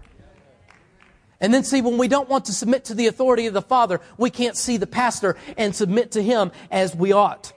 And 1.42 1.52
then 1.52 1.64
see, 1.64 1.82
when 1.82 1.98
we 1.98 2.08
don't 2.08 2.28
want 2.28 2.46
to 2.46 2.52
submit 2.52 2.86
to 2.86 2.94
the 2.94 3.08
authority 3.08 3.46
of 3.46 3.52
the 3.52 3.60
Father, 3.60 4.00
we 4.16 4.30
can't 4.30 4.56
see 4.56 4.78
the 4.78 4.86
pastor 4.86 5.36
and 5.58 5.76
submit 5.76 6.12
to 6.12 6.22
him 6.22 6.52
as 6.70 6.96
we 6.96 7.12
ought. 7.12 7.52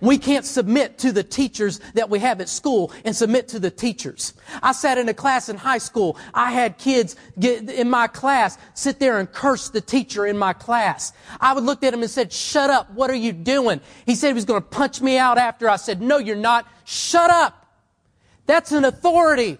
We 0.00 0.18
can't 0.18 0.44
submit 0.44 0.98
to 0.98 1.12
the 1.12 1.22
teachers 1.22 1.80
that 1.94 2.08
we 2.08 2.18
have 2.20 2.40
at 2.40 2.48
school 2.48 2.92
and 3.04 3.14
submit 3.14 3.48
to 3.48 3.58
the 3.58 3.70
teachers. 3.70 4.34
I 4.62 4.72
sat 4.72 4.96
in 4.96 5.08
a 5.08 5.14
class 5.14 5.48
in 5.48 5.56
high 5.56 5.78
school. 5.78 6.16
I 6.32 6.52
had 6.52 6.78
kids 6.78 7.16
get 7.38 7.68
in 7.68 7.90
my 7.90 8.06
class 8.06 8.58
sit 8.74 9.00
there 9.00 9.18
and 9.18 9.30
curse 9.30 9.70
the 9.70 9.80
teacher 9.80 10.26
in 10.26 10.38
my 10.38 10.52
class. 10.52 11.12
I 11.40 11.52
would 11.52 11.64
look 11.64 11.82
at 11.82 11.92
him 11.92 12.02
and 12.02 12.10
said, 12.10 12.32
shut 12.32 12.70
up. 12.70 12.90
What 12.92 13.10
are 13.10 13.14
you 13.14 13.32
doing? 13.32 13.80
He 14.06 14.14
said 14.14 14.28
he 14.28 14.34
was 14.34 14.44
going 14.44 14.62
to 14.62 14.68
punch 14.68 15.00
me 15.00 15.18
out 15.18 15.38
after. 15.38 15.68
I 15.68 15.76
said, 15.76 16.00
no, 16.00 16.18
you're 16.18 16.36
not. 16.36 16.66
Shut 16.84 17.30
up. 17.30 17.66
That's 18.46 18.72
an 18.72 18.84
authority. 18.84 19.58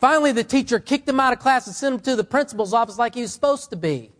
Finally, 0.00 0.32
the 0.32 0.44
teacher 0.44 0.78
kicked 0.78 1.08
him 1.08 1.20
out 1.20 1.32
of 1.32 1.38
class 1.38 1.66
and 1.66 1.74
sent 1.74 1.94
him 1.94 2.00
to 2.00 2.16
the 2.16 2.24
principal's 2.24 2.74
office 2.74 2.98
like 2.98 3.14
he 3.14 3.22
was 3.22 3.32
supposed 3.32 3.70
to 3.70 3.76
be. 3.76 4.10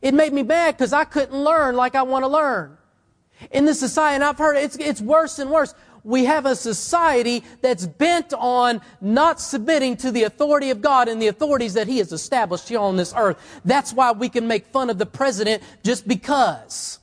It 0.00 0.14
made 0.14 0.32
me 0.32 0.42
mad 0.42 0.76
because 0.76 0.92
I 0.92 1.04
couldn't 1.04 1.36
learn 1.36 1.76
like 1.76 1.94
I 1.94 2.02
want 2.02 2.24
to 2.24 2.28
learn. 2.28 2.76
In 3.50 3.64
this 3.64 3.80
society, 3.80 4.16
and 4.16 4.24
I've 4.24 4.38
heard 4.38 4.56
it's, 4.56 4.76
it's 4.76 5.00
worse 5.00 5.38
and 5.38 5.50
worse. 5.50 5.74
We 6.04 6.26
have 6.26 6.44
a 6.44 6.54
society 6.54 7.42
that's 7.62 7.86
bent 7.86 8.34
on 8.34 8.82
not 9.00 9.40
submitting 9.40 9.96
to 9.98 10.10
the 10.10 10.24
authority 10.24 10.70
of 10.70 10.82
God 10.82 11.08
and 11.08 11.20
the 11.20 11.28
authorities 11.28 11.74
that 11.74 11.86
He 11.86 11.98
has 11.98 12.12
established 12.12 12.68
here 12.68 12.78
on 12.78 12.96
this 12.96 13.14
earth. 13.16 13.38
That's 13.64 13.92
why 13.92 14.12
we 14.12 14.28
can 14.28 14.46
make 14.46 14.66
fun 14.66 14.90
of 14.90 14.98
the 14.98 15.06
president 15.06 15.62
just 15.82 16.06
because. 16.06 16.98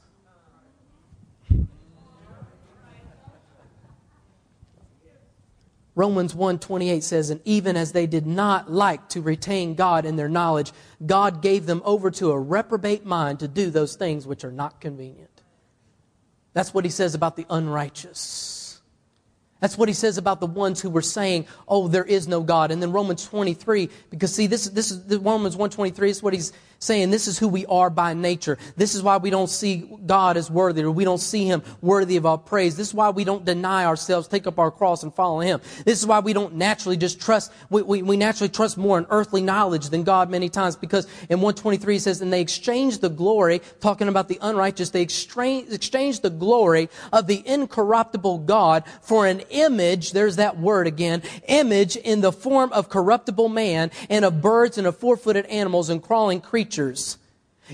Romans 5.93 6.33
1:28 6.33 7.03
says, 7.03 7.29
"And 7.29 7.41
even 7.43 7.75
as 7.75 7.91
they 7.91 8.07
did 8.07 8.25
not 8.25 8.71
like 8.71 9.09
to 9.09 9.21
retain 9.21 9.75
God 9.75 10.05
in 10.05 10.15
their 10.15 10.29
knowledge, 10.29 10.71
God 11.05 11.41
gave 11.41 11.65
them 11.65 11.81
over 11.83 12.09
to 12.11 12.31
a 12.31 12.39
reprobate 12.39 13.05
mind 13.05 13.39
to 13.39 13.47
do 13.47 13.69
those 13.69 13.95
things 13.95 14.25
which 14.25 14.45
are 14.45 14.51
not 14.51 14.79
convenient." 14.79 15.41
That's 16.53 16.73
what 16.73 16.85
he 16.85 16.91
says 16.91 17.13
about 17.13 17.35
the 17.35 17.45
unrighteous. 17.49 18.81
That's 19.59 19.77
what 19.77 19.89
he 19.89 19.93
says 19.93 20.17
about 20.17 20.39
the 20.39 20.47
ones 20.47 20.81
who 20.81 20.89
were 20.89 21.03
saying, 21.03 21.45
"Oh, 21.67 21.87
there 21.87 22.03
is 22.03 22.27
no 22.27 22.41
God." 22.41 22.71
And 22.71 22.81
then 22.81 22.91
Romans 22.91 23.25
23, 23.25 23.89
because 24.09 24.33
see, 24.33 24.47
this 24.47 24.65
this 24.65 24.91
is 24.91 25.03
the 25.03 25.19
Romans 25.19 25.55
1:23 25.55 26.09
is 26.09 26.23
what 26.23 26.33
he's 26.33 26.51
saying 26.81 27.11
this 27.11 27.27
is 27.27 27.37
who 27.37 27.47
we 27.47 27.65
are 27.67 27.89
by 27.89 28.13
nature. 28.13 28.57
This 28.75 28.95
is 28.95 29.03
why 29.03 29.17
we 29.17 29.29
don't 29.29 29.49
see 29.49 29.87
God 30.05 30.35
as 30.35 30.49
worthy 30.49 30.81
or 30.81 30.91
we 30.91 31.05
don't 31.05 31.19
see 31.19 31.45
Him 31.45 31.61
worthy 31.79 32.17
of 32.17 32.25
our 32.25 32.39
praise. 32.39 32.75
This 32.75 32.87
is 32.87 32.93
why 32.93 33.11
we 33.11 33.23
don't 33.23 33.45
deny 33.45 33.85
ourselves, 33.85 34.27
take 34.27 34.47
up 34.47 34.57
our 34.57 34.71
cross 34.71 35.03
and 35.03 35.13
follow 35.13 35.39
Him. 35.39 35.61
This 35.85 35.99
is 35.99 36.07
why 36.07 36.19
we 36.19 36.33
don't 36.33 36.55
naturally 36.55 36.97
just 36.97 37.21
trust, 37.21 37.51
we, 37.69 37.83
we, 37.83 38.01
we 38.01 38.17
naturally 38.17 38.49
trust 38.49 38.77
more 38.77 38.97
in 38.97 39.05
earthly 39.11 39.41
knowledge 39.41 39.89
than 39.89 40.03
God 40.03 40.31
many 40.31 40.49
times 40.49 40.75
because 40.75 41.05
in 41.29 41.39
123 41.39 41.95
it 41.95 41.99
says, 42.01 42.21
and 42.21 42.33
they 42.33 42.41
exchanged 42.41 43.01
the 43.01 43.09
glory, 43.09 43.61
talking 43.79 44.07
about 44.07 44.27
the 44.27 44.39
unrighteous, 44.41 44.89
they 44.89 45.03
exchanged, 45.03 45.71
exchanged 45.71 46.23
the 46.23 46.31
glory 46.31 46.89
of 47.13 47.27
the 47.27 47.47
incorruptible 47.47 48.39
God 48.39 48.83
for 49.01 49.27
an 49.27 49.41
image, 49.51 50.13
there's 50.13 50.37
that 50.37 50.57
word 50.57 50.87
again, 50.87 51.21
image 51.47 51.95
in 51.95 52.21
the 52.21 52.31
form 52.31 52.73
of 52.73 52.89
corruptible 52.89 53.49
man 53.49 53.91
and 54.09 54.25
of 54.25 54.41
birds 54.41 54.79
and 54.79 54.87
of 54.87 54.97
four-footed 54.97 55.45
animals 55.45 55.89
and 55.89 56.01
crawling 56.01 56.41
creatures 56.41 56.70
creatures. 56.71 57.17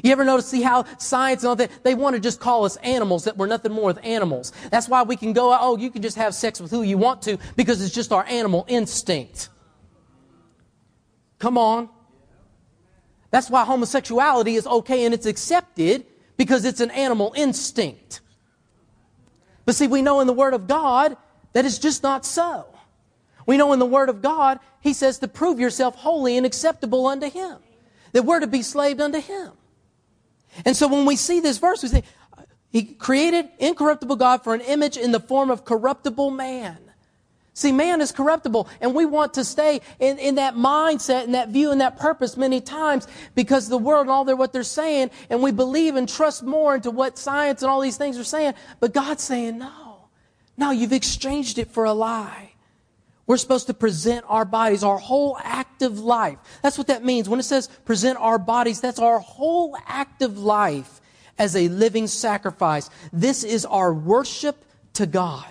You 0.04 0.12
ever 0.12 0.26
notice, 0.26 0.48
see 0.48 0.62
how 0.62 0.86
science 1.00 1.42
and 1.42 1.50
all 1.50 1.56
that, 1.56 1.72
they 1.84 1.96
want 1.96 2.16
to 2.16 2.20
just 2.20 2.40
call 2.40 2.66
us 2.66 2.76
animals 2.78 3.24
that 3.24 3.38
we're 3.38 3.48
nothing 3.48 3.72
more 3.72 3.94
than 3.94 4.04
animals. 4.04 4.52
That's 4.70 4.88
why 4.88 5.04
we 5.04 5.16
can 5.16 5.34
go, 5.34 5.58
oh, 5.60 5.78
you 5.78 5.90
can 5.90 6.02
just 6.02 6.18
have 6.18 6.36
sex 6.36 6.60
with 6.60 6.70
who 6.70 6.84
you 6.84 6.98
want 6.98 7.22
to 7.24 7.38
because 7.56 7.82
it's 7.82 7.96
just 7.96 8.12
our 8.12 8.26
animal 8.26 8.66
instinct. 8.68 9.50
Come 11.40 11.58
on. 11.58 11.90
That's 13.32 13.50
why 13.50 13.66
homosexuality 13.66 14.56
is 14.56 14.68
okay 14.68 15.06
and 15.06 15.14
it's 15.14 15.26
accepted 15.26 16.06
because 16.38 16.66
it's 16.66 16.80
an 16.80 16.92
animal 16.92 17.34
instinct. 17.36 18.22
But 19.66 19.76
see, 19.76 19.88
we 19.88 20.02
know 20.02 20.20
in 20.20 20.28
the 20.28 20.34
Word 20.34 20.54
of 20.54 20.68
God 20.68 21.18
that 21.54 21.66
it's 21.66 21.80
just 21.80 22.04
not 22.04 22.26
so. 22.26 22.68
We 23.46 23.58
know 23.58 23.74
in 23.74 23.80
the 23.80 23.86
Word 23.86 24.10
of 24.10 24.22
God, 24.22 24.60
He 24.80 24.94
says 24.94 25.20
to 25.20 25.28
prove 25.28 25.60
yourself 25.60 25.96
holy 25.96 26.38
and 26.38 26.46
acceptable 26.46 27.08
unto 27.08 27.30
Him 27.30 27.58
that 28.13 28.24
we're 28.24 28.39
to 28.39 28.48
be 28.48 28.62
slaved 28.62 29.02
unto 29.02 29.20
Him. 29.20 29.52
And 30.65 30.76
so 30.76 30.88
when 30.88 31.06
we 31.06 31.15
see 31.15 31.39
this 31.39 31.58
verse, 31.58 31.84
we 31.84 31.89
say, 31.89 32.04
He 32.72 32.84
created 32.84 33.50
incorruptible 33.60 34.15
God 34.15 34.43
for 34.43 34.54
an 34.54 34.62
image 34.62 34.98
in 34.98 35.12
the 35.12 35.20
form 35.20 35.52
of 35.52 35.65
corruptible 35.65 36.32
man. 36.32 36.78
See, 37.58 37.72
man 37.72 38.02
is 38.02 38.12
corruptible, 38.12 38.67
and 38.82 38.93
we 38.93 39.06
want 39.06 39.34
to 39.34 39.43
stay 39.43 39.82
in, 39.98 40.20
in 40.20 40.36
that 40.36 40.54
mindset 40.54 41.24
and 41.24 41.34
that 41.34 41.50
view 41.50 41.72
and 41.72 41.82
that 41.82 41.98
purpose 41.98 42.38
many 42.38 42.62
times 42.62 43.08
because 43.34 43.67
the 43.67 43.80
world 43.80 44.02
and 44.02 44.12
all 44.12 44.26
their 44.26 44.36
what 44.36 44.54
they're 44.54 44.62
saying, 44.62 45.10
and 45.32 45.41
we 45.41 45.52
believe 45.52 45.96
and 45.96 46.08
trust 46.08 46.43
more 46.43 46.76
into 46.76 46.91
what 46.91 47.17
science 47.17 47.63
and 47.63 47.72
all 47.72 47.82
these 47.82 47.98
things 47.98 48.20
are 48.20 48.24
saying. 48.24 48.54
But 48.80 48.93
God's 48.93 49.24
saying, 49.24 49.58
no, 49.58 50.10
no, 50.56 50.70
you've 50.70 50.93
exchanged 50.93 51.58
it 51.58 51.72
for 51.72 51.86
a 51.86 51.93
lie. 51.93 52.52
We're 53.28 53.38
supposed 53.38 53.68
to 53.68 53.74
present 53.74 54.26
our 54.30 54.46
bodies, 54.46 54.84
our 54.84 54.98
whole 54.98 55.38
active 55.44 56.00
life. 56.00 56.38
That's 56.63 56.78
what 56.78 56.88
that 56.88 57.04
means. 57.04 57.28
When 57.28 57.42
it 57.42 57.44
says 57.44 57.68
present 57.84 58.18
our 58.20 58.40
bodies, 58.40 58.80
that's 58.80 59.00
our 59.00 59.20
whole 59.20 59.78
active 59.86 60.40
life 60.40 61.02
as 61.38 61.56
a 61.56 61.68
living 61.68 62.08
sacrifice. 62.08 62.90
This 63.12 63.44
is 63.44 63.66
our 63.66 63.94
worship 63.94 64.63
to 64.94 65.06
God. 65.06 65.46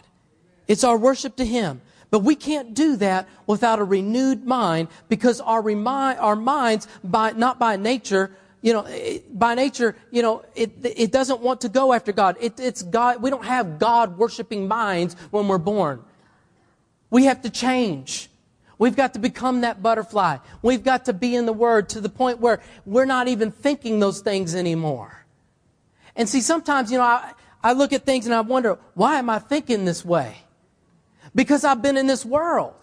It's 0.66 0.84
our 0.84 0.96
worship 0.96 1.36
to 1.36 1.44
Him. 1.44 1.82
But 2.10 2.20
we 2.20 2.34
can't 2.34 2.72
do 2.72 2.96
that 2.96 3.28
without 3.46 3.78
a 3.78 3.84
renewed 3.84 4.46
mind 4.46 4.88
because 5.08 5.40
our, 5.42 5.60
our 5.60 6.36
minds, 6.36 6.88
by, 7.04 7.32
not 7.32 7.58
by 7.58 7.76
nature, 7.76 8.30
you 8.62 8.72
know, 8.72 8.86
it, 8.88 9.38
by 9.38 9.54
nature, 9.54 9.96
you 10.10 10.22
know, 10.22 10.44
it, 10.54 10.72
it 10.82 11.12
doesn't 11.12 11.40
want 11.40 11.60
to 11.60 11.68
go 11.68 11.92
after 11.92 12.12
God. 12.12 12.36
It, 12.40 12.58
it's 12.58 12.82
God. 12.82 13.20
We 13.20 13.28
don't 13.28 13.44
have 13.44 13.78
God 13.78 14.16
worshiping 14.16 14.66
minds 14.66 15.14
when 15.30 15.46
we're 15.46 15.58
born. 15.58 16.02
We 17.10 17.24
have 17.24 17.42
to 17.42 17.50
change. 17.50 18.28
We've 18.78 18.96
got 18.96 19.14
to 19.14 19.18
become 19.18 19.62
that 19.62 19.82
butterfly. 19.82 20.38
We've 20.62 20.84
got 20.84 21.06
to 21.06 21.12
be 21.12 21.34
in 21.34 21.46
the 21.46 21.52
Word 21.52 21.88
to 21.90 22.00
the 22.00 22.08
point 22.08 22.40
where 22.40 22.60
we're 22.84 23.06
not 23.06 23.28
even 23.28 23.50
thinking 23.50 24.00
those 24.00 24.20
things 24.20 24.54
anymore. 24.54 25.24
And 26.14 26.28
see, 26.28 26.40
sometimes, 26.40 26.90
you 26.90 26.98
know, 26.98 27.04
I, 27.04 27.32
I 27.62 27.72
look 27.72 27.92
at 27.92 28.04
things 28.04 28.26
and 28.26 28.34
I 28.34 28.40
wonder, 28.40 28.78
why 28.94 29.18
am 29.18 29.30
I 29.30 29.38
thinking 29.38 29.84
this 29.84 30.04
way? 30.04 30.36
Because 31.34 31.64
I've 31.64 31.82
been 31.82 31.96
in 31.96 32.06
this 32.06 32.24
world. 32.24 32.74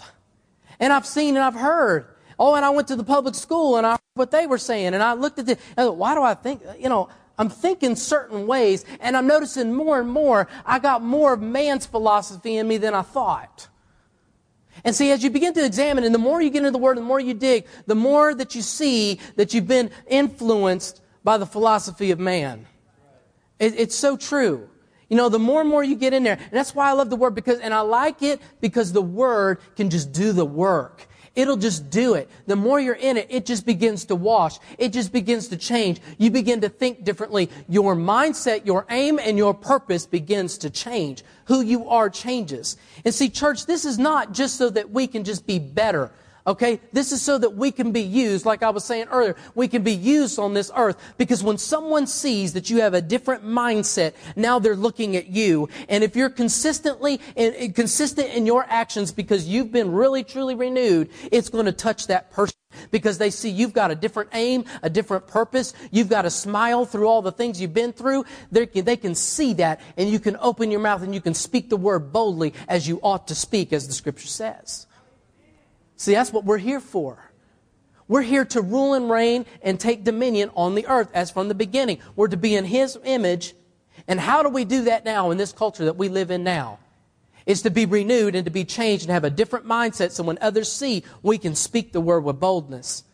And 0.79 0.91
I've 0.91 1.05
seen 1.05 1.35
and 1.35 1.43
I've 1.43 1.55
heard. 1.55 2.07
Oh, 2.39 2.55
and 2.55 2.65
I 2.65 2.71
went 2.71 2.87
to 2.87 2.95
the 2.95 3.03
public 3.03 3.35
school 3.35 3.77
and 3.77 3.85
I 3.85 3.91
heard 3.91 3.99
what 4.15 4.31
they 4.31 4.47
were 4.47 4.57
saying. 4.57 4.93
And 4.93 5.03
I 5.03 5.13
looked 5.13 5.39
at 5.39 5.45
the, 5.45 5.91
why 5.91 6.15
do 6.15 6.23
I 6.23 6.33
think, 6.33 6.61
you 6.79 6.89
know, 6.89 7.09
I'm 7.37 7.49
thinking 7.49 7.95
certain 7.95 8.47
ways 8.47 8.85
and 8.99 9.17
I'm 9.17 9.27
noticing 9.27 9.73
more 9.73 9.99
and 9.99 10.09
more 10.09 10.47
I 10.65 10.79
got 10.79 11.01
more 11.01 11.33
of 11.33 11.41
man's 11.41 11.85
philosophy 11.85 12.57
in 12.57 12.67
me 12.67 12.77
than 12.77 12.93
I 12.93 13.01
thought. 13.01 13.67
And 14.83 14.95
see, 14.95 15.11
as 15.11 15.23
you 15.23 15.29
begin 15.29 15.53
to 15.53 15.65
examine, 15.65 16.03
and 16.03 16.13
the 16.13 16.19
more 16.19 16.41
you 16.41 16.49
get 16.49 16.59
into 16.59 16.71
the 16.71 16.77
Word, 16.77 16.97
the 16.97 17.01
more 17.01 17.19
you 17.19 17.33
dig, 17.33 17.65
the 17.85 17.95
more 17.95 18.33
that 18.33 18.53
you 18.53 18.61
see 18.61 19.19
that 19.37 19.53
you've 19.53 19.67
been 19.67 19.91
influenced 20.07 21.01
by 21.23 21.37
the 21.37 21.45
philosophy 21.45 22.11
of 22.11 22.19
man. 22.19 22.65
It, 23.59 23.79
it's 23.79 23.95
so 23.95 24.17
true. 24.17 24.69
You 25.09 25.17
know, 25.17 25.29
the 25.29 25.39
more 25.39 25.61
and 25.61 25.69
more 25.69 25.83
you 25.83 25.95
get 25.95 26.13
in 26.13 26.23
there, 26.23 26.33
and 26.33 26.51
that's 26.51 26.75
why 26.75 26.89
I 26.89 26.93
love 26.93 27.09
the 27.09 27.15
Word 27.15 27.35
because, 27.35 27.59
and 27.59 27.73
I 27.73 27.81
like 27.81 28.21
it 28.21 28.41
because 28.59 28.91
the 28.91 29.01
Word 29.01 29.59
can 29.75 29.89
just 29.89 30.11
do 30.11 30.33
the 30.33 30.45
work. 30.45 31.07
It'll 31.35 31.57
just 31.57 31.89
do 31.89 32.13
it. 32.13 32.29
The 32.45 32.55
more 32.55 32.79
you're 32.79 32.93
in 32.93 33.17
it, 33.17 33.25
it 33.29 33.47
just 33.47 33.65
begins 33.65 34.05
to 34.05 34.15
wash. 34.15 34.59
It 34.77 34.89
just 34.89 35.11
begins 35.11 35.47
to 35.47 35.57
change. 35.57 35.99
You 36.19 36.29
begin 36.29 36.61
to 36.61 36.69
think 36.69 37.03
differently. 37.03 37.49
Your 37.67 37.95
mindset, 37.95 38.67
your 38.67 38.85
aim, 38.91 39.17
and 39.17 39.35
your 39.35 39.55
purpose 39.55 40.05
begins 40.05 40.59
to 40.59 40.69
change. 40.69 41.23
Who 41.45 41.61
you 41.61 41.89
are 41.89 42.09
changes. 42.11 42.77
And 43.03 43.13
see, 43.13 43.29
church, 43.29 43.65
this 43.65 43.83
is 43.83 43.97
not 43.97 44.31
just 44.31 44.57
so 44.57 44.69
that 44.69 44.91
we 44.91 45.07
can 45.07 45.23
just 45.23 45.47
be 45.47 45.57
better. 45.57 46.11
Okay? 46.45 46.81
This 46.91 47.11
is 47.11 47.21
so 47.21 47.37
that 47.37 47.55
we 47.55 47.71
can 47.71 47.91
be 47.91 48.01
used, 48.01 48.45
like 48.45 48.63
I 48.63 48.69
was 48.69 48.83
saying 48.83 49.07
earlier, 49.09 49.35
we 49.55 49.67
can 49.67 49.83
be 49.83 49.93
used 49.93 50.39
on 50.39 50.53
this 50.53 50.71
earth 50.75 50.97
because 51.17 51.43
when 51.43 51.57
someone 51.57 52.05
sees 52.07 52.53
that 52.53 52.69
you 52.69 52.81
have 52.81 52.93
a 52.93 53.01
different 53.01 53.45
mindset, 53.45 54.13
now 54.35 54.59
they're 54.59 54.75
looking 54.75 55.15
at 55.15 55.27
you. 55.27 55.69
And 55.87 56.03
if 56.03 56.15
you're 56.15 56.29
consistently 56.29 57.21
and 57.37 57.73
consistent 57.73 58.29
in 58.29 58.45
your 58.45 58.65
actions 58.67 59.11
because 59.11 59.47
you've 59.47 59.71
been 59.71 59.91
really 59.91 60.23
truly 60.23 60.55
renewed, 60.55 61.09
it's 61.31 61.49
going 61.49 61.65
to 61.65 61.71
touch 61.71 62.07
that 62.07 62.31
person 62.31 62.57
because 62.91 63.17
they 63.17 63.29
see 63.29 63.49
you've 63.49 63.73
got 63.73 63.91
a 63.91 63.95
different 63.95 64.29
aim, 64.33 64.65
a 64.81 64.89
different 64.89 65.27
purpose. 65.27 65.73
You've 65.91 66.09
got 66.09 66.25
a 66.25 66.29
smile 66.29 66.85
through 66.85 67.07
all 67.07 67.21
the 67.21 67.31
things 67.31 67.61
you've 67.61 67.73
been 67.73 67.93
through. 67.93 68.25
They 68.51 68.65
can, 68.65 68.85
they 68.85 68.97
can 68.97 69.15
see 69.15 69.53
that 69.53 69.79
and 69.95 70.09
you 70.09 70.19
can 70.19 70.37
open 70.37 70.71
your 70.71 70.79
mouth 70.79 71.03
and 71.03 71.13
you 71.13 71.21
can 71.21 71.33
speak 71.33 71.69
the 71.69 71.77
word 71.77 72.11
boldly 72.11 72.53
as 72.67 72.87
you 72.87 72.99
ought 73.01 73.27
to 73.27 73.35
speak 73.35 73.71
as 73.71 73.87
the 73.87 73.93
scripture 73.93 74.27
says. 74.27 74.87
See, 76.03 76.11
that's 76.11 76.33
what 76.33 76.43
we're 76.43 76.57
here 76.57 76.81
for. 76.81 77.17
We're 78.09 78.23
here 78.23 78.43
to 78.43 78.61
rule 78.61 78.93
and 78.93 79.09
reign 79.09 79.45
and 79.61 79.79
take 79.79 80.03
dominion 80.03 80.51
on 80.53 80.75
the 80.75 80.85
earth 80.87 81.07
as 81.13 81.31
from 81.31 81.47
the 81.47 81.55
beginning. 81.55 81.99
We're 82.17 82.27
to 82.27 82.35
be 82.35 82.55
in 82.55 82.65
His 82.65 82.97
image. 83.05 83.55
And 84.05 84.19
how 84.19 84.43
do 84.43 84.49
we 84.49 84.65
do 84.65 84.83
that 84.83 85.05
now 85.05 85.31
in 85.31 85.37
this 85.37 85.53
culture 85.53 85.85
that 85.85 85.95
we 85.95 86.09
live 86.09 86.29
in 86.29 86.43
now? 86.43 86.79
Is 87.45 87.61
to 87.61 87.69
be 87.69 87.85
renewed 87.85 88.35
and 88.35 88.43
to 88.43 88.51
be 88.51 88.65
changed 88.65 89.05
and 89.05 89.13
have 89.13 89.23
a 89.23 89.29
different 89.29 89.65
mindset 89.65 90.11
so 90.11 90.23
when 90.23 90.37
others 90.41 90.69
see, 90.69 91.05
we 91.21 91.37
can 91.37 91.55
speak 91.55 91.93
the 91.93 92.01
word 92.01 92.25
with 92.25 92.37
boldness. 92.37 93.05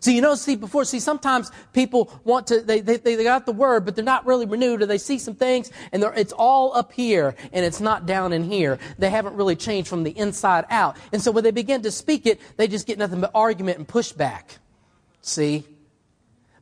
So 0.00 0.10
you 0.10 0.20
know, 0.20 0.34
see, 0.34 0.56
before, 0.56 0.84
see, 0.84 1.00
sometimes 1.00 1.50
people 1.72 2.12
want 2.24 2.46
to, 2.48 2.60
they, 2.60 2.80
they, 2.80 2.96
they 2.96 3.24
got 3.24 3.46
the 3.46 3.52
word, 3.52 3.84
but 3.84 3.96
they're 3.96 4.04
not 4.04 4.26
really 4.26 4.46
renewed, 4.46 4.82
or 4.82 4.86
they 4.86 4.98
see 4.98 5.18
some 5.18 5.34
things, 5.34 5.70
and 5.92 6.02
it's 6.16 6.32
all 6.32 6.74
up 6.74 6.92
here, 6.92 7.34
and 7.52 7.64
it's 7.64 7.80
not 7.80 8.06
down 8.06 8.32
in 8.32 8.44
here. 8.44 8.78
They 8.98 9.10
haven't 9.10 9.34
really 9.34 9.56
changed 9.56 9.88
from 9.88 10.04
the 10.04 10.16
inside 10.16 10.64
out. 10.70 10.96
And 11.12 11.22
so 11.22 11.30
when 11.30 11.44
they 11.44 11.50
begin 11.50 11.82
to 11.82 11.90
speak 11.90 12.26
it, 12.26 12.40
they 12.56 12.68
just 12.68 12.86
get 12.86 12.98
nothing 12.98 13.20
but 13.20 13.30
argument 13.34 13.78
and 13.78 13.88
pushback. 13.88 14.42
See? 15.20 15.64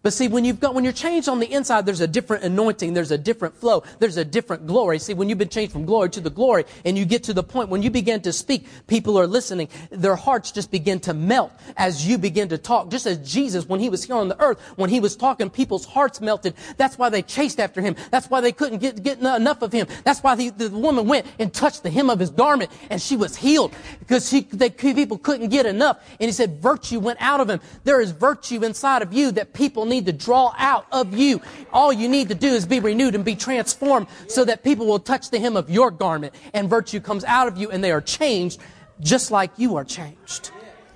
But 0.07 0.13
see, 0.13 0.29
when 0.29 0.45
you've 0.45 0.61
got, 0.61 0.73
when 0.73 0.85
you're 0.85 0.93
changed 0.93 1.29
on 1.29 1.41
the 1.41 1.53
inside, 1.53 1.85
there's 1.85 2.01
a 2.01 2.07
different 2.07 2.45
anointing, 2.45 2.95
there's 2.95 3.11
a 3.11 3.19
different 3.19 3.57
flow, 3.57 3.83
there's 3.99 4.17
a 4.17 4.25
different 4.25 4.65
glory. 4.65 5.01
See, 5.01 5.15
when 5.15 5.29
you've 5.29 5.37
been 5.37 5.49
changed 5.49 5.73
from 5.73 5.85
glory 5.85 6.11
to 6.11 6.21
the 6.21 6.31
glory, 6.31 6.65
and 6.85 6.97
you 6.97 7.05
get 7.05 7.25
to 7.25 7.33
the 7.33 7.43
point 7.43 7.71
when 7.71 7.83
you 7.83 7.91
begin 7.91 8.21
to 8.21 8.33
speak, 8.33 8.69
people 8.87 9.19
are 9.19 9.27
listening, 9.27 9.69
their 9.91 10.15
hearts 10.15 10.53
just 10.53 10.71
begin 10.71 11.01
to 11.01 11.13
melt 11.13 11.51
as 11.77 12.07
you 12.07 12.19
begin 12.19 12.51
to 12.51 12.57
talk. 12.57 12.89
Just 12.89 13.05
as 13.09 13.19
Jesus, 13.29 13.69
when 13.69 13.81
he 13.81 13.91
was 13.91 14.05
here 14.05 14.15
on 14.15 14.29
the 14.29 14.41
earth, 14.41 14.61
when 14.77 14.91
he 14.91 15.01
was 15.01 15.17
talking, 15.17 15.51
people's 15.51 15.85
hearts 15.85 16.21
melted. 16.21 16.55
That's 16.77 16.97
why 16.97 17.09
they 17.09 17.23
chased 17.23 17.59
after 17.59 17.81
him. 17.81 17.97
That's 18.13 18.31
why 18.31 18.41
they 18.41 18.53
couldn't 18.53 18.79
get, 18.79 19.03
get 19.03 19.19
enough 19.19 19.61
of 19.63 19.73
him. 19.73 19.89
That's 20.05 20.23
why 20.23 20.37
the, 20.37 20.51
the 20.51 20.71
woman 20.71 21.09
went 21.09 21.27
and 21.41 21.53
touched 21.53 21.83
the 21.83 21.91
hem 21.91 22.11
of 22.11 22.21
his 22.21 22.31
garment, 22.31 22.71
and 22.91 23.03
she 23.03 23.17
was 23.17 23.35
healed 23.35 23.75
because 23.99 24.29
she, 24.29 24.43
they, 24.43 24.71
people 24.71 25.19
couldn't 25.19 25.49
get 25.49 25.67
enough. 25.67 25.99
And 26.21 26.29
he 26.29 26.33
said, 26.33 26.63
virtue 26.63 27.01
went 27.01 27.21
out 27.21 27.41
of 27.41 27.51
him. 27.51 27.61
There 27.83 28.01
is 28.01 28.13
virtue 28.13 28.63
inside 28.63 29.03
of 29.03 29.13
you 29.13 29.33
that 29.33 29.53
people 29.53 29.85
need 29.85 29.96
need 29.97 30.07
to 30.07 30.13
draw 30.13 30.55
out 30.57 30.87
of 30.93 31.17
you. 31.17 31.41
All 31.73 31.93
you 31.93 32.09
need 32.09 32.29
to 32.29 32.35
do 32.35 32.49
is 32.49 32.67
be 32.67 32.81
renewed 32.81 33.15
and 33.15 33.25
be 33.25 33.35
transformed 33.35 34.07
so 34.29 34.45
that 34.45 34.63
people 34.63 34.87
will 34.87 34.99
touch 34.99 35.31
the 35.31 35.39
hem 35.39 35.57
of 35.57 35.71
your 35.71 35.91
garment 35.91 36.35
and 36.53 36.69
virtue 36.69 37.01
comes 37.01 37.25
out 37.25 37.49
of 37.49 37.57
you 37.57 37.71
and 37.71 37.83
they 37.83 37.93
are 37.93 38.01
changed 38.01 38.61
just 39.01 39.31
like 39.31 39.51
you 39.57 39.77
are 39.77 39.85
changed. 39.85 40.51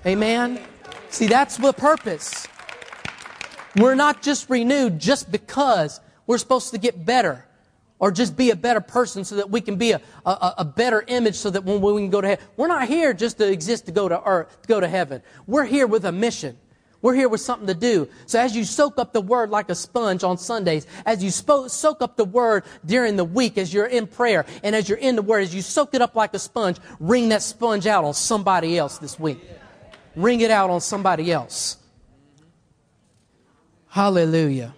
Amen? 0.05 0.59
See, 1.09 1.27
that's 1.27 1.57
the 1.57 1.73
purpose. 1.73 2.47
We're 3.75 3.95
not 3.95 4.21
just 4.21 4.49
renewed 4.49 4.99
just 4.99 5.31
because 5.31 5.99
we're 6.27 6.37
supposed 6.37 6.71
to 6.71 6.77
get 6.77 7.05
better 7.05 7.45
or 7.99 8.11
just 8.11 8.35
be 8.35 8.49
a 8.49 8.55
better 8.55 8.81
person 8.81 9.23
so 9.23 9.35
that 9.35 9.49
we 9.49 9.61
can 9.61 9.75
be 9.75 9.91
a, 9.91 10.01
a, 10.25 10.55
a, 10.59 10.65
better 10.65 11.03
image 11.07 11.35
so 11.35 11.51
that 11.51 11.63
when 11.63 11.79
we 11.79 12.01
can 12.01 12.09
go 12.09 12.19
to 12.19 12.29
heaven. 12.29 12.45
We're 12.57 12.67
not 12.67 12.87
here 12.87 13.13
just 13.13 13.37
to 13.37 13.49
exist 13.49 13.85
to 13.85 13.91
go 13.91 14.09
to 14.09 14.21
earth, 14.23 14.61
to 14.63 14.67
go 14.67 14.79
to 14.79 14.87
heaven. 14.87 15.21
We're 15.45 15.65
here 15.65 15.85
with 15.85 16.05
a 16.05 16.11
mission. 16.11 16.57
We're 17.01 17.15
here 17.15 17.29
with 17.29 17.41
something 17.41 17.67
to 17.67 17.73
do. 17.73 18.07
So 18.27 18.39
as 18.39 18.55
you 18.55 18.63
soak 18.63 18.99
up 18.99 19.11
the 19.11 19.21
word 19.21 19.49
like 19.49 19.69
a 19.69 19.75
sponge 19.75 20.23
on 20.23 20.37
Sundays, 20.37 20.85
as 21.05 21.23
you 21.23 21.31
soak 21.31 22.01
up 22.01 22.15
the 22.15 22.25
word 22.25 22.63
during 22.85 23.15
the 23.15 23.25
week, 23.25 23.57
as 23.57 23.73
you're 23.73 23.87
in 23.87 24.05
prayer, 24.05 24.45
and 24.63 24.75
as 24.75 24.87
you're 24.87 24.99
in 24.99 25.15
the 25.15 25.21
word, 25.21 25.41
as 25.41 25.55
you 25.55 25.61
soak 25.61 25.95
it 25.95 26.01
up 26.01 26.15
like 26.15 26.33
a 26.33 26.39
sponge, 26.39 26.77
wring 26.99 27.29
that 27.29 27.41
sponge 27.41 27.87
out 27.87 28.03
on 28.03 28.13
somebody 28.13 28.77
else 28.77 28.99
this 28.99 29.19
week. 29.19 29.39
Wring 30.15 30.41
it 30.41 30.51
out 30.51 30.69
on 30.69 30.81
somebody 30.81 31.31
else. 31.31 31.77
Hallelujah. 33.87 34.73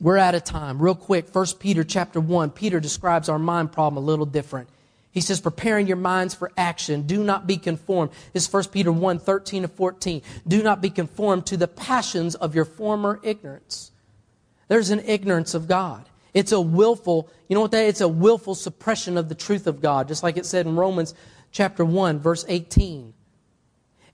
We're 0.00 0.18
out 0.18 0.34
of 0.34 0.44
time. 0.44 0.82
Real 0.82 0.96
quick, 0.96 1.32
1 1.32 1.46
Peter 1.60 1.84
chapter 1.84 2.20
1. 2.20 2.50
Peter 2.50 2.80
describes 2.80 3.28
our 3.28 3.38
mind 3.38 3.72
problem 3.72 4.02
a 4.02 4.06
little 4.06 4.26
different. 4.26 4.68
He 5.12 5.20
says, 5.20 5.40
preparing 5.40 5.86
your 5.86 5.98
minds 5.98 6.34
for 6.34 6.50
action. 6.56 7.02
Do 7.02 7.22
not 7.22 7.46
be 7.46 7.58
conformed. 7.58 8.10
This 8.32 8.46
is 8.46 8.52
1 8.52 8.64
Peter 8.72 8.90
1, 8.90 9.18
13 9.18 9.62
to 9.62 9.68
14. 9.68 10.22
Do 10.48 10.62
not 10.62 10.80
be 10.80 10.88
conformed 10.88 11.46
to 11.46 11.58
the 11.58 11.68
passions 11.68 12.34
of 12.34 12.54
your 12.54 12.64
former 12.64 13.20
ignorance. 13.22 13.92
There's 14.68 14.88
an 14.88 15.00
ignorance 15.04 15.52
of 15.52 15.68
God. 15.68 16.08
It's 16.32 16.50
a 16.50 16.60
willful, 16.60 17.28
you 17.46 17.54
know 17.54 17.60
what 17.60 17.72
that? 17.72 17.84
It's 17.84 18.00
a 18.00 18.08
willful 18.08 18.54
suppression 18.54 19.18
of 19.18 19.28
the 19.28 19.34
truth 19.34 19.66
of 19.66 19.82
God, 19.82 20.08
just 20.08 20.22
like 20.22 20.38
it 20.38 20.46
said 20.46 20.66
in 20.66 20.76
Romans 20.76 21.14
chapter 21.50 21.84
1, 21.84 22.18
verse 22.18 22.46
18. 22.48 23.12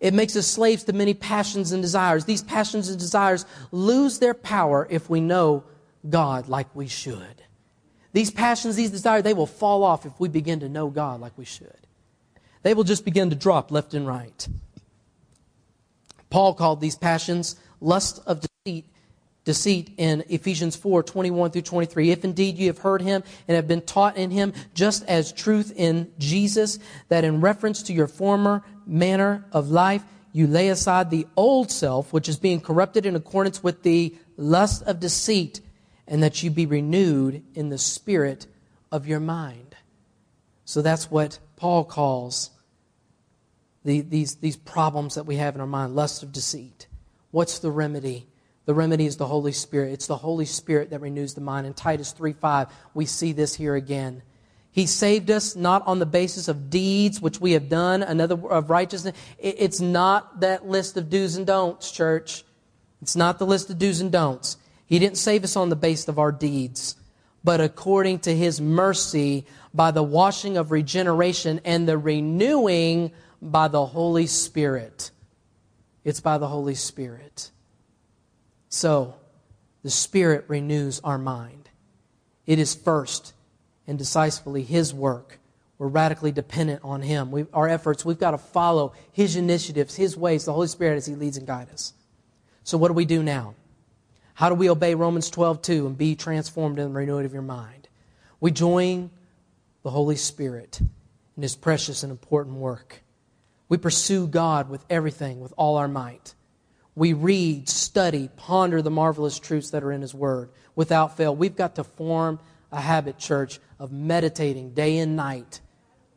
It 0.00 0.14
makes 0.14 0.34
us 0.34 0.48
slaves 0.48 0.82
to 0.84 0.92
many 0.92 1.14
passions 1.14 1.70
and 1.70 1.80
desires. 1.80 2.24
These 2.24 2.42
passions 2.42 2.88
and 2.88 2.98
desires 2.98 3.46
lose 3.70 4.18
their 4.18 4.34
power 4.34 4.86
if 4.90 5.08
we 5.08 5.20
know 5.20 5.62
God 6.08 6.48
like 6.48 6.74
we 6.74 6.88
should. 6.88 7.42
These 8.12 8.30
passions, 8.30 8.76
these 8.76 8.90
desires, 8.90 9.22
they 9.22 9.34
will 9.34 9.46
fall 9.46 9.84
off 9.84 10.06
if 10.06 10.18
we 10.18 10.28
begin 10.28 10.60
to 10.60 10.68
know 10.68 10.88
God 10.88 11.20
like 11.20 11.36
we 11.36 11.44
should. 11.44 11.76
They 12.62 12.74
will 12.74 12.84
just 12.84 13.04
begin 13.04 13.30
to 13.30 13.36
drop 13.36 13.70
left 13.70 13.94
and 13.94 14.06
right. 14.06 14.48
Paul 16.30 16.54
called 16.54 16.80
these 16.80 16.96
passions 16.96 17.56
lust 17.80 18.20
of 18.26 18.44
deceit, 18.64 18.86
deceit 19.44 19.94
in 19.96 20.24
Ephesians 20.28 20.76
4 20.76 21.02
21 21.02 21.50
through 21.50 21.62
23. 21.62 22.10
If 22.10 22.24
indeed 22.24 22.58
you 22.58 22.66
have 22.66 22.78
heard 22.78 23.02
him 23.02 23.22
and 23.46 23.56
have 23.56 23.68
been 23.68 23.82
taught 23.82 24.16
in 24.16 24.30
him, 24.30 24.52
just 24.74 25.04
as 25.06 25.32
truth 25.32 25.72
in 25.76 26.12
Jesus, 26.18 26.78
that 27.08 27.24
in 27.24 27.40
reference 27.40 27.82
to 27.84 27.92
your 27.92 28.08
former 28.08 28.62
manner 28.86 29.44
of 29.52 29.70
life, 29.70 30.02
you 30.32 30.46
lay 30.46 30.68
aside 30.68 31.10
the 31.10 31.26
old 31.36 31.70
self, 31.70 32.12
which 32.12 32.28
is 32.28 32.36
being 32.36 32.60
corrupted 32.60 33.06
in 33.06 33.16
accordance 33.16 33.62
with 33.62 33.82
the 33.82 34.14
lust 34.36 34.82
of 34.82 35.00
deceit 35.00 35.60
and 36.08 36.22
that 36.22 36.42
you 36.42 36.50
be 36.50 36.66
renewed 36.66 37.44
in 37.54 37.68
the 37.68 37.78
spirit 37.78 38.46
of 38.90 39.06
your 39.06 39.20
mind. 39.20 39.76
So 40.64 40.82
that's 40.82 41.10
what 41.10 41.38
Paul 41.56 41.84
calls 41.84 42.50
the, 43.84 44.00
these, 44.00 44.36
these 44.36 44.56
problems 44.56 45.14
that 45.14 45.24
we 45.24 45.36
have 45.36 45.54
in 45.54 45.60
our 45.60 45.66
mind 45.66 45.94
lust 45.94 46.22
of 46.22 46.32
deceit. 46.32 46.88
What's 47.30 47.60
the 47.60 47.70
remedy? 47.70 48.26
The 48.64 48.74
remedy 48.74 49.06
is 49.06 49.16
the 49.16 49.26
Holy 49.26 49.52
Spirit. 49.52 49.92
It's 49.92 50.06
the 50.06 50.16
Holy 50.16 50.44
Spirit 50.44 50.90
that 50.90 51.00
renews 51.00 51.34
the 51.34 51.40
mind. 51.40 51.66
In 51.66 51.74
Titus 51.74 52.12
3 52.12 52.32
5, 52.32 52.68
we 52.94 53.06
see 53.06 53.32
this 53.32 53.54
here 53.54 53.74
again. 53.74 54.22
He 54.70 54.86
saved 54.86 55.30
us 55.30 55.56
not 55.56 55.86
on 55.86 55.98
the 55.98 56.06
basis 56.06 56.48
of 56.48 56.70
deeds 56.70 57.20
which 57.20 57.40
we 57.40 57.52
have 57.52 57.68
done, 57.68 58.02
another 58.02 58.34
of 58.48 58.70
righteousness. 58.70 59.16
It's 59.38 59.80
not 59.80 60.40
that 60.40 60.68
list 60.68 60.96
of 60.96 61.08
do's 61.08 61.36
and 61.36 61.46
don'ts, 61.46 61.90
church. 61.90 62.44
It's 63.00 63.16
not 63.16 63.38
the 63.38 63.46
list 63.46 63.70
of 63.70 63.78
do's 63.78 64.00
and 64.00 64.12
don'ts. 64.12 64.58
He 64.88 64.98
didn't 64.98 65.18
save 65.18 65.44
us 65.44 65.54
on 65.54 65.68
the 65.68 65.76
basis 65.76 66.08
of 66.08 66.18
our 66.18 66.32
deeds, 66.32 66.96
but 67.44 67.60
according 67.60 68.20
to 68.20 68.34
His 68.34 68.58
mercy 68.58 69.44
by 69.74 69.90
the 69.90 70.02
washing 70.02 70.56
of 70.56 70.70
regeneration 70.70 71.60
and 71.62 71.86
the 71.86 71.98
renewing 71.98 73.12
by 73.42 73.68
the 73.68 73.84
Holy 73.84 74.26
Spirit. 74.26 75.10
It's 76.04 76.20
by 76.20 76.38
the 76.38 76.48
Holy 76.48 76.74
Spirit. 76.74 77.50
So, 78.70 79.14
the 79.82 79.90
Spirit 79.90 80.46
renews 80.48 81.00
our 81.04 81.18
mind. 81.18 81.68
It 82.46 82.58
is 82.58 82.74
first 82.74 83.34
and 83.86 83.98
decisively 83.98 84.62
His 84.62 84.94
work. 84.94 85.38
We're 85.76 85.88
radically 85.88 86.32
dependent 86.32 86.80
on 86.82 87.02
Him. 87.02 87.30
we 87.30 87.44
our 87.52 87.68
efforts, 87.68 88.06
we've 88.06 88.18
got 88.18 88.30
to 88.30 88.38
follow 88.38 88.94
His 89.12 89.36
initiatives, 89.36 89.96
His 89.96 90.16
ways, 90.16 90.46
the 90.46 90.54
Holy 90.54 90.66
Spirit 90.66 90.96
as 90.96 91.04
He 91.04 91.14
leads 91.14 91.36
and 91.36 91.46
guides 91.46 91.72
us. 91.72 91.92
So, 92.64 92.78
what 92.78 92.88
do 92.88 92.94
we 92.94 93.04
do 93.04 93.22
now? 93.22 93.54
How 94.38 94.48
do 94.48 94.54
we 94.54 94.70
obey 94.70 94.94
Romans 94.94 95.30
12, 95.30 95.62
2 95.62 95.86
and 95.88 95.98
be 95.98 96.14
transformed 96.14 96.78
in 96.78 96.92
the 96.92 96.94
renewing 96.94 97.24
of 97.26 97.32
your 97.32 97.42
mind? 97.42 97.88
We 98.38 98.52
join 98.52 99.10
the 99.82 99.90
Holy 99.90 100.14
Spirit 100.14 100.80
in 101.36 101.42
His 101.42 101.56
precious 101.56 102.04
and 102.04 102.12
important 102.12 102.54
work. 102.54 103.02
We 103.68 103.78
pursue 103.78 104.28
God 104.28 104.70
with 104.70 104.84
everything, 104.88 105.40
with 105.40 105.52
all 105.56 105.76
our 105.76 105.88
might. 105.88 106.36
We 106.94 107.14
read, 107.14 107.68
study, 107.68 108.30
ponder 108.36 108.80
the 108.80 108.92
marvelous 108.92 109.40
truths 109.40 109.70
that 109.70 109.82
are 109.82 109.90
in 109.90 110.02
His 110.02 110.14
Word 110.14 110.50
without 110.76 111.16
fail. 111.16 111.34
We've 111.34 111.56
got 111.56 111.74
to 111.74 111.82
form 111.82 112.38
a 112.70 112.80
habit, 112.80 113.18
church, 113.18 113.58
of 113.80 113.90
meditating 113.90 114.72
day 114.72 114.98
and 114.98 115.16
night 115.16 115.60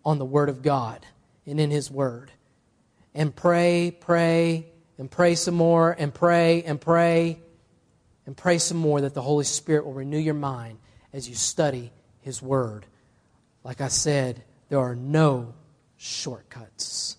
on 0.05 0.19
the 0.19 0.25
Word 0.25 0.49
of 0.49 0.61
God 0.61 1.07
and 1.47 1.59
in 1.59 1.71
His 1.71 1.89
Word. 1.89 2.31
And 3.15 3.35
pray, 3.35 3.97
pray, 3.99 4.67
and 4.99 5.09
pray 5.09 5.33
some 5.33 5.55
more, 5.55 5.95
and 5.97 6.13
pray, 6.13 6.61
and 6.61 6.79
pray 6.79 7.39
and 8.25 8.35
pray 8.37 8.57
some 8.57 8.77
more 8.77 9.01
that 9.01 9.13
the 9.13 9.21
Holy 9.21 9.45
Spirit 9.45 9.85
will 9.85 9.93
renew 9.93 10.17
your 10.17 10.33
mind 10.33 10.77
as 11.13 11.27
you 11.27 11.35
study 11.35 11.91
His 12.21 12.41
Word. 12.41 12.85
Like 13.63 13.81
I 13.81 13.87
said, 13.87 14.43
there 14.69 14.79
are 14.79 14.95
no 14.95 15.53
shortcuts. 15.97 17.17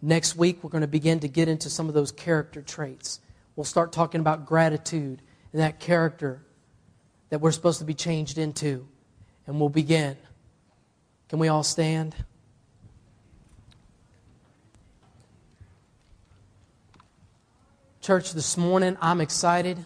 Next 0.00 0.34
week, 0.34 0.62
we're 0.62 0.70
going 0.70 0.82
to 0.82 0.88
begin 0.88 1.20
to 1.20 1.28
get 1.28 1.48
into 1.48 1.70
some 1.70 1.88
of 1.88 1.94
those 1.94 2.10
character 2.10 2.60
traits. 2.60 3.20
We'll 3.54 3.64
start 3.64 3.92
talking 3.92 4.20
about 4.20 4.46
gratitude 4.46 5.22
and 5.52 5.62
that 5.62 5.78
character 5.78 6.42
that 7.30 7.40
we're 7.40 7.52
supposed 7.52 7.78
to 7.78 7.84
be 7.84 7.94
changed 7.94 8.36
into. 8.36 8.88
And 9.46 9.60
we'll 9.60 9.68
begin. 9.68 10.16
Can 11.28 11.38
we 11.38 11.48
all 11.48 11.62
stand? 11.62 12.14
Church, 18.02 18.32
this 18.32 18.56
morning, 18.56 18.98
I'm 19.00 19.20
excited. 19.20 19.78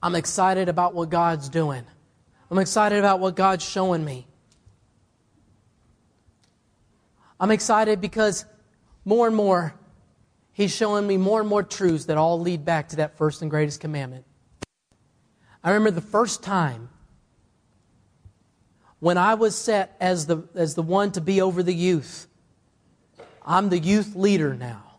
I'm 0.00 0.14
excited 0.14 0.68
about 0.68 0.94
what 0.94 1.10
God's 1.10 1.48
doing. 1.48 1.84
I'm 2.48 2.58
excited 2.58 3.00
about 3.00 3.18
what 3.18 3.34
God's 3.34 3.64
showing 3.64 4.04
me. 4.04 4.28
I'm 7.40 7.50
excited 7.50 8.00
because 8.00 8.44
more 9.04 9.26
and 9.26 9.34
more, 9.34 9.74
He's 10.52 10.72
showing 10.72 11.08
me 11.08 11.16
more 11.16 11.40
and 11.40 11.48
more 11.48 11.64
truths 11.64 12.04
that 12.04 12.16
all 12.16 12.38
lead 12.38 12.64
back 12.64 12.90
to 12.90 12.96
that 12.96 13.18
first 13.18 13.42
and 13.42 13.50
greatest 13.50 13.80
commandment. 13.80 14.24
I 15.64 15.72
remember 15.72 15.90
the 15.90 16.06
first 16.06 16.44
time 16.44 16.88
when 19.00 19.18
I 19.18 19.34
was 19.34 19.56
set 19.56 19.96
as 20.00 20.26
the, 20.26 20.44
as 20.54 20.76
the 20.76 20.82
one 20.82 21.10
to 21.12 21.20
be 21.20 21.40
over 21.40 21.64
the 21.64 21.74
youth. 21.74 22.28
I'm 23.44 23.70
the 23.70 23.78
youth 23.80 24.14
leader 24.14 24.54
now 24.54 24.91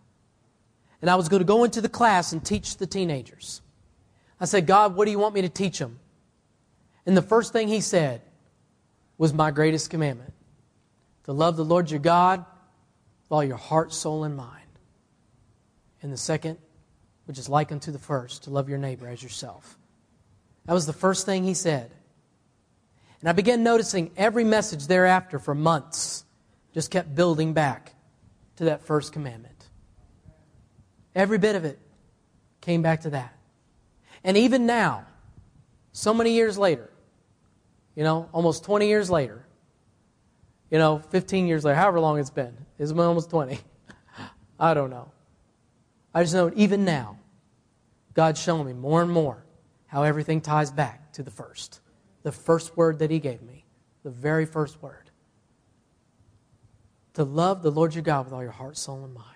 and 1.03 1.09
I 1.09 1.15
was 1.15 1.27
going 1.27 1.41
to 1.41 1.45
go 1.45 1.65
into 1.65 1.81
the 1.81 1.89
class 1.89 2.31
and 2.31 2.41
teach 2.45 2.77
the 2.77 2.87
teenagers. 2.87 3.61
I 4.39 4.45
said, 4.45 4.65
God, 4.65 4.95
what 4.95 5.03
do 5.03 5.11
you 5.11 5.19
want 5.19 5.35
me 5.35 5.41
to 5.41 5.49
teach 5.49 5.77
them? 5.77 5.99
And 7.05 7.17
the 7.17 7.21
first 7.21 7.51
thing 7.51 7.67
he 7.67 7.81
said 7.81 8.21
was 9.17 9.33
my 9.33 9.51
greatest 9.51 9.89
commandment 9.89 10.31
to 11.25 11.33
love 11.33 11.57
the 11.57 11.65
Lord 11.65 11.91
your 11.91 11.99
God 11.99 12.39
with 12.39 13.31
all 13.33 13.43
your 13.43 13.57
heart, 13.57 13.91
soul, 13.91 14.23
and 14.23 14.37
mind. 14.37 14.79
And 16.01 16.09
the 16.09 16.15
second, 16.15 16.57
which 17.25 17.37
is 17.37 17.49
like 17.49 17.73
unto 17.73 17.91
the 17.91 17.99
first, 17.99 18.43
to 18.43 18.49
love 18.49 18.69
your 18.69 18.77
neighbor 18.77 19.09
as 19.09 19.21
yourself. 19.21 19.77
That 20.67 20.73
was 20.73 20.85
the 20.85 20.93
first 20.93 21.25
thing 21.25 21.43
he 21.43 21.53
said. 21.53 21.91
And 23.19 23.27
I 23.27 23.33
began 23.33 23.61
noticing 23.61 24.09
every 24.15 24.45
message 24.45 24.87
thereafter 24.87 25.37
for 25.37 25.53
months 25.53 26.23
just 26.73 26.91
kept 26.91 27.13
building 27.13 27.51
back 27.51 27.93
to 28.55 28.65
that 28.65 28.85
first 28.85 29.11
commandment. 29.11 29.52
Every 31.15 31.37
bit 31.37 31.55
of 31.55 31.65
it 31.65 31.79
came 32.61 32.81
back 32.81 33.01
to 33.01 33.11
that. 33.11 33.35
And 34.23 34.37
even 34.37 34.65
now, 34.65 35.05
so 35.91 36.13
many 36.13 36.31
years 36.31 36.57
later, 36.57 36.89
you 37.95 38.03
know, 38.03 38.29
almost 38.31 38.63
20 38.63 38.87
years 38.87 39.09
later, 39.09 39.45
you 40.71 40.79
know, 40.79 40.99
15 41.09 41.45
years 41.45 41.63
later, 41.63 41.75
however 41.75 41.99
long 41.99 42.19
it's 42.19 42.31
been, 42.31 42.55
it's 42.79 42.91
been 42.91 43.01
almost 43.01 43.29
20. 43.29 43.59
I 44.59 44.73
don't 44.73 44.89
know. 44.89 45.11
I 46.13 46.23
just 46.23 46.33
know 46.33 46.51
even 46.55 46.85
now, 46.85 47.17
God's 48.13 48.41
showing 48.41 48.65
me 48.65 48.73
more 48.73 49.01
and 49.01 49.11
more 49.11 49.43
how 49.87 50.03
everything 50.03 50.41
ties 50.41 50.71
back 50.71 51.13
to 51.13 51.23
the 51.23 51.31
first. 51.31 51.81
The 52.23 52.31
first 52.31 52.77
word 52.77 52.99
that 52.99 53.11
He 53.11 53.19
gave 53.19 53.41
me, 53.41 53.65
the 54.03 54.09
very 54.09 54.45
first 54.45 54.81
word. 54.81 55.09
To 57.15 57.23
love 57.23 57.61
the 57.61 57.71
Lord 57.71 57.93
your 57.93 58.03
God 58.03 58.25
with 58.25 58.33
all 58.33 58.41
your 58.41 58.51
heart, 58.51 58.77
soul, 58.77 59.03
and 59.03 59.13
mind. 59.13 59.32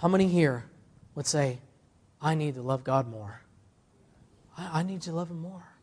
How 0.00 0.08
many 0.08 0.28
here 0.28 0.64
would 1.14 1.26
say, 1.26 1.58
I 2.22 2.34
need 2.34 2.54
to 2.54 2.62
love 2.62 2.84
God 2.84 3.06
more? 3.06 3.42
I, 4.56 4.80
I 4.80 4.82
need 4.82 5.02
to 5.02 5.12
love 5.12 5.30
Him 5.30 5.40
more. 5.40 5.74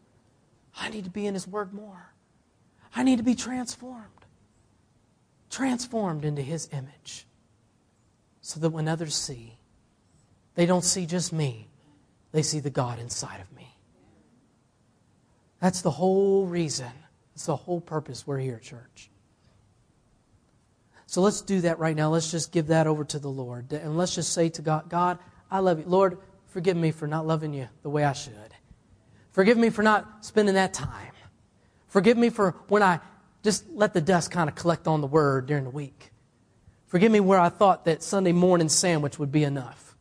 I 0.76 0.90
need 0.90 1.04
to 1.04 1.12
be 1.12 1.28
in 1.28 1.36
His 1.36 1.48
Word 1.48 1.72
more. 1.72 2.14
I 2.96 3.04
need 3.04 3.18
to 3.18 3.24
be 3.24 3.36
transformed. 3.36 4.26
transformed 5.52 6.26
into 6.26 6.42
His 6.42 6.68
image 6.72 7.28
so 8.42 8.60
that 8.60 8.72
when 8.72 8.88
others 8.88 9.14
see, 9.14 9.60
they 10.56 10.66
don't 10.66 10.84
see 10.84 11.06
just 11.06 11.32
me, 11.32 11.68
they 12.32 12.42
see 12.42 12.60
the 12.60 12.72
God 12.72 12.98
inside 12.98 13.40
of 13.40 13.56
me. 13.56 13.76
That's 15.60 15.82
the 15.82 15.92
whole 15.92 16.48
reason, 16.48 16.92
it's 17.36 17.46
the 17.46 17.56
whole 17.56 17.82
purpose 17.82 18.26
we're 18.26 18.40
here, 18.40 18.58
church. 18.58 19.12
So 21.08 21.22
let's 21.22 21.42
do 21.42 21.62
that 21.62 21.80
right 21.80 21.96
now. 21.96 22.10
Let's 22.10 22.30
just 22.30 22.52
give 22.52 22.68
that 22.68 22.86
over 22.86 23.04
to 23.06 23.18
the 23.18 23.30
Lord. 23.30 23.72
And 23.72 23.98
let's 23.98 24.14
just 24.14 24.34
say 24.34 24.50
to 24.50 24.62
God, 24.62 24.90
God, 24.90 25.18
I 25.50 25.60
love 25.60 25.80
you. 25.80 25.86
Lord, 25.88 26.18
forgive 26.50 26.76
me 26.76 26.92
for 26.92 27.08
not 27.08 27.26
loving 27.26 27.54
you 27.54 27.70
the 27.82 27.90
way 27.90 28.04
I 28.04 28.12
should. 28.12 28.34
Forgive 29.32 29.58
me 29.58 29.70
for 29.70 29.84
not 29.84 30.26
spending 30.26 30.56
that 30.56 30.74
time. 30.74 31.14
Forgive 31.88 32.18
me 32.18 32.30
for 32.30 32.56
when 32.68 32.84
I 32.84 33.00
just 33.42 33.70
let 33.70 33.94
the 33.94 34.02
dust 34.02 34.32
kind 34.32 34.50
of 34.50 34.56
collect 34.56 34.86
on 34.86 35.00
the 35.00 35.08
word 35.08 35.46
during 35.46 35.64
the 35.64 35.70
week. 35.70 36.12
Forgive 36.88 37.12
me 37.12 37.22
where 37.22 37.40
I 37.40 37.50
thought 37.50 37.86
that 37.86 38.04
Sunday 38.04 38.34
morning 38.34 38.68
sandwich 38.68 39.18
would 39.18 39.32
be 39.32 39.46
enough. 39.46 39.96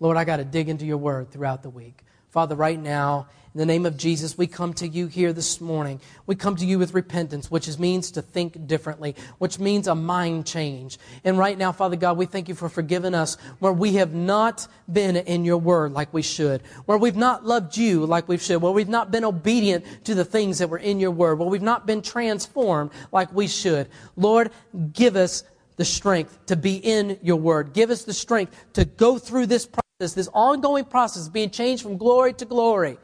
Lord, 0.00 0.16
I 0.16 0.24
got 0.24 0.38
to 0.38 0.44
dig 0.44 0.68
into 0.68 0.84
your 0.84 0.96
word 0.96 1.30
throughout 1.30 1.62
the 1.62 1.70
week. 1.70 2.02
Father, 2.30 2.56
right 2.56 2.78
now, 2.78 3.28
in 3.52 3.58
the 3.58 3.66
name 3.66 3.84
of 3.84 3.96
Jesus, 3.96 4.38
we 4.38 4.46
come 4.46 4.72
to 4.74 4.86
you 4.86 5.08
here 5.08 5.32
this 5.32 5.60
morning. 5.60 6.00
We 6.24 6.36
come 6.36 6.54
to 6.54 6.64
you 6.64 6.78
with 6.78 6.94
repentance, 6.94 7.50
which 7.50 7.78
means 7.80 8.12
to 8.12 8.22
think 8.22 8.68
differently, 8.68 9.16
which 9.38 9.58
means 9.58 9.88
a 9.88 9.94
mind 9.96 10.46
change. 10.46 11.00
And 11.24 11.36
right 11.36 11.58
now, 11.58 11.72
Father 11.72 11.96
God, 11.96 12.16
we 12.16 12.26
thank 12.26 12.48
you 12.48 12.54
for 12.54 12.68
forgiving 12.68 13.12
us 13.12 13.36
where 13.58 13.72
we 13.72 13.94
have 13.94 14.14
not 14.14 14.68
been 14.92 15.16
in 15.16 15.44
your 15.44 15.56
word 15.58 15.92
like 15.92 16.14
we 16.14 16.22
should, 16.22 16.62
where 16.86 16.96
we've 16.96 17.16
not 17.16 17.44
loved 17.44 17.76
you 17.76 18.06
like 18.06 18.28
we 18.28 18.38
should, 18.38 18.62
where 18.62 18.70
we've 18.70 18.88
not 18.88 19.10
been 19.10 19.24
obedient 19.24 19.84
to 20.04 20.14
the 20.14 20.24
things 20.24 20.58
that 20.58 20.70
were 20.70 20.78
in 20.78 21.00
your 21.00 21.10
word, 21.10 21.40
where 21.40 21.48
we've 21.48 21.60
not 21.60 21.88
been 21.88 22.02
transformed 22.02 22.92
like 23.10 23.32
we 23.32 23.48
should. 23.48 23.88
Lord, 24.14 24.52
give 24.92 25.16
us 25.16 25.42
the 25.74 25.84
strength 25.84 26.38
to 26.46 26.54
be 26.54 26.76
in 26.76 27.18
your 27.20 27.36
word. 27.36 27.72
Give 27.72 27.90
us 27.90 28.04
the 28.04 28.14
strength 28.14 28.54
to 28.74 28.84
go 28.84 29.18
through 29.18 29.46
this 29.46 29.66
process, 29.66 30.14
this 30.14 30.28
ongoing 30.32 30.84
process, 30.84 31.26
of 31.26 31.32
being 31.32 31.50
changed 31.50 31.82
from 31.82 31.96
glory 31.96 32.32
to 32.34 32.44
glory 32.44 32.96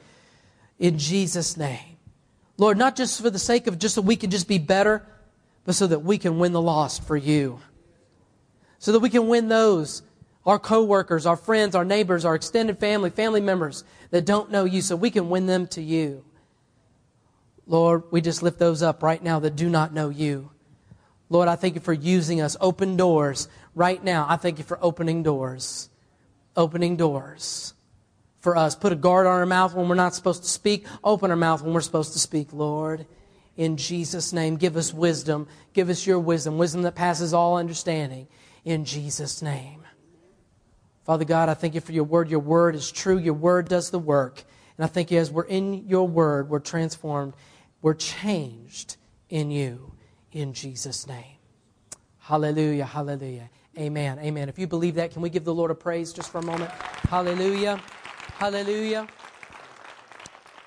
in 0.78 0.98
Jesus' 0.98 1.56
name. 1.56 1.96
Lord, 2.58 2.78
not 2.78 2.96
just 2.96 3.20
for 3.20 3.30
the 3.30 3.38
sake 3.38 3.66
of 3.66 3.78
just 3.78 3.94
so 3.94 4.02
we 4.02 4.16
can 4.16 4.30
just 4.30 4.48
be 4.48 4.58
better, 4.58 5.06
but 5.64 5.74
so 5.74 5.86
that 5.86 6.00
we 6.00 6.18
can 6.18 6.38
win 6.38 6.52
the 6.52 6.60
lost 6.60 7.04
for 7.04 7.16
you. 7.16 7.60
So 8.78 8.92
that 8.92 9.00
we 9.00 9.10
can 9.10 9.28
win 9.28 9.48
those, 9.48 10.02
our 10.44 10.58
coworkers, 10.58 11.26
our 11.26 11.36
friends, 11.36 11.74
our 11.74 11.84
neighbors, 11.84 12.24
our 12.24 12.34
extended 12.34 12.78
family, 12.78 13.10
family 13.10 13.40
members 13.40 13.84
that 14.10 14.24
don't 14.24 14.50
know 14.50 14.64
you, 14.64 14.80
so 14.80 14.96
we 14.96 15.10
can 15.10 15.28
win 15.28 15.46
them 15.46 15.66
to 15.68 15.82
you. 15.82 16.24
Lord, 17.66 18.04
we 18.10 18.20
just 18.20 18.42
lift 18.42 18.58
those 18.58 18.82
up 18.82 19.02
right 19.02 19.22
now 19.22 19.40
that 19.40 19.56
do 19.56 19.68
not 19.68 19.92
know 19.92 20.08
you. 20.08 20.50
Lord, 21.28 21.48
I 21.48 21.56
thank 21.56 21.74
you 21.74 21.80
for 21.80 21.92
using 21.92 22.40
us. 22.40 22.56
Open 22.60 22.96
doors 22.96 23.48
right 23.74 24.02
now. 24.02 24.24
I 24.28 24.36
thank 24.36 24.58
you 24.58 24.64
for 24.64 24.78
opening 24.80 25.24
doors. 25.24 25.90
Opening 26.56 26.96
doors 26.96 27.74
for 28.40 28.56
us. 28.56 28.74
Put 28.74 28.92
a 28.92 28.96
guard 28.96 29.26
on 29.26 29.32
our 29.32 29.46
mouth 29.46 29.74
when 29.74 29.88
we're 29.88 29.94
not 29.94 30.14
supposed 30.14 30.42
to 30.42 30.48
speak. 30.48 30.86
Open 31.02 31.30
our 31.30 31.36
mouth 31.36 31.62
when 31.62 31.72
we're 31.72 31.80
supposed 31.80 32.12
to 32.12 32.18
speak, 32.18 32.52
Lord. 32.52 33.06
In 33.56 33.76
Jesus' 33.76 34.32
name, 34.32 34.56
give 34.56 34.76
us 34.76 34.92
wisdom. 34.92 35.48
Give 35.72 35.88
us 35.88 36.06
your 36.06 36.20
wisdom, 36.20 36.58
wisdom 36.58 36.82
that 36.82 36.94
passes 36.94 37.32
all 37.32 37.56
understanding. 37.56 38.28
In 38.64 38.84
Jesus' 38.84 39.40
name. 39.42 39.82
Father 41.04 41.24
God, 41.24 41.48
I 41.48 41.54
thank 41.54 41.74
you 41.74 41.80
for 41.80 41.92
your 41.92 42.04
word. 42.04 42.28
Your 42.28 42.40
word 42.40 42.74
is 42.74 42.90
true. 42.90 43.16
Your 43.16 43.34
word 43.34 43.68
does 43.68 43.90
the 43.90 43.98
work. 43.98 44.42
And 44.76 44.84
I 44.84 44.88
thank 44.88 45.10
you 45.10 45.18
as 45.18 45.30
we're 45.30 45.44
in 45.44 45.86
your 45.86 46.06
word, 46.06 46.50
we're 46.50 46.58
transformed, 46.58 47.34
we're 47.80 47.94
changed 47.94 48.96
in 49.30 49.50
you. 49.50 49.92
In 50.32 50.52
Jesus' 50.52 51.06
name. 51.06 51.38
Hallelujah. 52.18 52.84
Hallelujah. 52.84 53.48
Amen. 53.78 54.18
Amen. 54.18 54.48
If 54.48 54.58
you 54.58 54.66
believe 54.66 54.96
that, 54.96 55.12
can 55.12 55.22
we 55.22 55.30
give 55.30 55.44
the 55.44 55.54
Lord 55.54 55.70
a 55.70 55.74
praise 55.74 56.12
just 56.12 56.30
for 56.30 56.38
a 56.38 56.42
moment? 56.42 56.70
Hallelujah. 57.08 57.80
Hallelujah. 58.38 59.08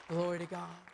Glory 0.09 0.39
to 0.39 0.45
God. 0.47 0.88